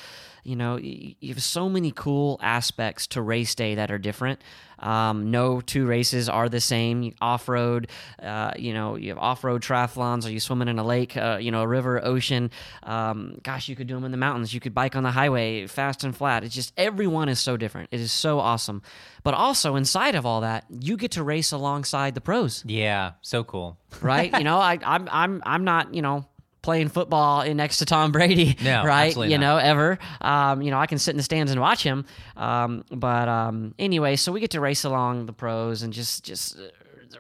you 0.45 0.57
know, 0.57 0.77
you 0.77 1.15
have 1.29 1.43
so 1.43 1.69
many 1.69 1.93
cool 1.93 2.39
aspects 2.43 3.07
to 3.09 3.23
race 3.23 3.55
day 3.55 3.75
that 3.77 3.91
are 3.91 3.99
different. 3.99 4.41
Um, 4.81 5.33
no 5.33 5.61
two 5.61 5.87
races 5.87 6.29
are 6.29 6.49
the 6.49 6.61
same. 6.61 7.15
Off 7.21 7.49
road, 7.49 7.89
uh, 8.23 8.53
you 8.57 8.73
know, 8.73 8.95
you 8.97 9.09
have 9.09 9.19
off 9.19 9.43
road 9.43 9.61
triathlons. 9.63 10.25
Are 10.25 10.31
you 10.31 10.39
swimming 10.39 10.69
in 10.69 10.79
a 10.79 10.85
lake, 10.85 11.17
uh, 11.17 11.39
you 11.41 11.51
know, 11.51 11.63
a 11.63 11.67
river, 11.67 12.05
ocean? 12.05 12.51
Um, 12.85 13.39
gosh, 13.43 13.69
you 13.69 13.75
could 13.75 13.89
do 13.89 13.95
them 13.95 14.05
in 14.05 14.13
the 14.13 14.17
mountains. 14.17 14.55
You 14.55 14.61
could 14.61 14.75
bike 14.75 14.95
on 14.95 15.03
the 15.03 15.11
highway, 15.11 15.67
fast 15.67 16.05
and 16.05 16.17
flat. 16.17 16.45
It's 16.45 16.55
just 16.55 16.73
everyone 16.77 17.29
is 17.29 17.41
so 17.41 17.57
different. 17.57 17.89
It 17.91 18.01
is 18.01 18.13
so 18.13 18.39
awesome. 18.39 18.83
But 19.25 19.35
also 19.35 19.75
inside 19.75 20.15
of 20.15 20.25
all 20.25 20.43
that, 20.43 20.65
you 20.71 20.97
get 20.97 21.13
to 21.13 21.25
race 21.25 21.51
alongside 21.51 22.15
the 22.15 22.21
pros 22.21 22.63
Yeah. 22.65 23.13
So 23.21 23.43
cool. 23.43 23.79
right? 24.01 24.33
you 24.33 24.45
know, 24.45 24.59
I, 24.59 24.79
I'm 24.85 25.09
I'm 25.11 25.43
I'm 25.45 25.65
not 25.65 25.93
you 25.93 26.03
know 26.03 26.25
playing 26.69 26.91
football 26.91 27.41
in 27.41 27.57
next 27.57 27.79
to 27.79 27.87
Tom 27.87 28.13
Brady, 28.13 28.55
No, 28.63 28.85
right? 28.85 29.17
You 29.17 29.39
not. 29.39 29.41
know, 29.41 29.57
ever. 29.57 29.99
Um, 30.21 30.61
you 30.61 30.71
know, 30.71 30.79
I 30.79 30.85
can 30.85 30.99
sit 30.99 31.13
in 31.13 31.17
the 31.17 31.23
stands 31.23 31.51
and 31.51 31.59
watch 31.59 31.83
him. 31.83 32.05
Um, 32.37 32.85
but 32.91 33.27
um, 33.27 33.75
anyway, 33.79 34.17
so 34.17 34.33
we 34.33 34.41
get 34.41 34.51
to 34.51 34.61
race 34.61 34.85
along 34.85 35.25
the 35.25 35.33
pros 35.33 35.81
and 35.81 35.95
just 35.95 36.25
just 36.27 36.59
uh, 36.59 36.65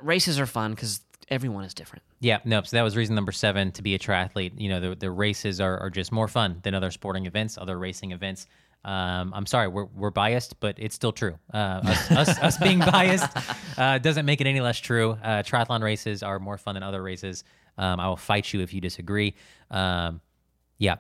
races 0.03 0.39
are 0.39 0.45
fun 0.45 0.73
because 0.73 1.01
everyone 1.31 1.65
is 1.65 1.73
different. 1.73 2.03
Yeah, 2.21 2.41
no. 2.45 2.61
So 2.61 2.77
that 2.77 2.83
was 2.83 2.95
reason 2.95 3.15
number 3.15 3.33
seven 3.33 3.73
to 3.73 3.81
be 3.81 3.95
a 3.95 3.99
triathlete. 3.99 4.53
You 4.61 4.69
know, 4.69 4.81
the, 4.81 4.95
the 4.95 5.11
races 5.11 5.63
are, 5.63 5.79
are 5.79 5.89
just 5.89 6.13
more 6.13 6.29
fun 6.29 6.59
than 6.63 6.75
other 6.75 6.91
sporting 6.91 7.25
events, 7.25 7.57
other 7.57 7.79
racing 7.79 8.11
events. 8.13 8.47
Um, 8.85 9.33
I'm 9.35 9.47
sorry, 9.47 9.69
we're, 9.69 9.87
we're 9.87 10.11
biased, 10.11 10.61
but 10.61 10.77
it's 10.79 10.95
still 10.95 11.13
true. 11.13 11.39
Uh, 11.55 11.81
us, 11.85 12.11
us, 12.29 12.39
us 12.39 12.57
being 12.59 12.81
biased 12.81 13.31
uh, 13.79 13.97
doesn't 13.97 14.27
make 14.27 14.43
it 14.43 14.47
any 14.47 14.61
less 14.61 14.79
true. 14.79 15.13
Uh, 15.23 15.43
triathlon 15.43 15.83
races 15.83 16.23
are 16.23 16.39
more 16.39 16.59
fun 16.59 16.75
than 16.75 16.83
other 16.83 17.03
races. 17.03 17.45
Um, 17.79 18.01
I 18.01 18.09
will 18.09 18.17
fight 18.17 18.53
you 18.53 18.61
if 18.61 18.75
you 18.75 18.81
disagree. 18.81 19.35
Um, 19.71 20.21
yeah. 20.79 20.97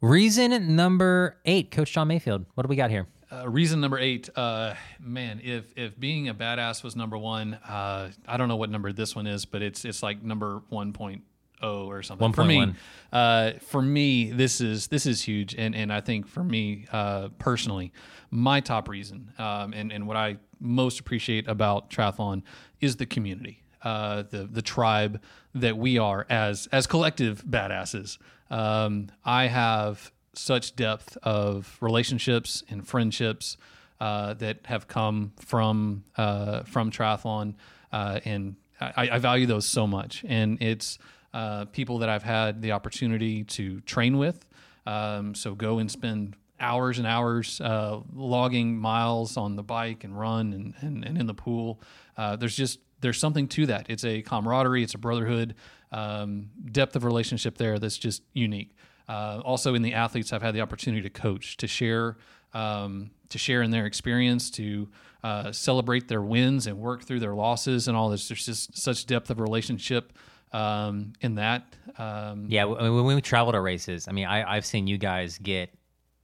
Reason 0.00 0.74
number 0.74 1.36
eight, 1.44 1.70
Coach 1.70 1.92
John 1.92 2.08
Mayfield. 2.08 2.46
What 2.54 2.64
do 2.64 2.68
we 2.68 2.76
got 2.76 2.90
here? 2.90 3.06
Uh, 3.32 3.48
reason 3.48 3.80
number 3.80 3.98
eight, 3.98 4.28
uh, 4.34 4.74
man, 4.98 5.40
if 5.44 5.72
if 5.76 5.98
being 6.00 6.28
a 6.28 6.34
badass 6.34 6.82
was 6.82 6.96
number 6.96 7.16
one, 7.16 7.54
uh, 7.54 8.10
I 8.26 8.36
don't 8.36 8.48
know 8.48 8.56
what 8.56 8.70
number 8.70 8.92
this 8.92 9.14
one 9.14 9.28
is, 9.28 9.44
but 9.44 9.62
it's 9.62 9.84
it's 9.84 10.02
like 10.02 10.22
number 10.22 10.62
one 10.68 10.92
point 10.92 11.22
oh 11.62 11.88
or 11.88 12.02
something. 12.02 12.32
For 12.32 12.44
me, 12.44 12.56
1.1. 12.56 12.74
uh, 13.12 13.52
for 13.60 13.82
me, 13.82 14.32
this 14.32 14.60
is 14.60 14.88
this 14.88 15.06
is 15.06 15.22
huge, 15.22 15.54
and 15.54 15.76
and 15.76 15.92
I 15.92 16.00
think 16.00 16.26
for 16.26 16.42
me 16.42 16.86
uh, 16.90 17.28
personally, 17.38 17.92
my 18.30 18.60
top 18.60 18.88
reason, 18.88 19.32
um, 19.38 19.72
and 19.74 19.92
and 19.92 20.08
what 20.08 20.16
I 20.16 20.38
most 20.58 20.98
appreciate 20.98 21.46
about 21.46 21.88
triathlon 21.90 22.42
is 22.80 22.96
the 22.96 23.06
community, 23.06 23.62
uh, 23.82 24.24
the 24.28 24.48
the 24.50 24.62
tribe 24.62 25.20
that 25.54 25.76
we 25.76 25.98
are 25.98 26.26
as 26.28 26.68
as 26.72 26.86
collective 26.86 27.44
badasses. 27.44 28.18
Um, 28.50 29.08
I 29.24 29.46
have 29.46 30.12
such 30.34 30.76
depth 30.76 31.16
of 31.22 31.76
relationships 31.80 32.62
and 32.68 32.86
friendships 32.86 33.56
uh, 34.00 34.34
that 34.34 34.60
have 34.64 34.88
come 34.88 35.32
from 35.38 36.04
uh, 36.16 36.62
from 36.62 36.90
triathlon, 36.90 37.54
uh, 37.92 38.20
and 38.24 38.56
I, 38.80 39.10
I 39.12 39.18
value 39.18 39.46
those 39.46 39.66
so 39.66 39.86
much. 39.86 40.24
And 40.26 40.60
it's 40.62 40.98
uh, 41.34 41.66
people 41.66 41.98
that 41.98 42.08
I've 42.08 42.22
had 42.22 42.62
the 42.62 42.72
opportunity 42.72 43.44
to 43.44 43.80
train 43.82 44.18
with. 44.18 44.44
Um, 44.86 45.34
so 45.34 45.54
go 45.54 45.78
and 45.78 45.90
spend 45.90 46.36
hours 46.58 46.98
and 46.98 47.06
hours 47.06 47.60
uh, 47.60 48.00
logging 48.14 48.78
miles 48.78 49.36
on 49.36 49.56
the 49.56 49.62
bike 49.62 50.04
and 50.04 50.18
run 50.18 50.52
and, 50.52 50.74
and, 50.80 51.04
and 51.04 51.18
in 51.18 51.26
the 51.26 51.34
pool. 51.34 51.80
Uh, 52.16 52.36
there's 52.36 52.56
just 52.56 52.80
there's 53.00 53.18
something 53.18 53.48
to 53.48 53.66
that. 53.66 53.86
It's 53.88 54.04
a 54.04 54.22
camaraderie. 54.22 54.82
It's 54.82 54.94
a 54.94 54.98
brotherhood. 54.98 55.54
Um, 55.92 56.50
depth 56.70 56.94
of 56.96 57.04
relationship 57.04 57.58
there 57.58 57.78
that's 57.78 57.98
just 57.98 58.22
unique. 58.32 58.76
Uh, 59.08 59.40
also, 59.44 59.74
in 59.74 59.82
the 59.82 59.94
athletes, 59.94 60.32
I've 60.32 60.42
had 60.42 60.54
the 60.54 60.60
opportunity 60.60 61.02
to 61.02 61.10
coach, 61.10 61.56
to 61.56 61.66
share, 61.66 62.16
um, 62.54 63.10
to 63.30 63.38
share 63.38 63.62
in 63.62 63.72
their 63.72 63.86
experience, 63.86 64.50
to 64.52 64.88
uh, 65.24 65.50
celebrate 65.50 66.06
their 66.06 66.22
wins 66.22 66.66
and 66.68 66.78
work 66.78 67.02
through 67.02 67.18
their 67.18 67.34
losses 67.34 67.88
and 67.88 67.96
all 67.96 68.08
this. 68.08 68.28
There's 68.28 68.46
just 68.46 68.78
such 68.78 69.06
depth 69.06 69.30
of 69.30 69.40
relationship 69.40 70.12
um, 70.52 71.12
in 71.20 71.34
that. 71.36 71.74
Um, 71.98 72.46
Yeah, 72.48 72.64
when 72.64 73.04
we 73.04 73.20
travel 73.20 73.52
to 73.52 73.60
races, 73.60 74.06
I 74.06 74.12
mean, 74.12 74.26
I, 74.26 74.56
I've 74.56 74.66
seen 74.66 74.86
you 74.86 74.98
guys 74.98 75.38
get 75.38 75.74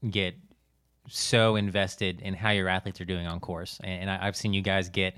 get 0.08 0.36
so 1.08 1.56
invested 1.56 2.20
in 2.20 2.34
how 2.34 2.50
your 2.50 2.68
athletes 2.68 3.00
are 3.00 3.04
doing 3.04 3.26
on 3.26 3.40
course, 3.40 3.80
and, 3.82 4.02
and 4.02 4.10
I, 4.10 4.28
I've 4.28 4.36
seen 4.36 4.52
you 4.52 4.62
guys 4.62 4.88
get 4.88 5.16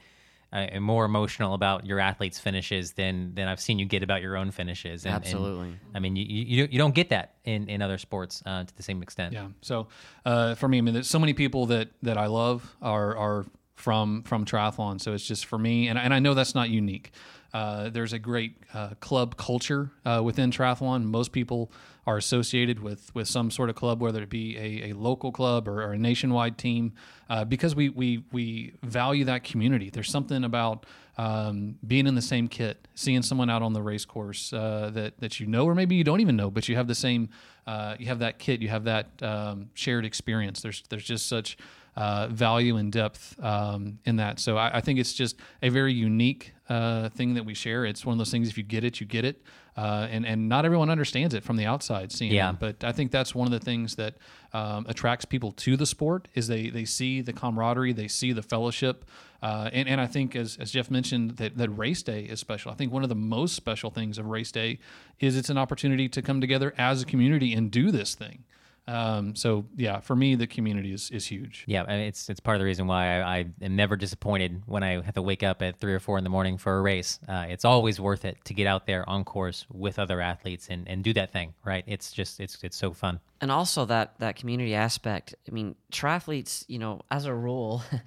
uh, 0.53 0.81
more 0.81 1.05
emotional 1.05 1.55
about 1.55 1.85
your 1.85 2.01
athletes' 2.01 2.39
finishes 2.39 2.93
than 2.93 3.35
than 3.35 3.49
I've 3.49 3.61
seen 3.61 3.79
you 3.79 3.85
get 3.85 4.03
about 4.03 4.23
your 4.23 4.37
own 4.37 4.51
finishes. 4.51 5.05
And, 5.05 5.15
and, 5.15 5.25
Absolutely. 5.25 5.79
I 5.95 5.99
mean, 5.99 6.17
you, 6.17 6.25
you 6.25 6.69
you 6.71 6.79
don't 6.79 6.95
get 6.95 7.11
that 7.11 7.35
in, 7.45 7.69
in 7.69 7.83
other 7.83 7.99
sports 7.99 8.43
uh, 8.47 8.65
to 8.65 8.77
the 8.77 8.83
same 8.83 9.03
extent. 9.03 9.35
Yeah. 9.35 9.49
So 9.61 9.89
uh, 10.25 10.55
for 10.55 10.69
me, 10.69 10.79
I 10.79 10.81
mean, 10.81 10.95
there's 10.95 11.09
so 11.09 11.19
many 11.19 11.35
people 11.35 11.67
that 11.67 11.91
that 12.03 12.17
I 12.17 12.27
love 12.27 12.77
are 12.81 13.17
are 13.17 13.47
from 13.79 14.23
from 14.25 14.45
triathlon. 14.45 15.01
So 15.01 15.13
it's 15.15 15.25
just 15.25 15.47
for 15.47 15.59
me, 15.59 15.89
and 15.89 15.99
and 15.99 16.13
I 16.13 16.19
know 16.19 16.35
that's 16.35 16.55
not 16.55 16.69
unique. 16.69 17.13
Uh, 17.55 17.89
there's 17.89 18.13
a 18.13 18.19
great 18.19 18.57
uh, 18.75 18.91
club 19.01 19.37
culture 19.37 19.91
uh, 20.05 20.21
within 20.23 20.51
triathlon. 20.51 21.05
Most 21.05 21.33
people 21.33 21.71
are 22.07 22.17
associated 22.17 22.81
with 22.81 23.15
with 23.15 23.29
some 23.29 23.51
sort 23.51 23.71
of 23.71 23.77
club, 23.77 24.01
whether 24.03 24.23
it 24.23 24.29
be 24.29 24.57
a, 24.59 24.91
a 24.91 24.93
local 24.95 25.31
club 25.31 25.69
or, 25.69 25.83
or 25.83 25.93
a 25.93 25.99
nationwide 25.99 26.59
team, 26.59 26.93
uh, 27.31 27.45
because 27.45 27.75
we 27.75 27.89
we 27.89 28.25
we 28.33 28.75
value 28.83 29.25
that 29.25 29.45
community. 29.45 29.91
There's 29.91 30.11
something 30.11 30.45
about 30.45 30.85
um, 31.17 31.77
being 31.87 32.07
in 32.07 32.15
the 32.15 32.23
same 32.23 32.49
kit, 32.49 32.89
seeing 32.95 33.23
someone 33.23 33.51
out 33.51 33.63
on 33.63 33.73
the 33.73 33.83
race 33.83 34.05
course 34.05 34.53
uh, 34.53 34.91
that 34.95 35.19
that 35.21 35.41
you 35.41 35.47
know, 35.47 35.65
or 35.65 35.75
maybe 35.75 35.95
you 35.95 36.05
don't 36.05 36.21
even 36.21 36.37
know, 36.37 36.51
but 36.51 36.69
you 36.69 36.77
have 36.77 36.89
the 36.89 36.95
same, 36.95 37.29
uh, 37.67 37.97
you 37.99 38.07
have 38.07 38.19
that 38.19 38.39
kit, 38.39 38.61
you 38.61 38.69
have 38.69 38.85
that 38.85 39.23
um, 39.23 39.71
shared 39.75 40.05
experience. 40.05 40.63
There's 40.63 40.83
there's 40.91 41.05
just 41.05 41.29
such 41.29 41.57
uh, 41.99 42.29
value 42.29 42.77
and 42.77 42.93
depth 42.93 43.23
um, 43.43 43.99
in 44.05 44.17
that. 44.17 44.39
So 44.39 44.57
I, 44.57 44.77
I 44.79 44.81
think 44.81 45.01
it's 45.01 45.13
just 45.13 45.35
a 45.63 45.69
very 45.69 45.93
unique 45.93 46.53
uh, 46.69 47.09
thing 47.09 47.35
that 47.35 47.45
we 47.45 47.55
share. 47.55 47.85
It's 47.85 48.07
one 48.07 48.13
of 48.15 48.19
those 48.19 48.31
things. 48.31 48.49
If 48.49 48.57
you 48.57 48.65
get 48.65 48.85
it, 48.85 49.01
you 49.01 49.07
get 49.07 49.25
it, 49.25 49.43
uh, 49.77 50.07
and 50.15 50.25
and 50.25 50.49
not 50.49 50.65
everyone 50.65 50.91
understands 50.91 51.35
it 51.35 51.43
from 51.43 51.57
the 51.57 51.67
outside 51.67 52.13
seeing 52.13 52.33
Yeah. 52.33 52.51
it. 52.51 52.61
But 52.61 52.85
I 52.85 52.93
think 52.93 53.11
that's 53.11 53.35
one 53.35 53.47
of 53.49 53.53
the 53.59 53.65
things 53.71 53.97
that 53.97 54.15
um, 54.53 54.87
attracts 54.89 55.25
people 55.25 55.51
to 55.53 55.77
the 55.77 55.87
sport 55.87 56.29
is 56.35 56.47
they 56.47 56.71
they 56.71 56.85
see 56.85 57.21
the 57.23 57.33
camaraderie, 57.33 57.93
they 57.95 58.09
see 58.09 58.33
the 58.33 58.43
fellowship, 58.43 59.05
uh, 59.43 59.71
and 59.73 59.89
and 59.89 60.01
I 60.01 60.07
think 60.07 60.37
as 60.37 60.57
as 60.61 60.71
Jeff 60.71 60.91
mentioned 60.91 61.37
that 61.39 61.57
that 61.59 61.71
race 61.71 62.03
day 62.05 62.23
is 62.33 62.39
special. 62.39 62.71
I 62.71 62.75
think 62.77 62.93
one 62.93 63.03
of 63.03 63.09
the 63.09 63.23
most 63.37 63.55
special 63.57 63.91
things 63.91 64.19
of 64.19 64.27
race 64.27 64.53
day 64.53 64.79
is 65.19 65.37
it's 65.37 65.51
an 65.51 65.59
opportunity 65.59 66.09
to 66.11 66.23
come 66.23 66.41
together 66.41 66.75
as 66.79 67.03
a 67.03 67.07
community 67.07 67.55
and 67.55 67.73
do 67.73 67.91
this 67.91 68.15
thing. 68.15 68.45
Um, 68.89 69.37
so 69.37 69.67
yeah, 69.77 70.01
for 70.01 70.17
me, 70.17 70.35
the 70.35 70.47
community 70.47 70.93
is 70.95 71.11
is 71.11 71.27
huge. 71.27 71.65
Yeah, 71.67 71.85
and 71.87 72.01
it's 72.01 72.31
it's 72.31 72.41
part 72.41 72.55
of 72.57 72.61
the 72.61 72.65
reason 72.65 72.87
why 72.87 73.21
I, 73.21 73.39
I 73.39 73.47
am 73.61 73.77
never 73.77 73.97
disappointed 73.97 74.63
when 74.65 74.83
I 74.83 75.03
have 75.03 75.15
to 75.15 75.23
wake 75.23 75.43
up 75.43 75.61
at 75.61 75.79
three 75.79 75.93
or 75.93 76.01
four 76.01 76.17
in 76.17 76.25
the 76.25 76.31
morning 76.31 76.57
for 76.57 76.79
a 76.79 76.81
race. 76.81 77.19
Uh, 77.29 77.45
it's 77.51 77.67
always 77.67 78.01
worth 78.01 78.25
it 78.25 78.39
to 78.47 78.55
get 78.55 78.67
out 78.67 78.87
there 78.87 79.09
on 79.09 79.25
course 79.25 79.67
with 79.71 79.99
other 79.99 80.23
athletes 80.23 80.69
and, 80.71 80.89
and 80.89 81.05
do 81.05 81.13
that 81.13 81.33
thing. 81.33 81.53
Right? 81.65 81.85
It's 81.87 82.13
just 82.13 82.41
it's 82.41 82.65
it's 82.65 82.77
so 82.79 82.93
fun. 82.95 83.21
and 83.43 83.51
also 83.53 83.85
that 83.85 84.19
that 84.21 84.37
community 84.37 84.75
aspect. 84.75 85.35
I 85.47 85.53
mean, 85.53 85.75
triathletes, 85.93 86.65
you 86.67 86.79
know, 86.79 87.03
as 87.11 87.27
a 87.27 87.35
rule, 87.35 87.83
uh, 87.93 87.99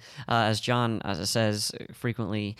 as 0.50 0.60
John 0.60 1.00
as 1.04 1.20
it 1.20 1.26
says 1.26 1.70
frequently, 1.92 2.56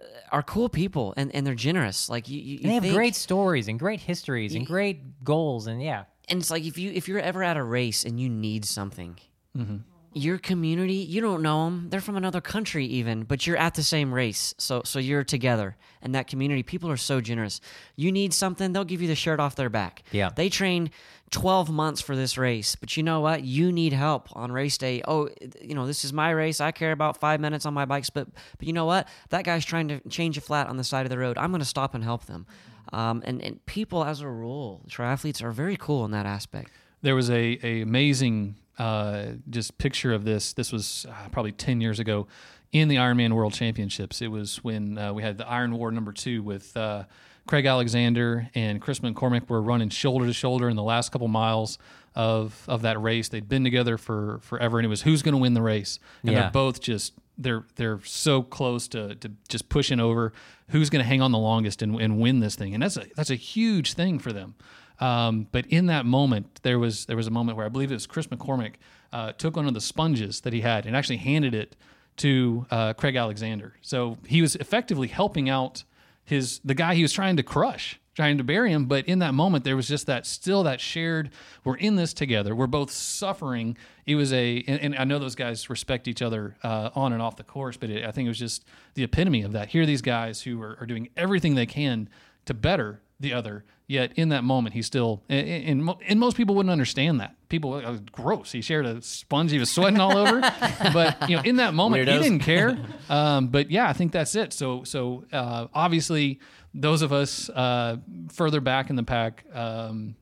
uh, 0.00 0.04
are 0.30 0.42
cool 0.44 0.68
people 0.68 1.12
and, 1.16 1.34
and 1.34 1.44
they're 1.46 1.54
generous. 1.56 2.08
Like 2.08 2.28
you, 2.28 2.38
you, 2.40 2.44
you 2.54 2.60
And 2.62 2.70
they 2.70 2.74
have 2.74 2.82
think- 2.84 2.94
great 2.94 3.14
stories 3.16 3.66
and 3.68 3.78
great 3.80 4.00
histories 4.00 4.54
and 4.54 4.64
great 4.66 5.24
goals 5.24 5.66
and 5.66 5.82
yeah. 5.82 6.04
And 6.28 6.40
it's 6.40 6.50
like 6.50 6.64
if 6.64 6.78
you 6.78 6.90
if 6.92 7.08
you're 7.08 7.18
ever 7.20 7.42
at 7.42 7.56
a 7.56 7.62
race 7.62 8.04
and 8.04 8.18
you 8.20 8.28
need 8.28 8.64
something 8.64 9.18
Mm-hmm. 9.56 9.76
your 10.14 10.38
community 10.38 10.94
you 10.94 11.20
don't 11.20 11.40
know 11.40 11.64
them 11.66 11.86
they're 11.90 12.00
from 12.00 12.16
another 12.16 12.40
country 12.40 12.86
even 12.86 13.22
but 13.22 13.46
you're 13.46 13.56
at 13.56 13.74
the 13.74 13.82
same 13.84 14.12
race. 14.12 14.52
So 14.58 14.82
so 14.84 14.98
you're 14.98 15.22
together. 15.24 15.76
And 16.02 16.14
that 16.14 16.26
community 16.26 16.62
people 16.62 16.90
are 16.90 16.96
so 16.98 17.20
generous. 17.20 17.60
You 17.96 18.10
need 18.12 18.34
something 18.34 18.72
they'll 18.72 18.84
give 18.84 19.00
you 19.00 19.08
the 19.08 19.14
shirt 19.14 19.38
off 19.40 19.54
their 19.54 19.70
back. 19.70 20.02
Yeah. 20.10 20.30
they 20.34 20.48
train 20.48 20.90
12 21.30 21.70
months 21.70 22.00
for 22.00 22.14
this 22.16 22.36
race 22.36 22.74
but 22.76 22.96
you 22.96 23.02
know 23.04 23.20
what? 23.20 23.44
You 23.44 23.70
need 23.72 23.92
help 23.92 24.28
on 24.36 24.50
race 24.50 24.76
day. 24.76 25.02
Oh 25.06 25.28
you 25.62 25.74
know 25.76 25.86
this 25.86 26.04
is 26.04 26.12
my 26.12 26.30
race. 26.30 26.60
I 26.60 26.72
care 26.72 26.90
about 26.92 27.18
five 27.20 27.38
minutes 27.40 27.64
on 27.64 27.74
my 27.74 27.84
bikes 27.84 28.10
but 28.10 28.26
but 28.58 28.66
you 28.66 28.72
know 28.72 28.86
what? 28.86 29.06
That 29.30 29.44
guy's 29.44 29.64
trying 29.64 29.86
to 29.88 30.00
change 30.08 30.36
a 30.36 30.40
flat 30.40 30.66
on 30.66 30.76
the 30.78 30.84
side 30.84 31.06
of 31.06 31.10
the 31.10 31.18
road. 31.18 31.38
I'm 31.38 31.50
going 31.52 31.60
to 31.60 31.64
stop 31.76 31.94
and 31.94 32.02
help 32.02 32.26
them 32.26 32.46
um, 32.92 33.22
and, 33.24 33.40
and 33.42 33.64
people 33.66 34.04
as 34.04 34.20
a 34.20 34.28
rule 34.28 34.82
triathletes 34.88 35.42
are 35.42 35.50
very 35.52 35.76
cool 35.76 36.04
in 36.04 36.10
that 36.10 36.26
aspect 36.26 36.70
There 37.02 37.14
was 37.14 37.30
a, 37.30 37.58
a 37.62 37.82
amazing 37.82 38.56
uh, 38.78 39.26
just 39.50 39.78
picture 39.78 40.12
of 40.12 40.24
this. 40.24 40.52
This 40.52 40.72
was 40.72 41.06
uh, 41.08 41.28
probably 41.30 41.52
ten 41.52 41.80
years 41.80 41.98
ago 42.00 42.26
in 42.72 42.88
the 42.88 42.96
Ironman 42.96 43.32
World 43.34 43.52
Championships. 43.54 44.20
It 44.20 44.28
was 44.28 44.64
when 44.64 44.98
uh, 44.98 45.12
we 45.12 45.22
had 45.22 45.38
the 45.38 45.46
Iron 45.48 45.72
War 45.76 45.92
number 45.92 46.12
two 46.12 46.42
with 46.42 46.76
uh, 46.76 47.04
Craig 47.46 47.66
Alexander 47.66 48.48
and 48.54 48.80
Chris 48.80 48.98
McCormick 49.00 49.48
were 49.48 49.62
running 49.62 49.90
shoulder 49.90 50.26
to 50.26 50.32
shoulder 50.32 50.68
in 50.68 50.76
the 50.76 50.82
last 50.82 51.12
couple 51.12 51.28
miles 51.28 51.78
of 52.16 52.64
of 52.66 52.82
that 52.82 53.00
race. 53.00 53.28
They'd 53.28 53.48
been 53.48 53.64
together 53.64 53.96
for 53.98 54.38
forever, 54.42 54.78
and 54.78 54.86
it 54.86 54.88
was 54.88 55.02
who's 55.02 55.22
going 55.22 55.34
to 55.34 55.40
win 55.40 55.54
the 55.54 55.62
race. 55.62 55.98
And 56.22 56.32
Yeah. 56.32 56.40
they're 56.42 56.50
both 56.50 56.80
just 56.80 57.12
they're 57.38 57.64
they're 57.76 58.00
so 58.04 58.42
close 58.42 58.88
to, 58.88 59.14
to 59.16 59.30
just 59.48 59.68
pushing 59.68 60.00
over 60.00 60.32
who's 60.68 60.90
going 60.90 61.02
to 61.02 61.08
hang 61.08 61.20
on 61.20 61.32
the 61.32 61.38
longest 61.38 61.82
and, 61.82 62.00
and 62.00 62.20
win 62.20 62.40
this 62.40 62.54
thing? 62.54 62.74
And 62.74 62.82
that's 62.82 62.96
a 62.96 63.06
that's 63.16 63.30
a 63.30 63.36
huge 63.36 63.94
thing 63.94 64.18
for 64.18 64.32
them. 64.32 64.54
Um, 65.00 65.48
but 65.50 65.66
in 65.66 65.86
that 65.86 66.06
moment 66.06 66.60
there 66.62 66.78
was 66.78 67.06
there 67.06 67.16
was 67.16 67.26
a 67.26 67.30
moment 67.30 67.56
where 67.56 67.66
I 67.66 67.68
believe 67.68 67.90
it 67.90 67.94
was 67.94 68.06
Chris 68.06 68.28
McCormick 68.28 68.74
uh, 69.12 69.32
took 69.32 69.56
one 69.56 69.66
of 69.66 69.74
the 69.74 69.80
sponges 69.80 70.40
that 70.42 70.52
he 70.52 70.60
had 70.60 70.86
and 70.86 70.96
actually 70.96 71.18
handed 71.18 71.54
it 71.54 71.76
to 72.16 72.66
uh, 72.70 72.92
Craig 72.92 73.16
Alexander. 73.16 73.74
So 73.80 74.18
he 74.26 74.40
was 74.40 74.54
effectively 74.56 75.08
helping 75.08 75.48
out 75.48 75.84
his 76.24 76.60
the 76.64 76.74
guy 76.74 76.94
he 76.94 77.02
was 77.02 77.12
trying 77.12 77.36
to 77.36 77.42
crush 77.42 78.00
trying 78.14 78.38
to 78.38 78.44
bury 78.44 78.70
him 78.70 78.86
but 78.86 79.06
in 79.06 79.18
that 79.18 79.34
moment 79.34 79.64
there 79.64 79.76
was 79.76 79.88
just 79.88 80.06
that 80.06 80.26
still 80.26 80.62
that 80.62 80.80
shared 80.80 81.30
we're 81.64 81.76
in 81.76 81.96
this 81.96 82.12
together 82.12 82.54
we're 82.54 82.66
both 82.66 82.90
suffering 82.90 83.76
it 84.06 84.14
was 84.14 84.32
a 84.32 84.62
and, 84.66 84.80
and 84.80 84.96
i 84.96 85.04
know 85.04 85.18
those 85.18 85.34
guys 85.34 85.68
respect 85.68 86.06
each 86.08 86.22
other 86.22 86.56
uh, 86.62 86.90
on 86.94 87.12
and 87.12 87.20
off 87.20 87.36
the 87.36 87.44
course 87.44 87.76
but 87.76 87.90
it, 87.90 88.04
i 88.04 88.10
think 88.10 88.26
it 88.26 88.30
was 88.30 88.38
just 88.38 88.64
the 88.94 89.02
epitome 89.02 89.42
of 89.42 89.52
that 89.52 89.68
here 89.68 89.82
are 89.82 89.86
these 89.86 90.02
guys 90.02 90.42
who 90.42 90.62
are, 90.62 90.76
are 90.80 90.86
doing 90.86 91.08
everything 91.16 91.54
they 91.54 91.66
can 91.66 92.08
to 92.44 92.54
better 92.54 93.00
the 93.20 93.32
other. 93.32 93.64
Yet 93.86 94.12
in 94.16 94.30
that 94.30 94.44
moment, 94.44 94.74
he 94.74 94.80
still 94.80 95.22
and, 95.28 95.46
and, 95.46 95.94
and 96.08 96.18
most 96.18 96.38
people 96.38 96.54
wouldn't 96.54 96.72
understand 96.72 97.20
that. 97.20 97.36
People, 97.50 97.74
uh, 97.74 97.98
gross. 98.12 98.50
He 98.50 98.62
shared 98.62 98.86
a 98.86 99.02
sponge. 99.02 99.50
He 99.50 99.58
was 99.58 99.70
sweating 99.70 100.00
all 100.00 100.16
over. 100.16 100.40
but 100.94 101.28
you 101.28 101.36
know, 101.36 101.42
in 101.42 101.56
that 101.56 101.74
moment, 101.74 102.08
Weirdos. 102.08 102.16
he 102.16 102.22
didn't 102.22 102.40
care. 102.40 102.78
Um, 103.06 103.48
but 103.48 103.70
yeah, 103.70 103.86
I 103.86 103.92
think 103.92 104.12
that's 104.12 104.34
it. 104.34 104.54
So 104.54 104.82
so 104.84 105.26
uh, 105.30 105.66
obviously, 105.74 106.40
those 106.74 107.02
of 107.02 107.12
us 107.12 107.48
uh, 107.50 107.96
further 108.30 108.60
back 108.60 108.90
in 108.90 108.96
the 108.96 109.04
pack. 109.04 109.44
Um, 109.52 110.16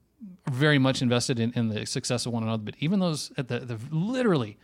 very 0.51 0.79
much 0.79 1.03
invested 1.03 1.41
in, 1.41 1.53
in 1.55 1.69
the 1.69 1.85
success 1.85 2.27
of 2.27 2.33
one 2.33 2.45
another, 2.45 2.63
but 2.63 2.77
even 2.79 3.01
those 3.01 3.33
at 3.37 3.49
the, 3.49 3.61
the 3.61 3.79
literally 3.91 4.57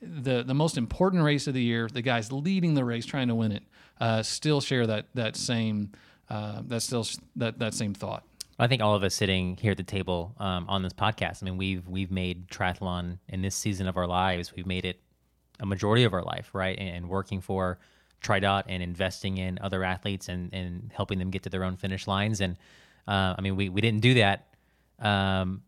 the 0.00 0.42
the 0.42 0.54
most 0.54 0.76
important 0.76 1.22
race 1.22 1.46
of 1.46 1.54
the 1.54 1.62
year, 1.62 1.88
the 1.92 2.02
guys 2.02 2.32
leading 2.32 2.74
the 2.74 2.84
race, 2.84 3.06
trying 3.06 3.28
to 3.28 3.34
win 3.34 3.52
it, 3.52 3.62
uh, 4.00 4.22
still 4.22 4.60
share 4.60 4.86
that 4.86 5.06
that 5.14 5.36
same 5.36 5.92
uh, 6.28 6.62
that 6.66 6.80
still 6.80 7.06
that 7.36 7.58
that 7.58 7.74
same 7.74 7.94
thought. 7.94 8.24
I 8.58 8.66
think 8.66 8.82
all 8.82 8.94
of 8.94 9.02
us 9.02 9.14
sitting 9.14 9.56
here 9.56 9.72
at 9.72 9.76
the 9.76 9.82
table 9.82 10.34
um, 10.38 10.66
on 10.68 10.82
this 10.82 10.92
podcast. 10.92 11.42
I 11.42 11.46
mean, 11.46 11.56
we've 11.56 11.86
we've 11.88 12.10
made 12.10 12.48
triathlon 12.48 13.18
in 13.28 13.42
this 13.42 13.54
season 13.54 13.86
of 13.86 13.96
our 13.96 14.06
lives. 14.06 14.54
We've 14.54 14.66
made 14.66 14.84
it 14.84 15.00
a 15.60 15.66
majority 15.66 16.04
of 16.04 16.12
our 16.12 16.22
life, 16.22 16.50
right? 16.52 16.78
And, 16.78 16.88
and 16.88 17.08
working 17.08 17.40
for 17.40 17.78
TriDot 18.22 18.64
and 18.68 18.82
investing 18.82 19.38
in 19.38 19.58
other 19.60 19.84
athletes 19.84 20.28
and 20.28 20.52
and 20.52 20.90
helping 20.94 21.18
them 21.18 21.30
get 21.30 21.42
to 21.44 21.50
their 21.50 21.64
own 21.64 21.76
finish 21.76 22.06
lines. 22.06 22.40
And 22.40 22.56
uh, 23.06 23.34
I 23.36 23.40
mean, 23.40 23.56
we 23.56 23.68
we 23.68 23.80
didn't 23.80 24.00
do 24.00 24.14
that. 24.14 24.48
Um, 24.98 25.62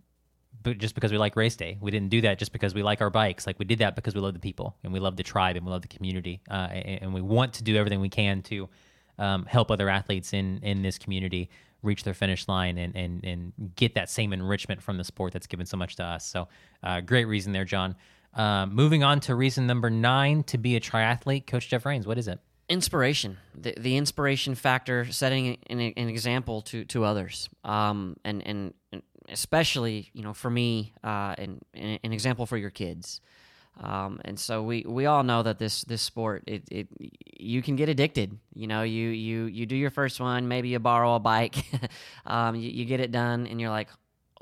but 0.63 0.79
just 0.79 0.95
because 0.95 1.13
we 1.13 1.19
like 1.19 1.37
race 1.37 1.57
day, 1.57 1.77
we 1.81 1.91
didn't 1.91 2.09
do 2.09 2.23
that 2.23 2.39
just 2.39 2.53
because 2.53 2.75
we 2.75 2.83
like 2.83 3.03
our 3.03 3.11
bikes. 3.11 3.47
Like 3.47 3.59
we 3.59 3.67
did 3.67 3.81
that 3.81 3.95
because 3.95 4.15
we 4.15 4.21
love 4.21 4.33
the 4.33 4.41
people 4.41 4.77
and 4.83 4.93
we 4.93 4.99
love 4.99 5.17
the 5.17 5.23
tribe 5.23 5.57
and 5.57 5.67
we 5.67 5.71
love 5.71 5.83
the 5.83 5.89
community, 5.89 6.41
uh, 6.51 6.69
and, 6.71 7.03
and 7.03 7.15
we 7.15 7.21
want 7.21 7.55
to 7.55 7.65
do 7.65 7.77
everything 7.77 8.01
we 8.01 8.09
can 8.09 8.43
to 8.43 8.69
um, 9.19 9.45
help 9.45 9.71
other 9.71 9.89
athletes 9.89 10.33
in 10.33 10.61
in 10.63 10.83
this 10.83 10.99
community 10.99 11.51
reach 11.83 12.03
their 12.03 12.15
finish 12.15 12.49
line 12.49 12.79
and 12.79 12.97
and 12.97 13.25
and 13.25 13.53
get 13.77 13.95
that 13.95 14.09
same 14.09 14.33
enrichment 14.33 14.83
from 14.83 14.97
the 14.97 15.05
sport 15.05 15.33
that's 15.33 15.47
given 15.47 15.67
so 15.67 15.77
much 15.77 15.97
to 15.97 16.05
us. 16.05 16.27
So, 16.27 16.49
uh, 16.83 17.01
great 17.01 17.27
reason 17.27 17.53
there, 17.53 17.65
John. 17.65 17.95
Um, 18.35 18.75
moving 18.75 19.05
on 19.05 19.21
to 19.21 19.35
reason 19.35 19.67
number 19.67 19.91
nine 19.91 20.43
to 20.45 20.59
be 20.59 20.77
a 20.77 20.81
triathlete, 20.81 21.47
Coach 21.47 21.69
Jeff 21.69 21.87
Rains. 21.87 22.07
What 22.07 22.19
is 22.19 22.29
it? 22.29 22.41
inspiration 22.69 23.37
the, 23.55 23.75
the 23.79 23.97
inspiration 23.97 24.55
factor 24.55 25.05
setting 25.13 25.59
an, 25.69 25.81
an 25.81 26.09
example 26.09 26.63
to 26.63 26.85
to 26.87 27.05
others 27.05 27.51
um 27.63 28.17
and 28.25 28.47
and, 28.47 28.73
and 28.91 29.03
especially 29.29 30.11
you 30.15 30.23
know 30.23 30.33
for 30.33 30.51
me 30.51 30.95
uh 31.03 31.35
an, 31.37 31.61
an 31.75 32.13
example 32.13 32.47
for 32.47 32.57
your 32.57 32.71
kids 32.71 33.21
um 33.81 34.19
and 34.25 34.39
so 34.41 34.63
we 34.63 34.83
we 34.89 35.05
all 35.05 35.23
know 35.23 35.43
that 35.43 35.59
this 35.59 35.83
this 35.83 36.01
sport 36.01 36.43
it, 36.47 36.63
it 36.71 36.89
you 37.39 37.61
can 37.61 37.77
get 37.77 37.91
addicted 37.91 38.39
you 38.55 38.67
know 38.67 38.83
you 38.83 39.11
you 39.11 39.45
you 39.45 39.67
do 39.67 39.77
your 39.77 39.91
first 39.91 40.19
one 40.19 40.49
maybe 40.49 40.69
you 40.69 40.79
borrow 40.79 41.17
a 41.17 41.21
bike 41.21 41.57
um 42.27 42.55
you, 42.55 42.71
you 42.71 42.87
get 42.87 43.01
it 43.01 43.13
done 43.13 43.47
and 43.47 43.61
you're 43.61 43.71
like 43.71 43.91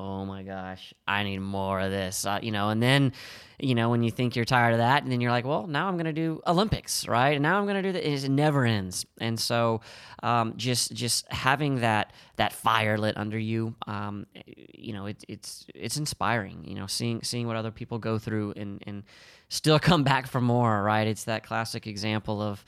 oh 0.03 0.25
my 0.25 0.43
gosh, 0.43 0.93
I 1.07 1.23
need 1.23 1.39
more 1.39 1.79
of 1.79 1.93
this, 1.93 2.27
uh, 2.27 2.41
you 2.43 2.51
know, 2.51 2.71
and 2.71 2.83
then, 2.83 3.13
you 3.61 3.77
know, 3.77 3.89
when 3.89 4.03
you 4.03 4.11
think 4.11 4.35
you're 4.35 4.45
tired 4.45 4.73
of 4.73 4.79
that, 4.79 5.05
and 5.05 5.13
then 5.13 5.21
you're 5.21 5.31
like, 5.31 5.45
well, 5.45 5.69
now 5.69 5.87
I'm 5.87 5.95
going 5.95 6.07
to 6.07 6.13
do 6.13 6.43
Olympics, 6.45 7.07
right? 7.07 7.35
And 7.35 7.43
now 7.43 7.59
I'm 7.59 7.67
going 7.67 7.81
to 7.81 7.83
do 7.83 7.93
that. 7.93 8.05
It 8.05 8.29
never 8.29 8.65
ends. 8.65 9.07
And 9.21 9.39
so, 9.39 9.81
um, 10.25 10.55
just 10.57 10.93
just 10.93 11.31
having 11.31 11.81
that 11.81 12.13
that 12.37 12.53
fire 12.53 12.99
lit 12.99 13.17
under 13.17 13.39
you, 13.39 13.77
um, 13.87 14.27
you 14.75 14.93
know, 14.93 15.07
it, 15.07 15.23
it's 15.29 15.67
it's 15.73 15.97
inspiring. 15.97 16.65
You 16.67 16.75
know, 16.75 16.89
seeing 16.89 17.23
seeing 17.23 17.47
what 17.47 17.55
other 17.55 17.71
people 17.71 17.99
go 17.99 18.19
through 18.19 18.55
and 18.57 18.83
and 18.85 19.05
still 19.49 19.79
come 19.91 20.03
back 20.03 20.27
for 20.27 20.41
more, 20.41 20.83
right? 20.83 21.07
It's 21.07 21.25
that 21.25 21.45
classic 21.45 21.87
example 21.87 22.43
of 22.43 22.65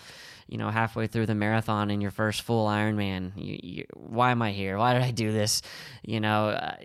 you 0.46 0.58
know, 0.58 0.70
halfway 0.70 1.06
through 1.06 1.26
the 1.26 1.34
marathon 1.34 1.90
in 1.90 2.00
your 2.00 2.10
first 2.10 2.42
full 2.42 2.66
Ironman, 2.66 3.32
you, 3.36 3.58
you, 3.62 3.84
why 3.94 4.30
am 4.30 4.42
I 4.42 4.52
here? 4.52 4.78
Why 4.78 4.94
did 4.94 5.02
I 5.02 5.10
do 5.10 5.32
this? 5.32 5.62
You 6.02 6.20
know, 6.20 6.48
uh, 6.48 6.76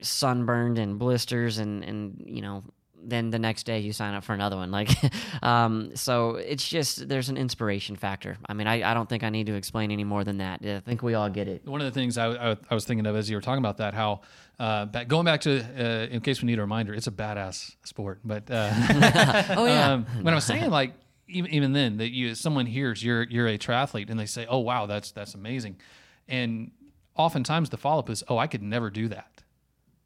sunburned 0.00 0.78
and 0.78 0.98
blisters, 0.98 1.58
and 1.58 1.84
and 1.84 2.22
you 2.26 2.42
know, 2.42 2.62
then 3.02 3.30
the 3.30 3.38
next 3.38 3.64
day 3.64 3.80
you 3.80 3.92
sign 3.92 4.14
up 4.14 4.24
for 4.24 4.34
another 4.34 4.56
one. 4.56 4.70
Like, 4.78 4.90
um, 5.42 5.96
so 5.96 6.36
it's 6.36 6.66
just 6.68 7.08
there's 7.08 7.28
an 7.30 7.36
inspiration 7.36 7.96
factor. 7.96 8.36
I 8.48 8.54
mean, 8.54 8.68
I, 8.68 8.88
I 8.88 8.94
don't 8.94 9.08
think 9.08 9.24
I 9.24 9.30
need 9.30 9.46
to 9.46 9.54
explain 9.54 9.90
any 9.90 10.04
more 10.04 10.22
than 10.22 10.38
that. 10.38 10.60
I 10.64 10.80
think 10.80 11.02
we 11.02 11.14
all 11.14 11.28
get 11.28 11.48
it. 11.48 11.66
One 11.66 11.80
of 11.80 11.86
the 11.86 11.90
things 11.90 12.16
I, 12.16 12.52
I, 12.52 12.56
I 12.70 12.74
was 12.74 12.84
thinking 12.84 13.06
of 13.06 13.16
as 13.16 13.28
you 13.28 13.36
were 13.36 13.40
talking 13.40 13.58
about 13.58 13.78
that, 13.78 13.94
how 13.94 14.20
uh, 14.60 14.84
back, 14.84 15.08
going 15.08 15.24
back 15.24 15.40
to, 15.42 15.60
uh, 15.60 16.06
in 16.06 16.20
case 16.20 16.42
we 16.42 16.46
need 16.46 16.58
a 16.58 16.62
reminder, 16.62 16.94
it's 16.94 17.08
a 17.08 17.12
badass 17.12 17.74
sport. 17.84 18.20
But 18.24 18.48
uh, 18.50 18.70
oh 19.56 19.66
yeah, 19.66 19.92
um, 19.92 20.04
when 20.22 20.32
I 20.32 20.36
was 20.36 20.44
saying 20.44 20.70
like 20.70 20.92
even 21.28 21.50
even 21.52 21.72
then 21.72 21.96
that 21.98 22.10
you 22.10 22.34
someone 22.34 22.66
hears 22.66 23.02
you're 23.02 23.24
you're 23.24 23.48
a 23.48 23.58
triathlete 23.58 24.10
and 24.10 24.18
they 24.18 24.26
say, 24.26 24.46
oh 24.48 24.58
wow, 24.58 24.86
that's 24.86 25.12
that's 25.12 25.34
amazing, 25.34 25.76
and 26.26 26.70
oftentimes 27.18 27.68
the 27.68 27.76
follow 27.76 27.98
up 27.98 28.08
is, 28.08 28.24
oh, 28.28 28.38
I 28.38 28.46
could 28.46 28.62
never 28.62 28.90
do 28.90 29.08
that. 29.08 29.42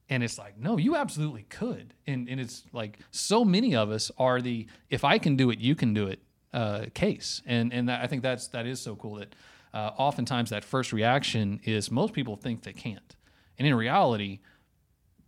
And 0.09 0.23
it's 0.23 0.39
like, 0.39 0.59
no, 0.59 0.79
you 0.79 0.97
absolutely 0.97 1.45
could. 1.45 1.95
And, 2.07 2.29
and 2.29 2.41
it's 2.41 2.65
like 2.73 2.99
so 3.13 3.45
many 3.45 3.75
of 3.77 3.91
us 3.91 4.11
are 4.19 4.43
the 4.43 4.67
if 4.91 5.05
I 5.05 5.19
can 5.19 5.37
do 5.37 5.51
it, 5.51 5.59
you 5.59 5.75
can 5.75 5.95
do 5.95 6.09
it 6.09 6.21
uh, 6.53 6.87
case. 6.95 7.43
And 7.47 7.73
and 7.73 7.89
that, 7.89 8.03
I 8.03 8.07
think 8.07 8.23
that's 8.23 8.49
that 8.49 8.67
is 8.67 8.81
so 8.81 8.97
cool 8.97 9.17
that 9.17 9.35
uh, 9.73 9.91
oftentimes 9.97 10.51
that 10.51 10.65
first 10.65 10.93
reaction 10.93 11.61
is 11.65 11.91
most 11.91 12.13
people 12.13 12.37
think 12.37 12.63
they 12.63 12.73
can't, 12.73 13.17
and 13.59 13.67
in 13.67 13.75
reality, 13.75 14.41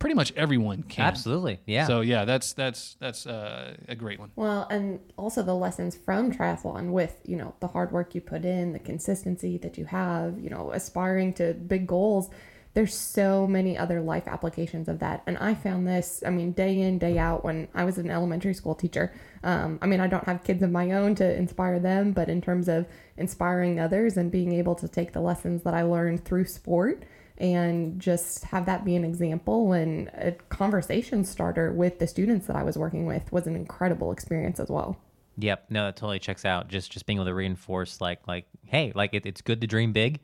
pretty 0.05 0.13
much 0.13 0.31
everyone 0.35 0.83
can. 0.83 1.03
Absolutely, 1.03 1.59
yeah. 1.65 1.87
So 1.87 2.01
yeah, 2.01 2.25
that's 2.25 2.53
that's 2.53 2.95
that's 2.99 3.25
uh, 3.25 3.73
a 3.87 3.95
great 3.95 4.19
one. 4.19 4.29
Well, 4.35 4.67
and 4.69 4.99
also 5.17 5.41
the 5.41 5.55
lessons 5.55 5.95
from 5.95 6.31
triathlon 6.31 6.91
with, 6.91 7.17
you 7.25 7.35
know, 7.35 7.55
the 7.59 7.69
hard 7.69 7.91
work 7.91 8.13
you 8.13 8.21
put 8.21 8.45
in, 8.45 8.71
the 8.71 8.77
consistency 8.77 9.57
that 9.57 9.79
you 9.79 9.85
have, 9.85 10.39
you 10.39 10.51
know, 10.51 10.71
aspiring 10.73 11.33
to 11.33 11.55
big 11.55 11.87
goals. 11.87 12.29
There's 12.75 12.93
so 12.93 13.47
many 13.47 13.75
other 13.75 13.99
life 13.99 14.27
applications 14.27 14.87
of 14.89 14.99
that. 14.99 15.23
And 15.25 15.39
I 15.39 15.55
found 15.55 15.87
this, 15.87 16.21
I 16.23 16.29
mean, 16.29 16.51
day 16.51 16.81
in, 16.81 16.99
day 16.99 17.17
out 17.17 17.43
when 17.43 17.67
I 17.73 17.83
was 17.83 17.97
an 17.97 18.11
elementary 18.11 18.53
school 18.53 18.75
teacher. 18.75 19.11
Um, 19.43 19.79
I 19.81 19.87
mean, 19.87 20.01
I 20.01 20.07
don't 20.07 20.25
have 20.25 20.43
kids 20.43 20.61
of 20.61 20.69
my 20.69 20.91
own 20.91 21.15
to 21.15 21.35
inspire 21.35 21.79
them, 21.79 22.11
but 22.11 22.29
in 22.29 22.41
terms 22.41 22.67
of 22.67 22.85
inspiring 23.17 23.79
others 23.79 24.17
and 24.17 24.29
being 24.29 24.53
able 24.53 24.75
to 24.75 24.87
take 24.87 25.13
the 25.13 25.21
lessons 25.21 25.63
that 25.63 25.73
I 25.73 25.81
learned 25.81 26.25
through 26.25 26.45
sport 26.45 27.05
and 27.37 27.99
just 27.99 28.45
have 28.45 28.65
that 28.65 28.85
be 28.85 28.95
an 28.95 29.03
example 29.03 29.73
and 29.73 30.07
a 30.09 30.31
conversation 30.49 31.23
starter 31.25 31.71
with 31.71 31.99
the 31.99 32.07
students 32.07 32.47
that 32.47 32.55
I 32.55 32.63
was 32.63 32.77
working 32.77 33.05
with 33.05 33.31
was 33.31 33.45
an 33.47 33.55
incredible 33.55 34.11
experience 34.11 34.59
as 34.59 34.69
well. 34.69 34.97
Yep, 35.37 35.65
no, 35.69 35.85
that 35.85 35.97
totally 35.97 36.19
checks 36.19 36.45
out. 36.45 36.69
Just 36.69 36.91
just 36.91 37.05
being 37.05 37.17
able 37.17 37.25
to 37.25 37.33
reinforce 37.33 37.99
like 37.99 38.25
like 38.27 38.45
hey, 38.65 38.91
like 38.95 39.13
it, 39.13 39.25
it's 39.25 39.41
good 39.41 39.61
to 39.61 39.67
dream 39.67 39.91
big, 39.91 40.19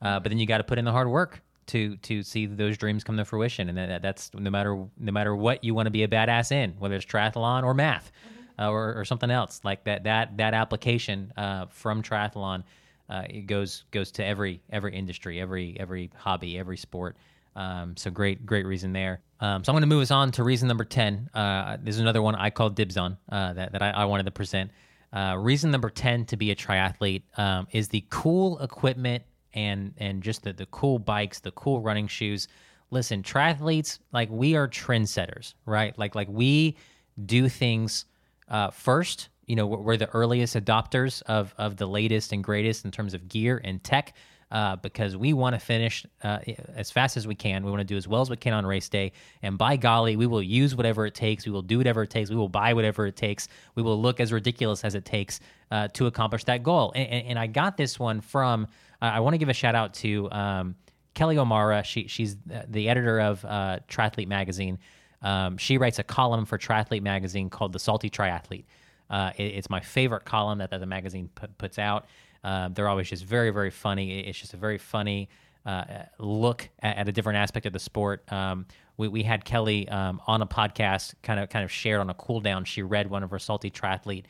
uh, 0.00 0.18
but 0.20 0.30
then 0.30 0.38
you 0.38 0.46
got 0.46 0.58
to 0.58 0.64
put 0.64 0.78
in 0.78 0.84
the 0.84 0.92
hard 0.92 1.08
work 1.08 1.42
to 1.66 1.96
to 1.98 2.22
see 2.22 2.46
those 2.46 2.78
dreams 2.78 3.04
come 3.04 3.16
to 3.18 3.24
fruition, 3.24 3.68
and 3.68 3.76
that, 3.76 4.00
that's 4.00 4.30
no 4.32 4.50
matter 4.50 4.86
no 4.98 5.12
matter 5.12 5.36
what 5.36 5.62
you 5.62 5.74
want 5.74 5.86
to 5.86 5.90
be 5.90 6.04
a 6.04 6.08
badass 6.08 6.52
in, 6.52 6.72
whether 6.78 6.94
it's 6.94 7.04
triathlon 7.04 7.64
or 7.64 7.74
math, 7.74 8.10
uh, 8.58 8.70
or 8.70 8.94
or 8.94 9.04
something 9.04 9.30
else 9.30 9.60
like 9.62 9.84
that 9.84 10.04
that 10.04 10.38
that 10.38 10.54
application 10.54 11.32
uh, 11.36 11.66
from 11.66 12.02
triathlon. 12.02 12.64
Uh, 13.08 13.22
it 13.28 13.46
goes 13.46 13.84
goes 13.90 14.10
to 14.12 14.24
every 14.24 14.62
every 14.70 14.94
industry, 14.94 15.40
every 15.40 15.76
every 15.78 16.10
hobby, 16.16 16.58
every 16.58 16.76
sport. 16.76 17.16
Um, 17.54 17.96
so 17.96 18.10
great 18.10 18.44
great 18.44 18.66
reason 18.66 18.92
there. 18.92 19.20
Um, 19.40 19.64
so 19.64 19.70
I'm 19.70 19.74
going 19.74 19.82
to 19.82 19.86
move 19.86 20.02
us 20.02 20.10
on 20.10 20.30
to 20.32 20.44
reason 20.44 20.68
number 20.68 20.84
ten. 20.84 21.30
Uh, 21.32 21.76
this 21.82 21.94
is 21.94 22.00
another 22.00 22.22
one 22.22 22.34
I 22.34 22.50
called 22.50 22.74
dibs 22.74 22.96
on 22.96 23.16
uh, 23.30 23.52
that 23.54 23.72
that 23.72 23.82
I, 23.82 23.90
I 23.90 24.04
wanted 24.04 24.26
to 24.26 24.32
present. 24.32 24.70
Uh, 25.12 25.36
reason 25.38 25.70
number 25.70 25.88
ten 25.88 26.24
to 26.26 26.36
be 26.36 26.50
a 26.50 26.56
triathlete 26.56 27.22
um, 27.38 27.66
is 27.70 27.88
the 27.88 28.04
cool 28.10 28.58
equipment 28.58 29.22
and 29.54 29.94
and 29.98 30.22
just 30.22 30.42
the 30.42 30.52
the 30.52 30.66
cool 30.66 30.98
bikes, 30.98 31.40
the 31.40 31.52
cool 31.52 31.80
running 31.80 32.08
shoes. 32.08 32.48
Listen, 32.90 33.22
triathletes 33.22 33.98
like 34.12 34.28
we 34.30 34.54
are 34.54 34.68
trendsetters, 34.68 35.54
right? 35.64 35.96
Like 35.98 36.14
like 36.14 36.28
we 36.28 36.76
do 37.24 37.48
things 37.48 38.04
uh, 38.48 38.70
first 38.70 39.28
you 39.46 39.56
know 39.56 39.66
we're 39.66 39.96
the 39.96 40.10
earliest 40.10 40.56
adopters 40.56 41.22
of 41.22 41.54
of 41.58 41.76
the 41.76 41.86
latest 41.86 42.32
and 42.32 42.42
greatest 42.42 42.84
in 42.84 42.90
terms 42.90 43.14
of 43.14 43.28
gear 43.28 43.60
and 43.64 43.82
tech 43.82 44.14
uh, 44.50 44.76
because 44.76 45.16
we 45.16 45.32
want 45.32 45.54
to 45.54 45.58
finish 45.58 46.06
uh, 46.22 46.38
as 46.74 46.90
fast 46.90 47.16
as 47.16 47.26
we 47.26 47.34
can. 47.34 47.64
We 47.64 47.70
want 47.70 47.80
to 47.80 47.84
do 47.84 47.96
as 47.96 48.06
well 48.06 48.20
as 48.20 48.30
we 48.30 48.36
can 48.36 48.52
on 48.52 48.64
race 48.64 48.88
day. 48.88 49.12
And 49.42 49.58
by 49.58 49.76
golly, 49.76 50.16
we 50.16 50.26
will 50.26 50.42
use 50.42 50.76
whatever 50.76 51.04
it 51.06 51.14
takes. 51.14 51.46
We 51.46 51.52
will 51.52 51.62
do 51.62 51.78
whatever 51.78 52.02
it 52.02 52.10
takes. 52.10 52.30
We 52.30 52.36
will 52.36 52.48
buy 52.48 52.72
whatever 52.72 53.06
it 53.06 53.16
takes. 53.16 53.48
We 53.74 53.82
will 53.82 54.00
look 54.00 54.20
as 54.20 54.32
ridiculous 54.32 54.84
as 54.84 54.94
it 54.94 55.04
takes 55.04 55.40
uh, 55.70 55.88
to 55.94 56.06
accomplish 56.06 56.44
that 56.44 56.62
goal. 56.62 56.92
And, 56.94 57.08
and, 57.08 57.26
and 57.28 57.38
I 57.38 57.48
got 57.48 57.76
this 57.76 57.98
one 57.98 58.20
from, 58.20 58.68
I 59.02 59.20
want 59.20 59.34
to 59.34 59.38
give 59.38 59.48
a 59.48 59.54
shout 59.54 59.74
out 59.74 59.94
to 59.94 60.30
um, 60.30 60.76
Kelly 61.14 61.38
O'Mara. 61.38 61.82
She, 61.82 62.06
she's 62.06 62.36
the 62.68 62.88
editor 62.88 63.20
of 63.20 63.44
uh, 63.44 63.80
Triathlete 63.88 64.28
Magazine. 64.28 64.78
Um, 65.22 65.56
she 65.56 65.76
writes 65.76 65.98
a 65.98 66.04
column 66.04 66.44
for 66.44 66.56
Triathlete 66.56 67.02
Magazine 67.02 67.50
called 67.50 67.72
The 67.72 67.80
Salty 67.80 68.10
Triathlete. 68.10 68.64
Uh, 69.10 69.32
it, 69.36 69.42
it's 69.42 69.70
my 69.70 69.80
favorite 69.80 70.24
column 70.24 70.58
that, 70.58 70.70
that 70.70 70.80
the 70.80 70.86
magazine 70.86 71.28
put, 71.34 71.56
puts 71.58 71.78
out. 71.78 72.06
Uh, 72.42 72.68
they're 72.68 72.88
always 72.88 73.08
just 73.08 73.24
very, 73.24 73.50
very 73.50 73.70
funny. 73.70 74.20
It's 74.20 74.38
just 74.38 74.54
a 74.54 74.56
very 74.56 74.78
funny 74.78 75.28
uh, 75.64 75.84
look 76.18 76.68
at, 76.80 76.96
at, 76.96 77.08
a 77.08 77.12
different 77.12 77.38
aspect 77.38 77.66
of 77.66 77.72
the 77.72 77.78
sport. 77.78 78.30
Um, 78.32 78.66
we, 78.96 79.08
we 79.08 79.22
had 79.22 79.44
Kelly 79.44 79.88
um, 79.88 80.20
on 80.26 80.40
a 80.42 80.46
podcast, 80.46 81.14
kind 81.22 81.40
of 81.40 81.48
kind 81.48 81.64
of 81.64 81.72
shared 81.72 82.00
on 82.00 82.08
a 82.08 82.14
cool 82.14 82.40
down. 82.40 82.64
She 82.64 82.82
read 82.82 83.10
one 83.10 83.22
of 83.22 83.30
her 83.30 83.38
salty 83.38 83.70
triathlete 83.70 84.24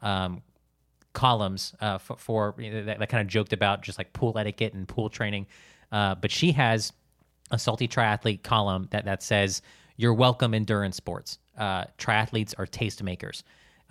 um, 0.00 0.42
columns 1.12 1.74
uh, 1.80 1.98
for, 1.98 2.16
for 2.16 2.54
that, 2.58 2.98
that, 2.98 3.08
kind 3.08 3.20
of 3.20 3.26
joked 3.26 3.52
about 3.52 3.82
just 3.82 3.98
like 3.98 4.12
pool 4.12 4.36
etiquette 4.38 4.74
and 4.74 4.86
pool 4.86 5.08
training. 5.08 5.46
Uh, 5.90 6.14
but 6.14 6.30
she 6.30 6.52
has 6.52 6.92
a 7.50 7.58
salty 7.58 7.88
triathlete 7.88 8.42
column 8.42 8.88
that 8.90 9.04
that 9.04 9.22
says 9.22 9.62
you're 9.96 10.14
welcome 10.14 10.54
endurance 10.54 10.96
sports. 10.96 11.38
Uh, 11.56 11.84
triathletes 11.98 12.54
are 12.58 12.66
tastemakers. 12.66 13.42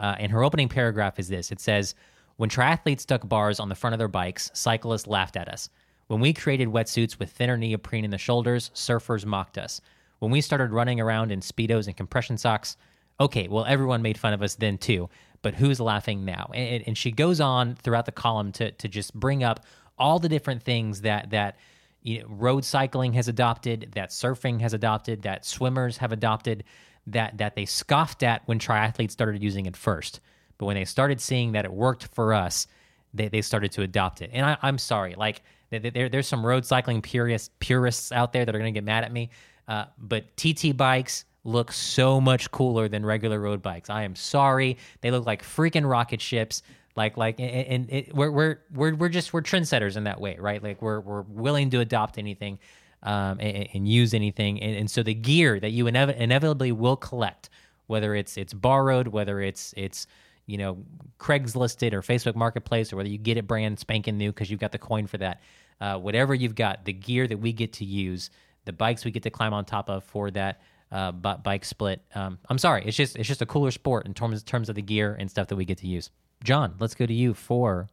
Uh, 0.01 0.15
and 0.19 0.31
her 0.31 0.43
opening 0.43 0.67
paragraph 0.67 1.19
is 1.19 1.29
this: 1.29 1.51
It 1.51 1.59
says, 1.59 1.95
"When 2.35 2.49
triathletes 2.49 3.01
stuck 3.01 3.29
bars 3.29 3.59
on 3.59 3.69
the 3.69 3.75
front 3.75 3.93
of 3.93 3.99
their 3.99 4.07
bikes, 4.07 4.51
cyclists 4.53 5.07
laughed 5.07 5.37
at 5.37 5.47
us. 5.47 5.69
When 6.07 6.19
we 6.19 6.33
created 6.33 6.67
wetsuits 6.67 7.19
with 7.19 7.31
thinner 7.31 7.55
neoprene 7.55 8.03
in 8.03 8.11
the 8.11 8.17
shoulders, 8.17 8.71
surfers 8.73 9.25
mocked 9.25 9.57
us. 9.57 9.79
When 10.19 10.31
we 10.31 10.41
started 10.41 10.71
running 10.71 10.99
around 10.99 11.31
in 11.31 11.39
speedos 11.39 11.87
and 11.87 11.95
compression 11.95 12.37
socks, 12.37 12.75
okay, 13.19 13.47
well 13.47 13.65
everyone 13.65 14.01
made 14.01 14.17
fun 14.17 14.33
of 14.33 14.41
us 14.41 14.55
then 14.55 14.77
too. 14.77 15.09
But 15.43 15.55
who's 15.55 15.79
laughing 15.79 16.25
now?" 16.25 16.49
And, 16.53 16.83
and 16.87 16.97
she 16.97 17.11
goes 17.11 17.39
on 17.39 17.75
throughout 17.75 18.07
the 18.07 18.11
column 18.11 18.51
to 18.53 18.71
to 18.71 18.87
just 18.87 19.13
bring 19.13 19.43
up 19.43 19.65
all 19.99 20.17
the 20.17 20.29
different 20.29 20.63
things 20.63 21.01
that 21.01 21.29
that 21.29 21.57
you 22.03 22.21
know, 22.21 22.27
road 22.27 22.65
cycling 22.65 23.13
has 23.13 23.27
adopted, 23.27 23.91
that 23.93 24.09
surfing 24.09 24.61
has 24.61 24.73
adopted, 24.73 25.21
that 25.21 25.45
swimmers 25.45 25.97
have 25.97 26.11
adopted, 26.11 26.63
that 27.07 27.37
that 27.37 27.55
they 27.55 27.65
scoffed 27.65 28.23
at 28.23 28.41
when 28.45 28.59
triathletes 28.59 29.11
started 29.11 29.41
using 29.41 29.65
it 29.65 29.75
first. 29.75 30.19
But 30.57 30.67
when 30.67 30.75
they 30.75 30.85
started 30.85 31.19
seeing 31.19 31.53
that 31.53 31.65
it 31.65 31.73
worked 31.73 32.07
for 32.13 32.33
us, 32.33 32.67
they, 33.13 33.29
they 33.29 33.41
started 33.41 33.71
to 33.73 33.81
adopt 33.81 34.21
it. 34.21 34.29
And 34.31 34.45
I, 34.45 34.57
am 34.67 34.77
sorry, 34.77 35.15
like 35.15 35.41
there, 35.71 36.09
there's 36.09 36.27
some 36.27 36.45
road 36.45 36.65
cycling 36.65 37.01
purists 37.01 37.49
purists 37.59 38.11
out 38.11 38.33
there 38.33 38.45
that 38.45 38.53
are 38.53 38.59
going 38.59 38.73
to 38.73 38.77
get 38.77 38.83
mad 38.83 39.03
at 39.03 39.11
me. 39.11 39.31
Uh, 39.67 39.85
but 39.97 40.25
TT 40.37 40.75
bikes 40.75 41.25
look 41.43 41.71
so 41.71 42.21
much 42.21 42.51
cooler 42.51 42.87
than 42.87 43.05
regular 43.05 43.39
road 43.39 43.61
bikes. 43.61 43.89
I 43.89 44.03
am 44.03 44.15
sorry, 44.15 44.77
they 45.01 45.09
look 45.11 45.25
like 45.25 45.43
freaking 45.43 45.89
rocket 45.89 46.21
ships 46.21 46.61
like 46.95 47.17
like 47.17 47.39
and, 47.39 47.89
it, 47.89 48.13
we're 48.13 48.31
we're 48.31 48.59
we're 48.73 48.95
we're 48.95 49.09
just 49.09 49.33
we're 49.33 49.41
trendsetters 49.41 49.95
in 49.95 50.03
that 50.03 50.19
way 50.19 50.35
right 50.39 50.61
like 50.61 50.81
we're 50.81 50.99
we're 50.99 51.21
willing 51.21 51.69
to 51.69 51.79
adopt 51.79 52.17
anything 52.17 52.59
um, 53.03 53.39
and, 53.39 53.67
and, 53.73 53.87
use 53.87 54.13
anything 54.13 54.61
and, 54.61 54.75
and, 54.75 54.91
so 54.91 55.01
the 55.01 55.13
gear 55.13 55.59
that 55.59 55.71
you 55.71 55.85
inev- 55.85 56.15
inevitably 56.17 56.71
will 56.71 56.95
collect 56.95 57.49
whether 57.87 58.13
it's 58.15 58.37
it's 58.37 58.53
borrowed 58.53 59.07
whether 59.07 59.41
it's 59.41 59.73
it's 59.75 60.07
you 60.45 60.57
know 60.57 60.77
craigslisted 61.19 61.93
or 61.93 62.01
facebook 62.01 62.35
marketplace 62.35 62.93
or 62.93 62.97
whether 62.97 63.09
you 63.09 63.17
get 63.17 63.37
it 63.37 63.47
brand 63.47 63.79
spanking 63.79 64.17
new 64.17 64.31
because 64.31 64.51
you've 64.51 64.59
got 64.59 64.71
the 64.71 64.77
coin 64.77 65.07
for 65.07 65.17
that 65.17 65.41
uh, 65.79 65.97
whatever 65.97 66.35
you've 66.35 66.55
got 66.55 66.85
the 66.85 66.93
gear 66.93 67.27
that 67.27 67.37
we 67.37 67.51
get 67.51 67.73
to 67.73 67.85
use 67.85 68.29
the 68.65 68.73
bikes 68.73 69.03
we 69.03 69.11
get 69.11 69.23
to 69.23 69.31
climb 69.31 69.53
on 69.53 69.65
top 69.65 69.89
of 69.89 70.03
for 70.03 70.29
that 70.29 70.61
uh, 70.91 71.11
bike 71.11 71.65
split 71.65 72.01
um, 72.13 72.37
i'm 72.49 72.57
sorry 72.57 72.83
it's 72.85 72.97
just 72.97 73.15
it's 73.15 73.27
just 73.27 73.41
a 73.41 73.45
cooler 73.45 73.71
sport 73.71 74.05
in 74.05 74.13
terms 74.13 74.43
terms 74.43 74.69
of 74.69 74.75
the 74.75 74.81
gear 74.81 75.15
and 75.19 75.29
stuff 75.29 75.47
that 75.47 75.55
we 75.55 75.65
get 75.65 75.77
to 75.77 75.87
use 75.87 76.11
John, 76.43 76.75
let's 76.79 76.95
go 76.95 77.05
to 77.05 77.13
you 77.13 77.33
for 77.33 77.89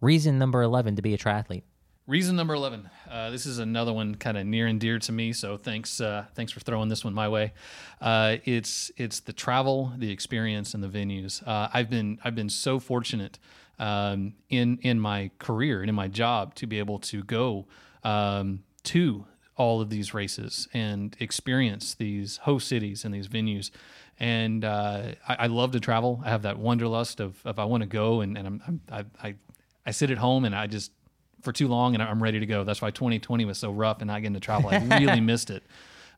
reason 0.00 0.38
number 0.38 0.62
11 0.62 0.96
to 0.96 1.02
be 1.02 1.14
a 1.14 1.18
triathlete. 1.18 1.64
Reason 2.06 2.36
number 2.36 2.52
11. 2.52 2.90
Uh, 3.10 3.30
this 3.30 3.46
is 3.46 3.58
another 3.58 3.90
one 3.90 4.14
kind 4.16 4.36
of 4.36 4.44
near 4.44 4.66
and 4.66 4.78
dear 4.78 4.98
to 4.98 5.10
me, 5.10 5.32
so 5.32 5.56
thanks 5.56 6.02
uh, 6.02 6.26
thanks 6.34 6.52
for 6.52 6.60
throwing 6.60 6.90
this 6.90 7.02
one 7.02 7.14
my 7.14 7.30
way. 7.30 7.54
Uh, 7.98 8.36
it's 8.44 8.90
it's 8.98 9.20
the 9.20 9.32
travel, 9.32 9.90
the 9.96 10.10
experience, 10.10 10.74
and 10.74 10.84
the 10.84 10.88
venues. 10.88 11.42
Uh, 11.48 11.70
I've 11.72 11.88
been 11.88 12.18
I've 12.22 12.34
been 12.34 12.50
so 12.50 12.78
fortunate 12.78 13.38
um, 13.78 14.34
in 14.50 14.78
in 14.82 15.00
my 15.00 15.30
career 15.38 15.80
and 15.80 15.88
in 15.88 15.94
my 15.94 16.08
job 16.08 16.54
to 16.56 16.66
be 16.66 16.78
able 16.78 16.98
to 16.98 17.22
go 17.22 17.68
um, 18.02 18.64
to 18.82 19.24
all 19.56 19.80
of 19.80 19.88
these 19.88 20.12
races 20.12 20.68
and 20.74 21.16
experience 21.20 21.94
these 21.94 22.36
host 22.38 22.68
cities 22.68 23.06
and 23.06 23.14
these 23.14 23.28
venues 23.28 23.70
and 24.20 24.62
uh, 24.62 25.12
I, 25.26 25.34
I, 25.34 25.46
love 25.46 25.70
to 25.72 25.80
travel. 25.80 26.20
I 26.24 26.30
have 26.30 26.42
that 26.42 26.58
wanderlust 26.58 27.20
of, 27.20 27.40
of 27.46 27.58
I 27.58 27.64
want 27.64 27.82
to 27.82 27.88
go, 27.88 28.20
and, 28.20 28.36
and 28.36 28.46
I'm, 28.46 28.80
I'm, 28.90 29.10
I, 29.22 29.34
I 29.86 29.90
sit 29.92 30.10
at 30.10 30.18
home 30.18 30.44
and 30.44 30.54
I 30.54 30.66
just 30.66 30.90
for 31.44 31.52
too 31.52 31.68
long 31.68 31.94
and 31.94 32.02
I'm 32.02 32.22
ready 32.22 32.40
to 32.40 32.46
go. 32.46 32.64
That's 32.64 32.82
why 32.82 32.90
2020 32.90 33.44
was 33.44 33.58
so 33.58 33.70
rough 33.70 34.00
and 34.00 34.08
not 34.08 34.20
getting 34.22 34.34
to 34.34 34.40
travel. 34.40 34.70
I 34.70 34.78
really 34.98 35.20
missed 35.20 35.50
it, 35.50 35.62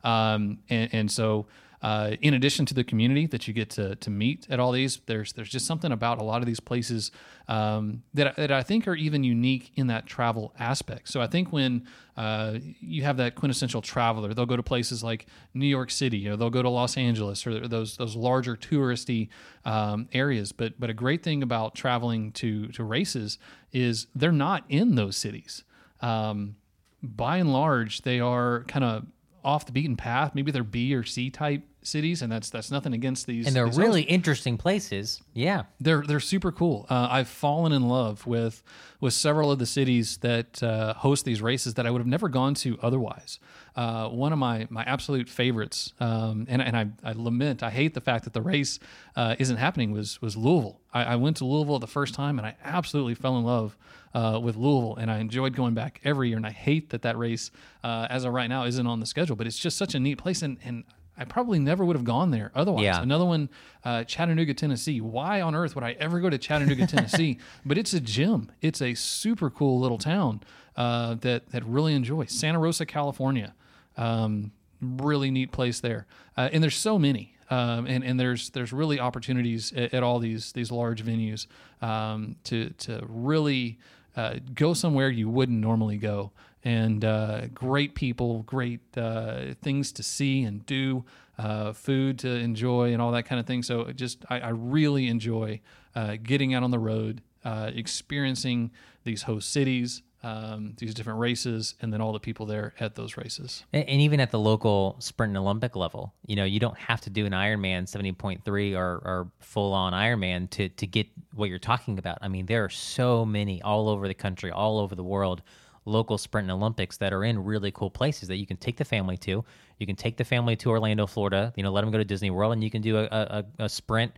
um, 0.03 0.59
and, 0.69 0.93
and 0.93 1.11
so 1.11 1.45
uh, 1.81 2.15
in 2.21 2.33
addition 2.33 2.65
to 2.65 2.73
the 2.73 2.83
community 2.83 3.27
that 3.27 3.47
you 3.47 3.53
get 3.53 3.69
to, 3.71 3.95
to 3.95 4.09
meet 4.09 4.47
at 4.49 4.59
all 4.59 4.71
these, 4.71 4.99
there's 5.05 5.33
there's 5.33 5.49
just 5.49 5.67
something 5.67 5.91
about 5.91 6.19
a 6.19 6.23
lot 6.23 6.41
of 6.41 6.47
these 6.47 6.59
places 6.59 7.11
um, 7.47 8.01
that, 8.13 8.35
that 8.35 8.51
I 8.51 8.63
think 8.63 8.87
are 8.87 8.95
even 8.95 9.23
unique 9.23 9.71
in 9.75 9.87
that 9.87 10.07
travel 10.07 10.53
aspect. 10.57 11.09
So 11.09 11.21
I 11.21 11.27
think 11.27 11.53
when 11.53 11.85
uh, 12.15 12.57
you 12.79 13.03
have 13.03 13.17
that 13.17 13.35
quintessential 13.35 13.81
traveler, 13.81 14.33
they'll 14.33 14.47
go 14.47 14.57
to 14.57 14.63
places 14.63 15.03
like 15.03 15.27
New 15.53 15.67
York 15.67 15.91
City, 15.91 16.27
or 16.27 16.35
they'll 16.35 16.49
go 16.49 16.63
to 16.63 16.69
Los 16.69 16.97
Angeles, 16.97 17.45
or 17.45 17.67
those 17.67 17.95
those 17.97 18.15
larger 18.15 18.55
touristy 18.55 19.29
um, 19.63 20.09
areas. 20.13 20.51
But 20.51 20.79
but 20.79 20.89
a 20.89 20.95
great 20.95 21.21
thing 21.21 21.43
about 21.43 21.75
traveling 21.75 22.31
to 22.33 22.69
to 22.69 22.83
races 22.83 23.37
is 23.71 24.07
they're 24.15 24.31
not 24.31 24.63
in 24.67 24.95
those 24.95 25.15
cities. 25.15 25.63
Um, 26.01 26.55
by 27.03 27.37
and 27.37 27.53
large, 27.53 28.01
they 28.01 28.19
are 28.19 28.63
kind 28.67 28.83
of 28.83 29.05
off 29.47 29.65
the 29.65 29.71
beaten 29.71 29.95
path. 29.95 30.35
Maybe 30.35 30.51
they're 30.51 30.63
B 30.63 30.93
or 30.93 31.05
C 31.05 31.29
type 31.29 31.63
cities, 31.87 32.21
and 32.21 32.31
that's 32.31 32.49
that's 32.49 32.69
nothing 32.69 32.93
against 32.93 33.27
these. 33.27 33.47
And 33.47 33.55
they're 33.55 33.65
these 33.65 33.77
really 33.77 34.03
interesting 34.03 34.57
places. 34.57 35.21
Yeah, 35.33 35.63
they're 35.79 36.03
they're 36.03 36.19
super 36.19 36.51
cool. 36.51 36.85
Uh, 36.89 37.07
I've 37.09 37.27
fallen 37.27 37.71
in 37.71 37.87
love 37.87 38.27
with 38.27 38.63
with 38.99 39.13
several 39.13 39.51
of 39.51 39.59
the 39.59 39.65
cities 39.65 40.17
that 40.17 40.61
uh, 40.63 40.93
host 40.95 41.25
these 41.25 41.41
races 41.41 41.75
that 41.75 41.85
I 41.85 41.91
would 41.91 41.99
have 41.99 42.07
never 42.07 42.29
gone 42.29 42.53
to 42.55 42.77
otherwise. 42.81 43.39
Uh, 43.75 44.09
one 44.09 44.33
of 44.33 44.39
my 44.39 44.67
my 44.69 44.83
absolute 44.83 45.29
favorites, 45.29 45.93
um, 45.99 46.47
and 46.49 46.61
and 46.61 46.75
I, 46.75 46.87
I 47.03 47.13
lament, 47.13 47.61
I 47.61 47.69
hate 47.69 47.93
the 47.93 48.01
fact 48.01 48.23
that 48.23 48.33
the 48.33 48.41
race 48.41 48.79
uh, 49.15 49.35
isn't 49.37 49.57
happening. 49.57 49.91
Was 49.91 50.19
was 50.21 50.35
Louisville? 50.35 50.81
I, 50.91 51.03
I, 51.03 51.15
went 51.17 51.37
to 51.37 51.45
Louisville 51.45 51.77
the 51.77 51.85
first 51.85 52.15
time, 52.15 52.39
and 52.39 52.47
I 52.47 52.55
absolutely 52.63 53.13
fell 53.13 53.37
in 53.37 53.43
love 53.43 53.77
uh, 54.15 54.39
with 54.41 54.55
Louisville, 54.55 54.95
and 54.95 55.11
I 55.11 55.19
enjoyed 55.19 55.55
going 55.55 55.75
back 55.75 56.01
every 56.03 56.29
year. 56.29 56.37
And 56.37 56.45
I 56.45 56.51
hate 56.51 56.89
that 56.89 57.03
that 57.03 57.19
race, 57.19 57.51
uh, 57.83 58.07
as 58.09 58.23
of 58.23 58.33
right 58.33 58.47
now, 58.47 58.63
isn't 58.63 58.87
on 58.87 58.99
the 58.99 59.05
schedule. 59.05 59.35
But 59.35 59.45
it's 59.45 59.59
just 59.59 59.77
such 59.77 59.93
a 59.93 59.99
neat 59.99 60.17
place, 60.17 60.41
and 60.41 60.57
and 60.63 60.83
I 61.17 61.25
probably 61.25 61.59
never 61.59 61.83
would 61.83 61.95
have 61.95 62.05
gone 62.05 62.31
there 62.31 62.51
otherwise. 62.53 62.83
Yeah. 62.83 63.01
Another 63.01 63.25
one, 63.25 63.49
uh, 63.83 64.03
Chattanooga, 64.03 64.53
Tennessee. 64.53 65.01
Why 65.01 65.41
on 65.41 65.55
earth 65.55 65.75
would 65.75 65.83
I 65.83 65.93
ever 65.99 66.19
go 66.19 66.29
to 66.29 66.37
Chattanooga, 66.37 66.85
Tennessee? 66.87 67.39
but 67.65 67.77
it's 67.77 67.93
a 67.93 67.99
gym. 67.99 68.51
It's 68.61 68.81
a 68.81 68.93
super 68.93 69.49
cool 69.49 69.79
little 69.79 69.97
town 69.97 70.41
uh, 70.75 71.15
that 71.15 71.49
that 71.49 71.65
really 71.65 71.93
enjoys 71.93 72.31
Santa 72.31 72.59
Rosa, 72.59 72.85
California. 72.85 73.53
Um, 73.97 74.51
really 74.79 75.31
neat 75.31 75.51
place 75.51 75.79
there, 75.79 76.05
uh, 76.37 76.49
and 76.51 76.61
there's 76.61 76.75
so 76.75 76.99
many. 76.99 77.33
Um, 77.49 77.87
and, 77.87 78.03
and 78.03 78.19
there's 78.19 78.49
there's 78.49 78.73
really 78.73 78.99
opportunities 78.99 79.71
at, 79.73 79.93
at 79.93 80.03
all 80.03 80.19
these 80.19 80.51
these 80.51 80.69
large 80.69 81.03
venues 81.03 81.47
um, 81.81 82.35
to 82.43 82.71
to 82.71 83.03
really 83.07 83.79
uh, 84.17 84.35
go 84.53 84.73
somewhere 84.73 85.09
you 85.09 85.29
wouldn't 85.29 85.57
normally 85.57 85.97
go 85.97 86.31
and 86.63 87.05
uh, 87.05 87.47
great 87.47 87.95
people, 87.95 88.43
great 88.43 88.81
uh, 88.97 89.53
things 89.61 89.91
to 89.93 90.03
see 90.03 90.43
and 90.43 90.65
do, 90.65 91.05
uh, 91.37 91.71
food 91.73 92.19
to 92.19 92.29
enjoy, 92.29 92.93
and 92.93 93.01
all 93.01 93.11
that 93.11 93.23
kind 93.23 93.39
of 93.39 93.45
thing. 93.45 93.63
So 93.63 93.91
just 93.93 94.25
I, 94.29 94.39
I 94.39 94.49
really 94.49 95.07
enjoy 95.07 95.61
uh, 95.95 96.17
getting 96.21 96.53
out 96.53 96.63
on 96.63 96.71
the 96.71 96.79
road, 96.79 97.21
uh, 97.45 97.71
experiencing 97.73 98.71
these 99.03 99.23
host 99.23 99.51
cities. 99.51 100.01
Um, 100.23 100.73
these 100.77 100.95
different 100.95 101.19
races, 101.19 101.75
and 101.79 101.93
then 101.93 102.01
all 102.01 102.11
the 102.11 102.19
people 102.19 102.47
there 102.47 102.73
at 102.79 102.95
those 102.95 103.17
races, 103.17 103.63
and, 103.71 103.87
and, 103.87 104.01
even 104.01 104.19
at 104.19 104.31
the 104.31 104.39
local 104.39 104.95
sprint 104.97 105.29
and 105.29 105.37
Olympic 105.37 105.75
level, 105.75 106.15
you 106.25 106.35
know, 106.35 106.43
you 106.43 106.59
don't 106.59 106.77
have 106.77 106.99
to 107.01 107.11
do 107.11 107.27
an 107.27 107.33
Ironman 107.33 107.87
seventy 107.87 108.11
point 108.11 108.43
three 108.43 108.75
or, 108.75 108.99
or 109.05 109.31
full 109.39 109.73
on 109.73 109.93
Ironman 109.93 110.49
to 110.49 110.69
to 110.69 110.87
get 110.87 111.07
what 111.35 111.49
you're 111.49 111.59
talking 111.59 111.99
about. 111.99 112.17
I 112.21 112.29
mean, 112.29 112.47
there 112.47 112.65
are 112.65 112.69
so 112.69 113.25
many 113.25 113.61
all 113.61 113.87
over 113.87 114.07
the 114.07 114.15
country, 114.15 114.49
all 114.49 114.79
over 114.79 114.95
the 114.95 115.03
world 115.03 115.43
local 115.87 116.17
sprint 116.17 116.45
and 116.45 116.51
Olympics 116.51 116.97
that 116.97 117.13
are 117.13 117.23
in 117.23 117.43
really 117.43 117.71
cool 117.71 117.89
places 117.89 118.27
that 118.27 118.35
you 118.35 118.45
can 118.45 118.57
take 118.57 118.77
the 118.77 118.85
family 118.85 119.17
to. 119.17 119.43
You 119.79 119.85
can 119.87 119.95
take 119.95 120.17
the 120.17 120.23
family 120.23 120.55
to 120.57 120.69
Orlando, 120.69 121.07
Florida. 121.07 121.53
You 121.55 121.63
know, 121.63 121.71
let 121.71 121.81
them 121.81 121.91
go 121.91 121.97
to 121.97 122.05
Disney 122.05 122.29
World, 122.29 122.53
and 122.53 122.63
you 122.63 122.69
can 122.69 122.81
do 122.81 122.97
a, 122.97 123.05
a, 123.11 123.45
a 123.59 123.69
sprint 123.69 124.11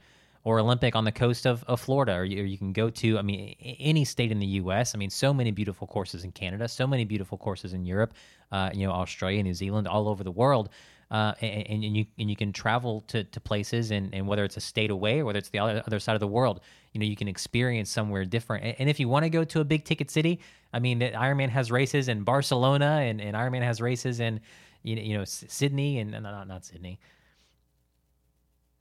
or 0.43 0.59
Olympic 0.59 0.95
on 0.95 1.03
the 1.03 1.11
coast 1.11 1.45
of, 1.45 1.63
of 1.65 1.81
Florida, 1.81 2.13
or 2.13 2.23
you, 2.23 2.41
or 2.41 2.45
you, 2.45 2.57
can 2.57 2.71
go 2.71 2.89
to, 2.89 3.17
I 3.17 3.21
mean, 3.21 3.55
any 3.59 4.05
state 4.05 4.31
in 4.31 4.39
the 4.39 4.45
U.S. 4.45 4.95
I 4.95 4.97
mean, 4.97 5.09
so 5.09 5.33
many 5.33 5.51
beautiful 5.51 5.85
courses 5.85 6.23
in 6.23 6.31
Canada, 6.31 6.67
so 6.67 6.87
many 6.87 7.03
beautiful 7.03 7.37
courses 7.37 7.73
in 7.73 7.85
Europe, 7.85 8.13
uh, 8.51 8.69
you 8.73 8.87
know, 8.87 8.93
Australia, 8.93 9.43
New 9.43 9.53
Zealand, 9.53 9.87
all 9.87 10.07
over 10.07 10.23
the 10.23 10.31
world. 10.31 10.69
Uh, 11.11 11.33
and, 11.41 11.83
and, 11.83 11.97
you 11.97 12.05
and 12.19 12.29
you 12.29 12.35
can 12.35 12.53
travel 12.53 13.01
to, 13.07 13.23
to 13.23 13.39
places, 13.39 13.91
and, 13.91 14.13
and 14.13 14.27
whether 14.27 14.43
it's 14.43 14.57
a 14.57 14.61
state 14.61 14.91
away 14.91 15.19
or 15.19 15.25
whether 15.25 15.39
it's 15.39 15.49
the 15.49 15.59
other, 15.59 15.83
other 15.87 15.99
side 15.99 16.13
of 16.13 16.19
the 16.19 16.27
world, 16.27 16.61
you 16.91 16.99
know, 16.99 17.05
you 17.05 17.15
can 17.15 17.27
experience 17.27 17.89
somewhere 17.89 18.25
different. 18.25 18.75
And, 18.79 18.89
if 18.89 18.99
you 18.99 19.07
want 19.07 19.23
to 19.23 19.29
go 19.29 19.43
to 19.43 19.59
a 19.59 19.63
big 19.63 19.85
ticket 19.85 20.09
city, 20.09 20.39
I 20.73 20.79
mean, 20.79 20.99
Ironman 21.01 21.49
has 21.49 21.71
races 21.71 22.07
in 22.07 22.23
Barcelona, 22.23 23.01
and, 23.03 23.21
and 23.21 23.35
Ironman 23.35 23.61
has 23.61 23.79
races 23.79 24.19
in, 24.19 24.39
you 24.83 24.95
know, 24.95 25.01
you 25.01 25.17
know 25.17 25.25
Sydney, 25.25 25.99
and 25.99 26.11
not 26.11 26.47
not 26.47 26.65
Sydney. 26.65 26.99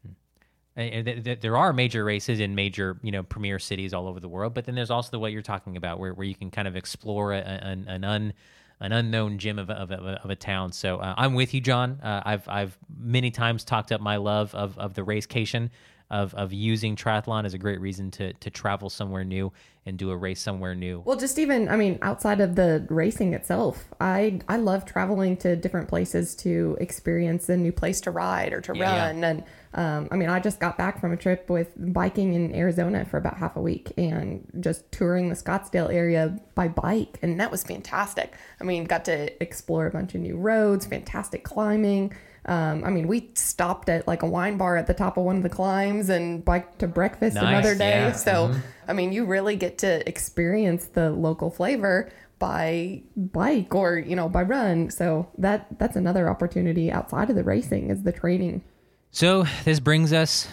Hmm. 0.07 1.35
There 1.41 1.57
are 1.57 1.73
major 1.73 2.05
races 2.05 2.41
in 2.41 2.55
major, 2.55 2.99
you 3.03 3.11
know, 3.11 3.23
premier 3.23 3.59
cities 3.59 3.93
all 3.93 4.07
over 4.07 4.21
the 4.21 4.29
world. 4.29 4.55
But 4.55 4.65
then 4.65 4.75
there's 4.75 4.91
also 4.91 5.11
the 5.11 5.19
way 5.19 5.31
you're 5.31 5.43
talking 5.43 5.77
about, 5.77 5.99
where, 5.99 6.15
where 6.15 6.27
you 6.27 6.37
can 6.37 6.51
kind 6.51 6.69
of 6.69 6.77
explore 6.77 7.33
a, 7.33 7.41
an, 7.41 7.87
an 7.89 8.05
un 8.05 8.33
an 8.81 8.93
unknown 8.93 9.39
gem 9.39 9.59
of 9.59 9.71
a, 9.71 9.73
of 9.73 9.91
a, 9.91 10.21
of 10.23 10.31
a 10.31 10.37
town. 10.37 10.73
So 10.73 10.99
uh, 10.99 11.15
I'm 11.17 11.35
with 11.35 11.53
you, 11.53 11.61
John. 11.61 12.01
Uh, 12.01 12.23
I've 12.25 12.49
I've 12.49 12.79
many 12.97 13.31
times 13.31 13.65
talked 13.65 13.93
up 13.93 14.01
my 14.01 14.17
love 14.17 14.55
of 14.55 14.79
of 14.79 14.95
the 14.95 15.03
racecation 15.03 15.71
of 16.11 16.35
of 16.35 16.53
using 16.53 16.97
triathlon 16.97 17.45
as 17.45 17.55
a 17.55 17.59
great 17.59 17.81
reason 17.81 18.11
to 18.11 18.33
to 18.35 18.51
travel 18.51 18.89
somewhere 18.89 19.25
new 19.25 19.53
and 19.85 19.99
do 19.99 20.11
a 20.11 20.17
race 20.17 20.41
somewhere 20.41 20.75
new. 20.75 21.01
Well, 21.05 21.17
just 21.17 21.39
even 21.39 21.69
I 21.69 21.77
mean, 21.77 21.99
outside 22.03 22.41
of 22.41 22.55
the 22.57 22.87
racing 22.91 23.35
itself, 23.35 23.87
I 24.01 24.41
I 24.49 24.57
love 24.57 24.85
traveling 24.85 25.37
to 25.39 25.57
different 25.57 25.89
places 25.89 26.35
to 26.37 26.77
experience 26.81 27.49
a 27.49 27.57
new 27.57 27.73
place 27.73 28.01
to 28.03 28.11
ride 28.11 28.53
or 28.53 28.61
to 28.63 28.75
Yeah, 28.75 29.07
run. 29.07 29.25
And 29.25 29.45
um, 29.75 30.09
I 30.11 30.17
mean, 30.17 30.31
I 30.31 30.41
just 30.41 30.61
got 30.61 30.79
back 30.79 31.01
from 31.01 31.13
a 31.13 31.17
trip 31.17 31.51
with 31.51 31.73
biking 31.77 32.35
in 32.35 32.55
Arizona 32.55 33.05
for 33.05 33.19
about 33.19 33.37
half 33.37 33.57
a 33.57 33.61
week 33.61 33.93
and 33.99 34.47
just 34.61 34.91
touring 34.93 35.29
the 35.29 35.35
Scottsdale 35.35 35.93
area 35.93 36.39
by 36.55 36.69
bike, 36.69 37.19
and 37.23 37.39
that 37.41 37.51
was 37.51 37.63
fantastic. 37.65 38.35
I 38.61 38.65
mean, 38.65 38.85
got 38.85 39.05
to 39.07 39.43
explore 39.43 39.87
a 39.87 39.91
bunch 39.91 40.15
of 40.15 40.23
new 40.23 40.37
roads, 40.37 40.87
fantastic 40.87 41.45
climbing. 41.45 42.15
Um, 42.47 42.83
I 42.85 42.91
mean, 42.91 43.07
we 43.09 43.31
stopped 43.35 43.89
at 43.89 44.07
like 44.07 44.23
a 44.23 44.27
wine 44.27 44.57
bar 44.57 44.77
at 44.77 44.87
the 44.87 44.95
top 44.95 45.17
of 45.19 45.25
one 45.25 45.37
of 45.37 45.43
the 45.43 45.49
climbs 45.51 46.09
and 46.09 46.45
biked 46.45 46.79
to 46.79 46.87
breakfast 46.89 47.35
Nice, 47.35 47.45
another 47.45 47.75
day. 47.75 47.91
yeah. 47.91 48.13
So, 48.13 48.49
Mm-hmm. 48.49 48.61
I 48.89 48.93
mean, 48.95 49.13
you 49.13 49.27
really 49.27 49.57
get 49.57 49.79
to 49.79 50.09
experience 50.09 50.87
the 50.87 51.11
local 51.11 51.51
flavor 51.51 52.11
by 52.39 53.03
bike 53.17 53.75
or 53.75 53.99
you 53.99 54.15
know 54.17 54.29
by 54.29 54.43
run. 54.45 54.91
So 54.91 55.29
that 55.39 55.67
that's 55.79 55.97
another 55.97 56.31
opportunity 56.31 56.91
outside 56.91 57.29
of 57.31 57.37
the 57.37 57.43
racing 57.45 57.91
is 57.91 58.03
the 58.05 58.13
training. 58.13 58.63
So 59.11 59.45
this 59.65 59.81
brings 59.81 60.13
us 60.13 60.49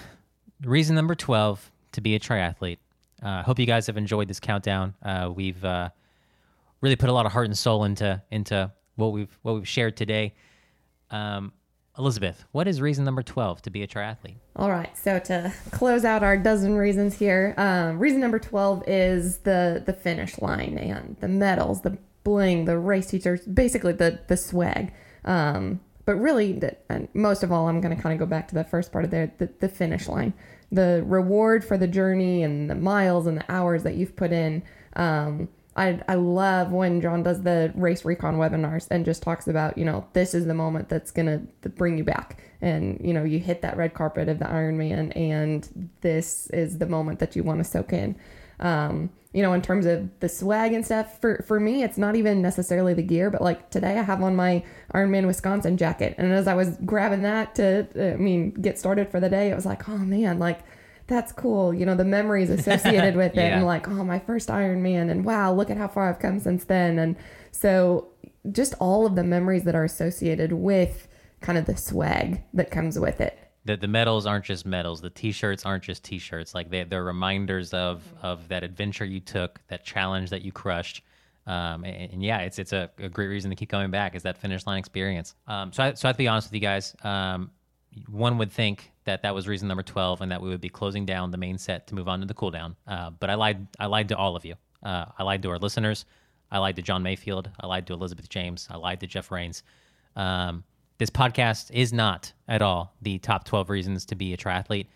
reason 0.63 0.95
number 0.95 1.15
twelve 1.15 1.71
to 1.93 2.01
be 2.01 2.15
a 2.15 2.19
triathlete. 2.19 2.79
I 3.21 3.39
uh, 3.39 3.43
hope 3.43 3.59
you 3.59 3.65
guys 3.65 3.87
have 3.87 3.97
enjoyed 3.97 4.27
this 4.27 4.39
countdown. 4.39 4.95
Uh, 5.01 5.31
we've 5.33 5.63
uh, 5.63 5.89
really 6.81 6.95
put 6.97 7.09
a 7.09 7.13
lot 7.13 7.25
of 7.25 7.31
heart 7.31 7.45
and 7.45 7.57
soul 7.57 7.83
into 7.85 8.21
into 8.31 8.71
what 8.95 9.13
we've 9.13 9.39
what 9.43 9.53
we've 9.55 9.67
shared 9.67 9.95
today. 9.95 10.33
Um, 11.11 11.53
Elizabeth, 11.97 12.45
what 12.51 12.67
is 12.67 12.81
reason 12.81 13.05
number 13.05 13.23
twelve 13.23 13.61
to 13.61 13.69
be 13.69 13.83
a 13.83 13.87
triathlete? 13.87 14.35
All 14.55 14.69
right, 14.69 14.95
so 14.97 15.19
to 15.19 15.53
close 15.71 16.03
out 16.03 16.23
our 16.23 16.37
dozen 16.37 16.75
reasons 16.75 17.17
here, 17.17 17.53
um, 17.57 17.99
reason 17.99 18.19
number 18.19 18.39
twelve 18.39 18.83
is 18.87 19.37
the 19.39 19.81
the 19.85 19.93
finish 19.93 20.39
line 20.39 20.77
and 20.77 21.15
the 21.19 21.27
medals, 21.27 21.81
the 21.81 21.97
bling, 22.23 22.65
the 22.65 22.77
race 22.77 23.07
t-shirts, 23.07 23.45
basically 23.45 23.93
the 23.93 24.19
the 24.27 24.35
swag. 24.35 24.91
Um, 25.23 25.79
but 26.05 26.15
really, 26.15 26.53
the, 26.53 26.75
and 26.89 27.07
most 27.15 27.41
of 27.41 27.51
all, 27.51 27.67
I'm 27.67 27.81
going 27.81 27.95
to 27.95 28.01
kind 28.01 28.13
of 28.13 28.19
go 28.19 28.27
back 28.27 28.47
to 28.49 28.55
the 28.55 28.63
first 28.63 28.91
part 28.91 29.05
of 29.05 29.11
there, 29.11 29.33
the, 29.39 29.49
the 29.59 29.67
finish 29.67 30.07
line, 30.07 30.33
the 30.71 31.03
reward 31.03 31.65
for 31.65 31.79
the 31.79 31.87
journey 31.87 32.43
and 32.43 32.69
the 32.69 32.75
miles 32.75 33.25
and 33.25 33.37
the 33.37 33.51
hours 33.51 33.81
that 33.83 33.95
you've 33.95 34.15
put 34.15 34.31
in. 34.31 34.61
Um, 34.95 35.49
I, 35.75 35.99
I 36.07 36.15
love 36.15 36.71
when 36.71 37.01
John 37.01 37.23
does 37.23 37.41
the 37.41 37.71
race 37.75 38.05
recon 38.05 38.37
webinars 38.37 38.87
and 38.89 39.03
just 39.03 39.21
talks 39.21 39.47
about, 39.47 39.77
you 39.77 39.83
know, 39.83 40.07
this 40.13 40.33
is 40.33 40.45
the 40.45 40.53
moment 40.53 40.87
that's 40.87 41.11
going 41.11 41.47
to 41.61 41.69
bring 41.69 41.97
you 41.97 42.03
back. 42.03 42.41
And, 42.61 42.99
you 43.03 43.13
know, 43.13 43.25
you 43.25 43.39
hit 43.39 43.61
that 43.61 43.75
red 43.75 43.93
carpet 43.93 44.29
of 44.29 44.39
the 44.39 44.45
Ironman 44.45 45.15
and 45.17 45.89
this 46.01 46.47
is 46.51 46.77
the 46.77 46.85
moment 46.85 47.19
that 47.19 47.35
you 47.35 47.43
want 47.43 47.59
to 47.59 47.65
soak 47.65 47.91
in. 47.91 48.15
Um, 48.61 49.09
you 49.33 49.41
know, 49.41 49.51
in 49.51 49.61
terms 49.61 49.85
of 49.85 50.09
the 50.21 50.29
swag 50.29 50.71
and 50.71 50.85
stuff, 50.85 51.19
for, 51.19 51.43
for 51.45 51.59
me, 51.59 51.83
it's 51.83 51.97
not 51.97 52.15
even 52.15 52.41
necessarily 52.41 52.93
the 52.93 53.03
gear, 53.03 53.29
but 53.29 53.41
like 53.41 53.69
today 53.69 53.99
I 53.99 54.01
have 54.01 54.23
on 54.23 54.33
my 54.33 54.63
Ironman 54.93 55.27
Wisconsin 55.27 55.75
jacket. 55.75 56.15
And 56.17 56.31
as 56.31 56.47
I 56.47 56.53
was 56.53 56.77
grabbing 56.85 57.23
that 57.23 57.53
to, 57.55 58.13
I 58.13 58.15
mean, 58.15 58.51
get 58.51 58.79
started 58.79 59.11
for 59.11 59.19
the 59.19 59.27
day, 59.27 59.51
it 59.51 59.55
was 59.55 59.65
like, 59.65 59.89
oh 59.89 59.97
man, 59.97 60.39
like, 60.39 60.59
that's 61.07 61.31
cool. 61.31 61.73
You 61.73 61.85
know, 61.85 61.95
the 61.95 62.05
memories 62.05 62.49
associated 62.49 63.15
with 63.15 63.33
it 63.37 63.37
Yeah. 63.37 63.57
and 63.57 63.65
like, 63.65 63.87
oh, 63.87 64.03
my 64.03 64.19
first 64.19 64.49
Ironman 64.49 65.09
and 65.11 65.23
wow, 65.25 65.53
look 65.53 65.69
at 65.69 65.77
how 65.77 65.87
far 65.87 66.09
I've 66.09 66.19
come 66.19 66.39
since 66.39 66.65
then. 66.65 66.97
And 66.99 67.15
so 67.51 68.07
just 68.51 68.73
all 68.79 69.05
of 69.05 69.15
the 69.15 69.23
memories 69.23 69.63
that 69.63 69.75
are 69.75 69.83
associated 69.83 70.51
with 70.53 71.07
kind 71.41 71.57
of 71.57 71.65
the 71.65 71.77
swag 71.77 72.41
that 72.53 72.71
comes 72.71 72.97
with 72.99 73.21
it. 73.21 73.37
the 73.65 73.75
the 73.77 73.87
medals 73.87 74.25
aren't 74.25 74.45
just 74.45 74.65
medals. 74.65 75.01
The 75.01 75.09
T-shirts 75.09 75.65
aren't 75.65 75.83
just 75.83 76.03
T-shirts. 76.03 76.53
Like 76.55 76.69
they 76.69 76.83
they're 76.83 77.03
reminders 77.03 77.73
of 77.73 78.03
of 78.21 78.47
that 78.49 78.63
adventure 78.63 79.05
you 79.05 79.19
took, 79.19 79.59
that 79.67 79.83
challenge 79.83 80.29
that 80.31 80.41
you 80.43 80.51
crushed. 80.51 81.03
Um, 81.47 81.83
and, 81.83 82.11
and 82.13 82.23
yeah, 82.23 82.39
it's 82.39 82.57
it's 82.57 82.73
a, 82.73 82.89
a 82.97 83.09
great 83.09 83.27
reason 83.27 83.49
to 83.51 83.55
keep 83.55 83.69
coming 83.69 83.91
back 83.91 84.15
is 84.15 84.23
that 84.23 84.37
finish 84.37 84.65
line 84.65 84.79
experience. 84.79 85.35
Um, 85.47 85.71
so 85.71 85.83
I, 85.83 85.93
so 85.93 86.07
I 86.07 86.09
have 86.09 86.15
to 86.15 86.23
be 86.23 86.27
honest 86.27 86.47
with 86.47 86.55
you 86.55 86.59
guys. 86.61 86.95
Um, 87.03 87.51
one 88.07 88.37
would 88.37 88.51
think 88.51 88.91
that 89.05 89.21
that 89.23 89.35
was 89.35 89.47
reason 89.47 89.67
number 89.67 89.83
twelve, 89.83 90.21
and 90.21 90.31
that 90.31 90.41
we 90.41 90.49
would 90.49 90.61
be 90.61 90.69
closing 90.69 91.05
down 91.05 91.31
the 91.31 91.37
main 91.37 91.57
set 91.57 91.87
to 91.87 91.95
move 91.95 92.07
on 92.07 92.19
to 92.21 92.25
the 92.25 92.33
cool 92.33 92.51
down. 92.51 92.75
Uh, 92.87 93.11
but 93.11 93.29
I 93.29 93.35
lied. 93.35 93.67
I 93.79 93.85
lied 93.87 94.09
to 94.09 94.17
all 94.17 94.35
of 94.35 94.45
you. 94.45 94.55
Uh, 94.83 95.05
I 95.17 95.23
lied 95.23 95.41
to 95.43 95.49
our 95.49 95.59
listeners. 95.59 96.05
I 96.51 96.59
lied 96.59 96.75
to 96.75 96.81
John 96.81 97.03
Mayfield. 97.03 97.49
I 97.59 97.67
lied 97.67 97.87
to 97.87 97.93
Elizabeth 97.93 98.29
James. 98.29 98.67
I 98.69 98.77
lied 98.77 98.99
to 99.01 99.07
Jeff 99.07 99.31
Rains. 99.31 99.63
Um, 100.15 100.63
this 100.97 101.09
podcast 101.09 101.71
is 101.71 101.91
not 101.91 102.31
at 102.47 102.61
all 102.61 102.95
the 103.01 103.17
top 103.19 103.43
12 103.45 103.69
reasons 103.69 104.05
to 104.05 104.15
be 104.15 104.33
a 104.33 104.37
triathlete. 104.37 104.87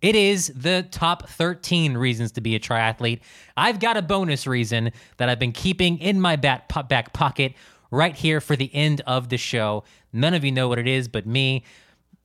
It 0.00 0.14
is 0.14 0.52
the 0.54 0.86
top 0.90 1.28
13 1.28 1.96
reasons 1.96 2.32
to 2.32 2.40
be 2.40 2.54
a 2.54 2.60
triathlete. 2.60 3.20
I've 3.56 3.80
got 3.80 3.96
a 3.96 4.02
bonus 4.02 4.46
reason 4.46 4.92
that 5.16 5.28
I've 5.28 5.38
been 5.38 5.52
keeping 5.52 5.98
in 5.98 6.20
my 6.20 6.36
back, 6.36 6.70
back 6.88 7.12
pocket 7.12 7.54
right 7.90 8.14
here 8.14 8.40
for 8.40 8.56
the 8.56 8.72
end 8.74 9.00
of 9.06 9.28
the 9.28 9.36
show. 9.36 9.84
None 10.12 10.34
of 10.34 10.44
you 10.44 10.52
know 10.52 10.68
what 10.68 10.78
it 10.78 10.88
is 10.88 11.08
but 11.08 11.26
me. 11.26 11.64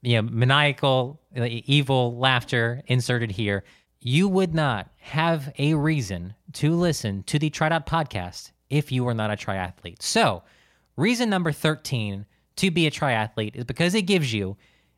You 0.02 0.22
know, 0.22 0.30
maniacal, 0.32 1.22
uh, 1.38 1.46
evil 1.48 2.18
laughter 2.18 2.82
inserted 2.88 3.32
here. 3.32 3.64
You 4.00 4.28
would 4.28 4.56
not 4.56 4.90
have 4.98 5.54
a 5.60 5.76
reason 5.76 6.34
to 6.54 6.74
listen 6.76 7.24
to 7.24 7.38
TriDot 7.38 7.86
podcast 7.86 8.52
if 8.70 8.92
you 8.92 9.04
were 9.04 9.14
not 9.14 9.32
a 9.32 9.36
triathlete. 9.36 10.02
So, 10.02 10.44
reason 10.98 11.30
number 11.30 11.52
13 11.52 12.26
to 12.56 12.72
be 12.72 12.88
a 12.88 12.92
triathlete 12.92 13.56
is 13.56 13.66
because 13.66 13.94
it 13.94 14.04
gives 14.04 14.34
you 14.34 14.58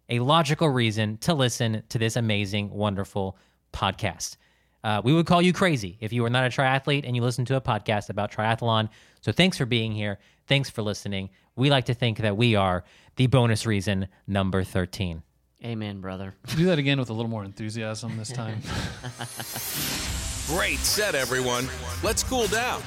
a 0.09 0.19
logical 0.19 0.69
reason 0.69 1.17
to 1.17 1.33
listen 1.33 1.83
to 1.89 1.97
this 1.97 2.15
amazing, 2.15 2.69
wonderful 2.69 3.37
podcast. 3.73 4.37
Uh, 4.83 5.01
we 5.03 5.13
would 5.13 5.25
call 5.25 5.41
you 5.41 5.53
crazy 5.53 5.97
if 6.01 6.11
you 6.11 6.21
were 6.21 6.29
not 6.29 6.45
a 6.45 6.49
triathlete 6.49 7.03
and 7.05 7.15
you 7.15 7.21
listened 7.21 7.47
to 7.47 7.55
a 7.55 7.61
podcast 7.61 8.09
about 8.09 8.31
triathlon. 8.31 8.89
So 9.21 9.31
thanks 9.31 9.57
for 9.57 9.65
being 9.65 9.93
here. 9.93 10.19
Thanks 10.47 10.69
for 10.69 10.81
listening. 10.81 11.29
We 11.55 11.69
like 11.69 11.85
to 11.85 11.93
think 11.93 12.17
that 12.19 12.35
we 12.35 12.55
are 12.55 12.83
the 13.15 13.27
bonus 13.27 13.65
reason 13.65 14.07
number 14.27 14.63
13. 14.63 15.23
Amen, 15.63 16.01
brother. 16.01 16.35
Do 16.57 16.65
that 16.65 16.77
again 16.77 16.99
with 16.99 17.09
a 17.09 17.13
little 17.13 17.29
more 17.29 17.45
enthusiasm 17.45 18.17
this 18.17 18.31
time. 18.31 18.59
Great 20.57 20.79
set, 20.79 21.15
everyone. 21.15 21.69
Let's 22.03 22.21
cool 22.21 22.47
down. 22.47 22.81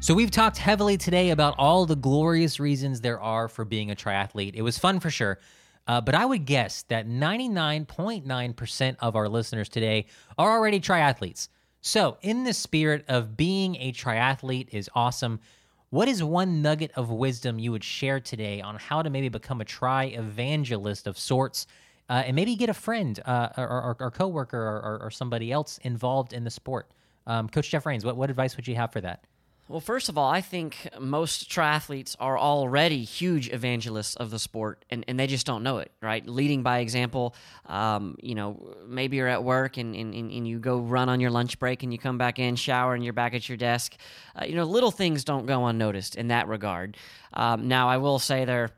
So 0.00 0.12
we've 0.12 0.30
talked 0.30 0.58
heavily 0.58 0.98
today 0.98 1.30
about 1.30 1.54
all 1.56 1.86
the 1.86 1.96
glorious 1.96 2.60
reasons 2.60 3.00
there 3.00 3.20
are 3.20 3.48
for 3.48 3.64
being 3.64 3.90
a 3.90 3.96
triathlete. 3.96 4.54
It 4.54 4.62
was 4.62 4.78
fun 4.78 5.00
for 5.00 5.08
sure. 5.10 5.38
Uh, 5.86 6.00
but 6.00 6.14
I 6.14 6.24
would 6.24 6.44
guess 6.46 6.82
that 6.84 7.08
99.9% 7.08 8.96
of 9.00 9.16
our 9.16 9.28
listeners 9.28 9.68
today 9.68 10.06
are 10.36 10.50
already 10.50 10.80
triathletes. 10.80 11.48
So, 11.80 12.16
in 12.22 12.42
the 12.42 12.52
spirit 12.52 13.04
of 13.06 13.36
being 13.36 13.76
a 13.76 13.92
triathlete 13.92 14.70
is 14.72 14.90
awesome, 14.94 15.38
what 15.90 16.08
is 16.08 16.22
one 16.22 16.60
nugget 16.60 16.90
of 16.96 17.10
wisdom 17.10 17.60
you 17.60 17.70
would 17.70 17.84
share 17.84 18.18
today 18.18 18.60
on 18.60 18.74
how 18.74 19.02
to 19.02 19.10
maybe 19.10 19.28
become 19.28 19.60
a 19.60 19.64
tri 19.64 20.06
evangelist 20.06 21.06
of 21.06 21.16
sorts 21.16 21.68
uh, 22.08 22.24
and 22.26 22.34
maybe 22.34 22.56
get 22.56 22.68
a 22.68 22.74
friend 22.74 23.20
uh, 23.24 23.50
or, 23.56 23.68
or, 23.68 23.96
or 24.00 24.10
coworker 24.10 24.58
or, 24.58 24.98
or, 25.02 25.10
somebody 25.10 25.52
else 25.52 25.78
involved 25.78 26.32
in 26.32 26.42
the 26.42 26.50
sport? 26.50 26.90
Um, 27.26 27.48
Coach 27.48 27.70
Jeff 27.70 27.86
Rains, 27.86 28.04
what, 28.04 28.16
what 28.16 28.30
advice 28.30 28.56
would 28.56 28.66
you 28.66 28.74
have 28.74 28.92
for 28.92 29.00
that? 29.00 29.24
Well, 29.68 29.80
first 29.80 30.08
of 30.08 30.16
all, 30.16 30.30
I 30.30 30.42
think 30.42 30.88
most 31.00 31.50
triathletes 31.50 32.14
are 32.20 32.38
already 32.38 33.02
huge 33.02 33.52
evangelists 33.52 34.14
of 34.14 34.30
the 34.30 34.38
sport, 34.38 34.84
and, 34.90 35.04
and 35.08 35.18
they 35.18 35.26
just 35.26 35.44
don't 35.44 35.64
know 35.64 35.78
it, 35.78 35.90
right? 36.00 36.24
Leading 36.24 36.62
by 36.62 36.78
example. 36.78 37.34
Um, 37.66 38.16
you 38.22 38.36
know, 38.36 38.76
maybe 38.86 39.16
you're 39.16 39.26
at 39.26 39.42
work 39.42 39.76
and, 39.76 39.96
and, 39.96 40.14
and 40.14 40.46
you 40.46 40.60
go 40.60 40.78
run 40.78 41.08
on 41.08 41.18
your 41.18 41.30
lunch 41.32 41.58
break 41.58 41.82
and 41.82 41.92
you 41.92 41.98
come 41.98 42.16
back 42.16 42.38
in, 42.38 42.54
shower, 42.54 42.94
and 42.94 43.02
you're 43.02 43.12
back 43.12 43.34
at 43.34 43.48
your 43.48 43.58
desk. 43.58 43.96
Uh, 44.40 44.44
you 44.44 44.54
know, 44.54 44.62
little 44.64 44.92
things 44.92 45.24
don't 45.24 45.46
go 45.46 45.66
unnoticed 45.66 46.14
in 46.14 46.28
that 46.28 46.46
regard. 46.46 46.96
Um, 47.32 47.66
now, 47.66 47.88
I 47.88 47.96
will 47.96 48.20
say 48.20 48.44
there. 48.44 48.70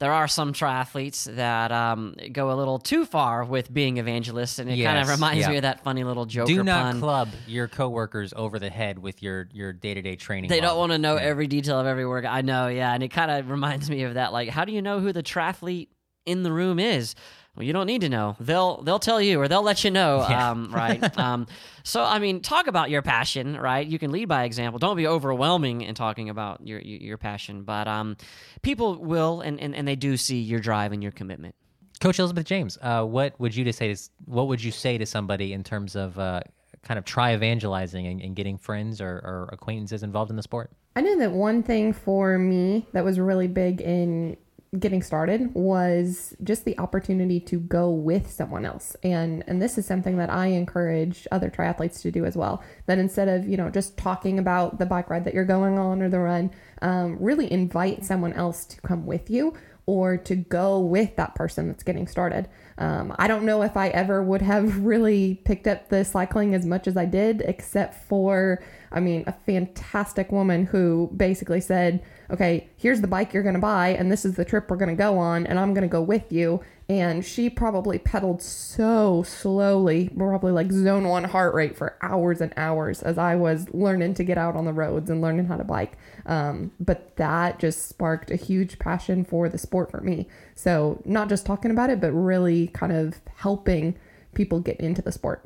There 0.00 0.12
are 0.12 0.26
some 0.26 0.52
triathletes 0.52 1.32
that 1.36 1.70
um, 1.70 2.16
go 2.32 2.50
a 2.50 2.56
little 2.56 2.78
too 2.78 3.06
far 3.06 3.44
with 3.44 3.72
being 3.72 3.98
evangelists, 3.98 4.58
and 4.58 4.68
it 4.68 4.82
kind 4.82 4.98
of 4.98 5.08
reminds 5.08 5.42
yeah. 5.42 5.50
me 5.50 5.56
of 5.56 5.62
that 5.62 5.84
funny 5.84 6.02
little 6.02 6.26
joke. 6.26 6.48
Do 6.48 6.64
not 6.64 6.92
pun. 6.92 7.00
club 7.00 7.28
your 7.46 7.68
coworkers 7.68 8.32
over 8.36 8.58
the 8.58 8.70
head 8.70 8.98
with 8.98 9.22
your 9.22 9.48
your 9.52 9.72
day 9.72 9.94
to 9.94 10.02
day 10.02 10.16
training. 10.16 10.50
They 10.50 10.60
don't 10.60 10.76
want 10.76 10.92
to 10.92 10.98
know 10.98 11.16
every 11.16 11.46
detail 11.46 11.78
of 11.78 11.86
every 11.86 12.06
work. 12.06 12.24
I 12.24 12.42
know, 12.42 12.66
yeah, 12.66 12.92
and 12.92 13.02
it 13.02 13.08
kind 13.08 13.30
of 13.30 13.48
reminds 13.48 13.88
me 13.88 14.02
of 14.02 14.14
that. 14.14 14.32
Like, 14.32 14.48
how 14.48 14.64
do 14.64 14.72
you 14.72 14.82
know 14.82 14.98
who 14.98 15.12
the 15.12 15.22
triathlete 15.22 15.88
in 16.26 16.42
the 16.42 16.52
room 16.52 16.80
is? 16.80 17.14
Well, 17.56 17.64
you 17.64 17.72
don't 17.72 17.86
need 17.86 18.00
to 18.00 18.08
know. 18.08 18.36
They'll 18.40 18.82
they'll 18.82 18.98
tell 18.98 19.20
you, 19.20 19.40
or 19.40 19.46
they'll 19.46 19.62
let 19.62 19.84
you 19.84 19.90
know. 19.90 20.20
Um, 20.20 20.72
right. 20.72 21.18
um, 21.18 21.46
so, 21.84 22.02
I 22.02 22.18
mean, 22.18 22.40
talk 22.40 22.66
about 22.66 22.90
your 22.90 23.02
passion. 23.02 23.56
Right. 23.56 23.86
You 23.86 23.98
can 23.98 24.10
lead 24.10 24.26
by 24.26 24.44
example. 24.44 24.78
Don't 24.78 24.96
be 24.96 25.06
overwhelming 25.06 25.82
in 25.82 25.94
talking 25.94 26.30
about 26.30 26.66
your 26.66 26.80
your, 26.80 26.98
your 26.98 27.18
passion, 27.18 27.62
but 27.62 27.86
um, 27.86 28.16
people 28.62 28.98
will, 28.98 29.40
and, 29.40 29.60
and 29.60 29.74
and 29.74 29.86
they 29.86 29.96
do 29.96 30.16
see 30.16 30.40
your 30.40 30.58
drive 30.58 30.92
and 30.92 31.02
your 31.02 31.12
commitment. 31.12 31.54
Coach 32.00 32.18
Elizabeth 32.18 32.44
James, 32.44 32.76
uh, 32.82 33.04
what 33.04 33.38
would 33.38 33.54
you 33.54 33.64
to 33.64 33.72
say? 33.72 33.94
To, 33.94 34.00
what 34.24 34.48
would 34.48 34.62
you 34.62 34.72
say 34.72 34.98
to 34.98 35.06
somebody 35.06 35.52
in 35.52 35.62
terms 35.62 35.94
of 35.94 36.18
uh, 36.18 36.40
kind 36.82 36.98
of 36.98 37.04
tri 37.04 37.34
evangelizing 37.34 38.06
and, 38.06 38.20
and 38.20 38.36
getting 38.36 38.58
friends 38.58 39.00
or, 39.00 39.08
or 39.08 39.48
acquaintances 39.52 40.02
involved 40.02 40.30
in 40.30 40.36
the 40.36 40.42
sport? 40.42 40.72
I 40.96 41.00
know 41.00 41.18
that 41.18 41.32
one 41.32 41.62
thing 41.62 41.92
for 41.92 42.38
me 42.38 42.86
that 42.92 43.04
was 43.04 43.18
really 43.18 43.48
big 43.48 43.80
in 43.80 44.36
getting 44.78 45.02
started 45.02 45.54
was 45.54 46.34
just 46.42 46.64
the 46.64 46.78
opportunity 46.78 47.40
to 47.40 47.60
go 47.60 47.90
with 47.90 48.30
someone 48.30 48.64
else. 48.64 48.96
And 49.02 49.44
and 49.46 49.60
this 49.60 49.78
is 49.78 49.86
something 49.86 50.16
that 50.18 50.30
I 50.30 50.46
encourage 50.46 51.26
other 51.30 51.50
triathletes 51.50 52.00
to 52.02 52.10
do 52.10 52.24
as 52.24 52.36
well. 52.36 52.62
That 52.86 52.98
instead 52.98 53.28
of, 53.28 53.48
you 53.48 53.56
know, 53.56 53.70
just 53.70 53.96
talking 53.96 54.38
about 54.38 54.78
the 54.78 54.86
bike 54.86 55.10
ride 55.10 55.24
that 55.24 55.34
you're 55.34 55.44
going 55.44 55.78
on 55.78 56.02
or 56.02 56.08
the 56.08 56.18
run, 56.18 56.50
um, 56.82 57.16
really 57.20 57.50
invite 57.50 58.04
someone 58.04 58.32
else 58.32 58.64
to 58.66 58.80
come 58.80 59.06
with 59.06 59.30
you 59.30 59.54
or 59.86 60.16
to 60.16 60.34
go 60.34 60.80
with 60.80 61.14
that 61.16 61.34
person 61.34 61.68
that's 61.68 61.82
getting 61.82 62.06
started. 62.06 62.48
Um, 62.78 63.14
I 63.18 63.28
don't 63.28 63.44
know 63.44 63.62
if 63.62 63.76
I 63.76 63.88
ever 63.88 64.22
would 64.22 64.42
have 64.42 64.78
really 64.84 65.42
picked 65.44 65.66
up 65.66 65.88
the 65.88 66.04
cycling 66.04 66.54
as 66.54 66.64
much 66.64 66.86
as 66.86 66.96
I 66.96 67.04
did, 67.04 67.42
except 67.42 67.94
for, 68.08 68.62
I 68.94 69.00
mean, 69.00 69.24
a 69.26 69.32
fantastic 69.32 70.30
woman 70.30 70.66
who 70.66 71.10
basically 71.16 71.60
said, 71.60 72.00
okay, 72.30 72.68
here's 72.76 73.00
the 73.00 73.08
bike 73.08 73.34
you're 73.34 73.42
going 73.42 73.56
to 73.56 73.60
buy, 73.60 73.88
and 73.88 74.10
this 74.10 74.24
is 74.24 74.36
the 74.36 74.44
trip 74.44 74.70
we're 74.70 74.76
going 74.76 74.88
to 74.88 74.94
go 74.94 75.18
on, 75.18 75.46
and 75.48 75.58
I'm 75.58 75.74
going 75.74 75.82
to 75.82 75.92
go 75.92 76.00
with 76.00 76.32
you. 76.32 76.60
And 76.88 77.24
she 77.24 77.50
probably 77.50 77.98
pedaled 77.98 78.40
so 78.40 79.24
slowly, 79.24 80.10
probably 80.16 80.52
like 80.52 80.70
zone 80.70 81.08
one 81.08 81.24
heart 81.24 81.54
rate 81.54 81.76
for 81.76 81.96
hours 82.02 82.40
and 82.40 82.52
hours 82.56 83.02
as 83.02 83.18
I 83.18 83.34
was 83.34 83.66
learning 83.74 84.14
to 84.14 84.24
get 84.24 84.38
out 84.38 84.54
on 84.54 84.64
the 84.64 84.72
roads 84.72 85.10
and 85.10 85.20
learning 85.20 85.46
how 85.46 85.56
to 85.56 85.64
bike. 85.64 85.98
Um, 86.26 86.70
but 86.78 87.16
that 87.16 87.58
just 87.58 87.88
sparked 87.88 88.30
a 88.30 88.36
huge 88.36 88.78
passion 88.78 89.24
for 89.24 89.48
the 89.48 89.58
sport 89.58 89.90
for 89.90 90.02
me. 90.02 90.28
So, 90.54 91.02
not 91.04 91.28
just 91.28 91.46
talking 91.46 91.72
about 91.72 91.90
it, 91.90 92.00
but 92.00 92.12
really 92.12 92.68
kind 92.68 92.92
of 92.92 93.16
helping 93.36 93.96
people 94.34 94.60
get 94.60 94.78
into 94.78 95.02
the 95.02 95.10
sport. 95.10 95.42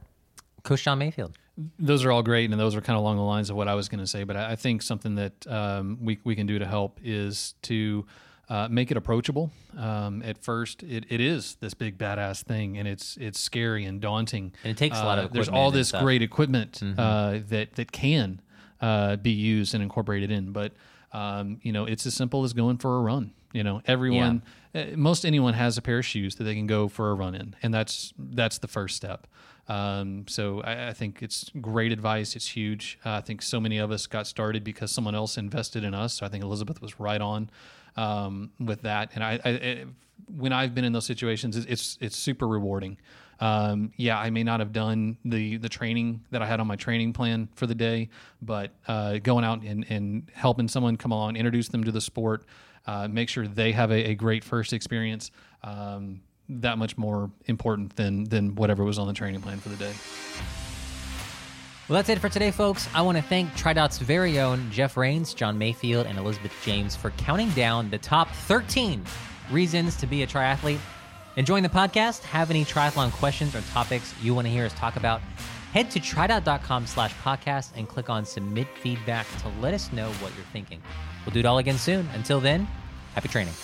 Coach 0.65 0.83
John 0.83 0.99
Mayfield. 0.99 1.39
Those 1.79 2.05
are 2.05 2.13
all 2.13 2.23
great, 2.23 2.51
and 2.51 2.61
those 2.61 2.77
are 2.77 2.81
kind 2.81 2.97
of 2.97 3.03
along 3.03 3.17
the 3.17 3.23
lines 3.23 3.51
of 3.51 3.57
what 3.57 3.67
I 3.69 3.75
was 3.75 3.89
going 3.89 4.01
to 4.01 4.07
say. 4.07 4.25
But 4.25 4.37
I 4.37 4.55
think 4.57 4.83
something 4.83 5.17
that 5.17 5.47
um, 5.47 5.99
we 6.01 6.19
we 6.25 6.37
can 6.37 6.47
do 6.47 6.59
to 6.59 6.67
help 6.67 7.01
is 7.03 7.55
to 7.63 8.07
uh, 8.49 8.69
make 8.71 8.91
it 8.91 8.97
approachable. 8.97 9.51
Um, 9.77 10.23
at 10.23 10.39
first, 10.39 10.83
it, 10.83 11.05
it 11.11 11.21
is 11.21 11.57
this 11.61 11.75
big 11.75 11.99
badass 11.99 12.45
thing, 12.45 12.79
and 12.79 12.87
it's 12.87 13.17
it's 13.17 13.41
scary 13.41 13.85
and 13.85 14.01
daunting. 14.01 14.53
And 14.65 14.71
it 14.71 14.77
takes 14.77 14.99
a 14.99 15.05
lot 15.05 15.19
of 15.19 15.27
Uh, 15.27 15.29
There's 15.33 15.49
all 15.49 15.71
this. 15.71 15.93
Mm-hmm. 15.93 16.05
great 16.05 16.23
equipment 16.23 16.81
uh, 16.97 17.41
that 17.49 17.75
that 17.75 17.93
can 17.93 18.41
uh, 18.81 19.17
be 19.17 19.33
used 19.33 19.75
and 19.75 19.83
incorporated 19.83 20.31
in, 20.31 20.53
but 20.53 20.73
um, 21.13 21.59
you 21.63 21.73
know, 21.73 21.85
it's 21.87 22.07
as 22.07 22.15
simple 22.15 22.45
as 22.45 22.53
going 22.53 22.79
for 22.79 22.97
a 22.99 23.01
run. 23.01 23.33
You 23.53 23.65
know, 23.65 23.81
everyone, 23.87 24.43
uh, 24.75 24.97
most 24.97 25.25
anyone 25.25 25.55
has 25.55 25.79
a 25.79 25.83
pair 25.83 25.99
of 25.99 26.05
shoes 26.07 26.35
that 26.37 26.45
they 26.45 26.55
can 26.55 26.67
go 26.67 26.89
for 26.89 27.11
a 27.11 27.15
run 27.15 27.35
in, 27.35 27.57
and 27.63 27.73
that's 27.73 28.13
that's 28.19 28.59
the 28.59 28.69
first 28.69 28.97
step. 28.97 29.27
Um, 29.69 30.27
so 30.29 30.61
I, 30.63 30.89
I 30.89 30.93
think 30.93 31.23
it's 31.23 31.51
great 31.61 31.93
advice. 31.93 32.37
It's 32.37 32.49
huge. 32.49 32.99
Uh, 33.05 33.13
I 33.13 33.21
think 33.21 33.43
so 33.43 33.61
many 33.61 33.79
of 33.79 33.91
us 33.91 34.07
got 34.07 34.27
started 34.27 34.65
because 34.65 34.91
someone 34.91 35.15
else 35.15 35.37
invested 35.37 35.85
in 35.85 35.95
us. 35.95 36.15
So 36.15 36.27
I 36.27 36.29
think 36.29 36.43
Elizabeth 36.43 36.81
was 36.81 36.99
right 36.99 37.21
on 37.21 37.51
um, 37.97 38.51
with 38.59 38.83
that. 38.83 39.11
And 39.15 39.23
I, 39.23 39.41
I, 39.45 39.51
I, 39.51 39.85
when 40.37 40.53
I've 40.53 40.75
been 40.75 40.85
in 40.85 40.93
those 40.93 41.07
situations, 41.07 41.57
it's 41.57 41.67
it's, 41.67 41.99
it's 42.01 42.17
super 42.17 42.49
rewarding. 42.49 42.99
Um, 43.41 43.93
yeah, 43.97 44.19
I 44.19 44.31
may 44.31 44.43
not 44.43 44.61
have 44.61 44.73
done 44.73 45.17
the 45.25 45.59
the 45.59 45.69
training 45.69 46.25
that 46.31 46.43
I 46.43 46.47
had 46.47 46.61
on 46.61 46.67
my 46.67 46.77
training 46.77 47.13
plan 47.13 47.49
for 47.55 47.67
the 47.67 47.75
day, 47.75 48.09
but 48.43 48.73
uh, 48.89 49.19
going 49.19 49.45
out 49.45 49.63
and, 49.63 49.87
and 49.89 50.31
helping 50.35 50.67
someone 50.67 50.97
come 50.97 51.13
along, 51.13 51.37
introduce 51.37 51.69
them 51.69 51.85
to 51.85 51.93
the 51.93 52.01
sport, 52.01 52.45
uh, 52.89 53.07
make 53.07 53.29
sure 53.29 53.47
they 53.47 53.71
have 53.73 53.93
a, 53.93 54.11
a 54.11 54.15
great 54.15 54.43
first 54.43 54.73
experience. 54.73 55.31
Um, 55.63 56.23
that 56.49 56.79
much 56.79 56.97
more 56.97 57.31
important 57.45 57.95
than 57.97 58.25
than 58.25 58.55
whatever 58.55 58.83
was 58.83 58.99
on 58.99 59.07
the 59.07 59.13
training 59.13 59.43
plan 59.43 59.59
for 59.59 59.69
the 59.69 59.77
day. 59.77 59.93
Well, 61.87 61.97
that's 61.97 62.09
it 62.09 62.19
for 62.19 62.29
today, 62.29 62.51
folks. 62.51 62.89
I 62.95 63.03
want 63.03 63.17
to 63.19 63.23
thank 63.23 63.51
TriDot's 63.53 63.99
very 63.99 64.41
own 64.41 64.71
Jeff 64.71 64.97
Rains, 64.97 65.35
John 65.35 65.57
Mayfield, 65.59 66.07
and 66.07 66.19
Elizabeth 66.19 66.53
James 66.63 66.97
for 66.97 67.11
counting 67.13 67.51
down 67.51 67.91
the 67.91 67.99
top 67.99 68.31
13 68.31 69.05
reasons 69.51 69.97
to 69.97 70.07
be 70.07 70.23
a 70.23 70.27
triathlete. 70.27 70.81
Enjoying 71.37 71.63
the 71.63 71.69
podcast? 71.69 72.23
Have 72.25 72.51
any 72.51 72.65
triathlon 72.65 73.11
questions 73.13 73.55
or 73.55 73.61
topics 73.73 74.15
you 74.23 74.35
want 74.35 74.47
to 74.47 74.51
hear 74.51 74.67
us 74.67 74.73
talk 74.75 74.97
about? 74.97 75.21
Head 75.73 75.91
to 75.93 76.01
tridot.com 76.01 76.87
slash 76.87 77.15
podcast 77.17 77.73
and 77.77 77.89
click 77.89 78.09
on 78.09 78.25
submit 78.25 78.67
feedback 78.81 79.27
to 79.43 79.49
let 79.61 79.75
us 79.75 79.93
know 79.93 80.11
what 80.13 80.35
you're 80.35 80.47
thinking. 80.53 80.81
We'll 81.25 81.35
do 81.35 81.41
it 81.41 81.47
all 81.47 81.59
again 81.59 81.79
soon. 81.79 82.09
Until 82.15 82.41
then, 82.41 82.67
happy 83.15 83.29
training. 83.29 83.55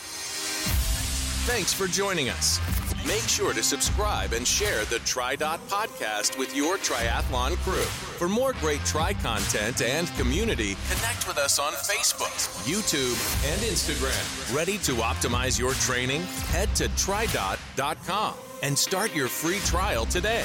Thanks 1.46 1.74
for 1.74 1.86
joining 1.86 2.30
us. 2.30 2.58
Make 3.06 3.20
sure 3.28 3.52
to 3.52 3.62
subscribe 3.62 4.32
and 4.32 4.48
share 4.48 4.86
the 4.86 4.96
TriDot 5.00 5.58
podcast 5.68 6.38
with 6.38 6.56
your 6.56 6.78
triathlon 6.78 7.56
crew. 7.58 7.74
For 7.74 8.30
more 8.30 8.54
great 8.54 8.82
Tri 8.86 9.12
content 9.12 9.82
and 9.82 10.08
community, 10.16 10.74
connect 10.88 11.28
with 11.28 11.36
us 11.36 11.58
on 11.58 11.74
Facebook, 11.74 12.32
YouTube, 12.64 13.12
and 13.52 13.60
Instagram. 13.60 14.56
Ready 14.56 14.78
to 14.78 14.92
optimize 14.92 15.58
your 15.58 15.74
training? 15.74 16.22
Head 16.48 16.74
to 16.76 16.88
tridot.com 16.90 18.34
and 18.62 18.78
start 18.78 19.14
your 19.14 19.28
free 19.28 19.58
trial 19.58 20.06
today. 20.06 20.44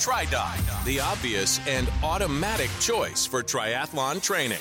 TriDot, 0.00 0.84
the 0.86 0.98
obvious 0.98 1.60
and 1.68 1.86
automatic 2.02 2.70
choice 2.80 3.26
for 3.26 3.42
triathlon 3.42 4.22
training. 4.22 4.56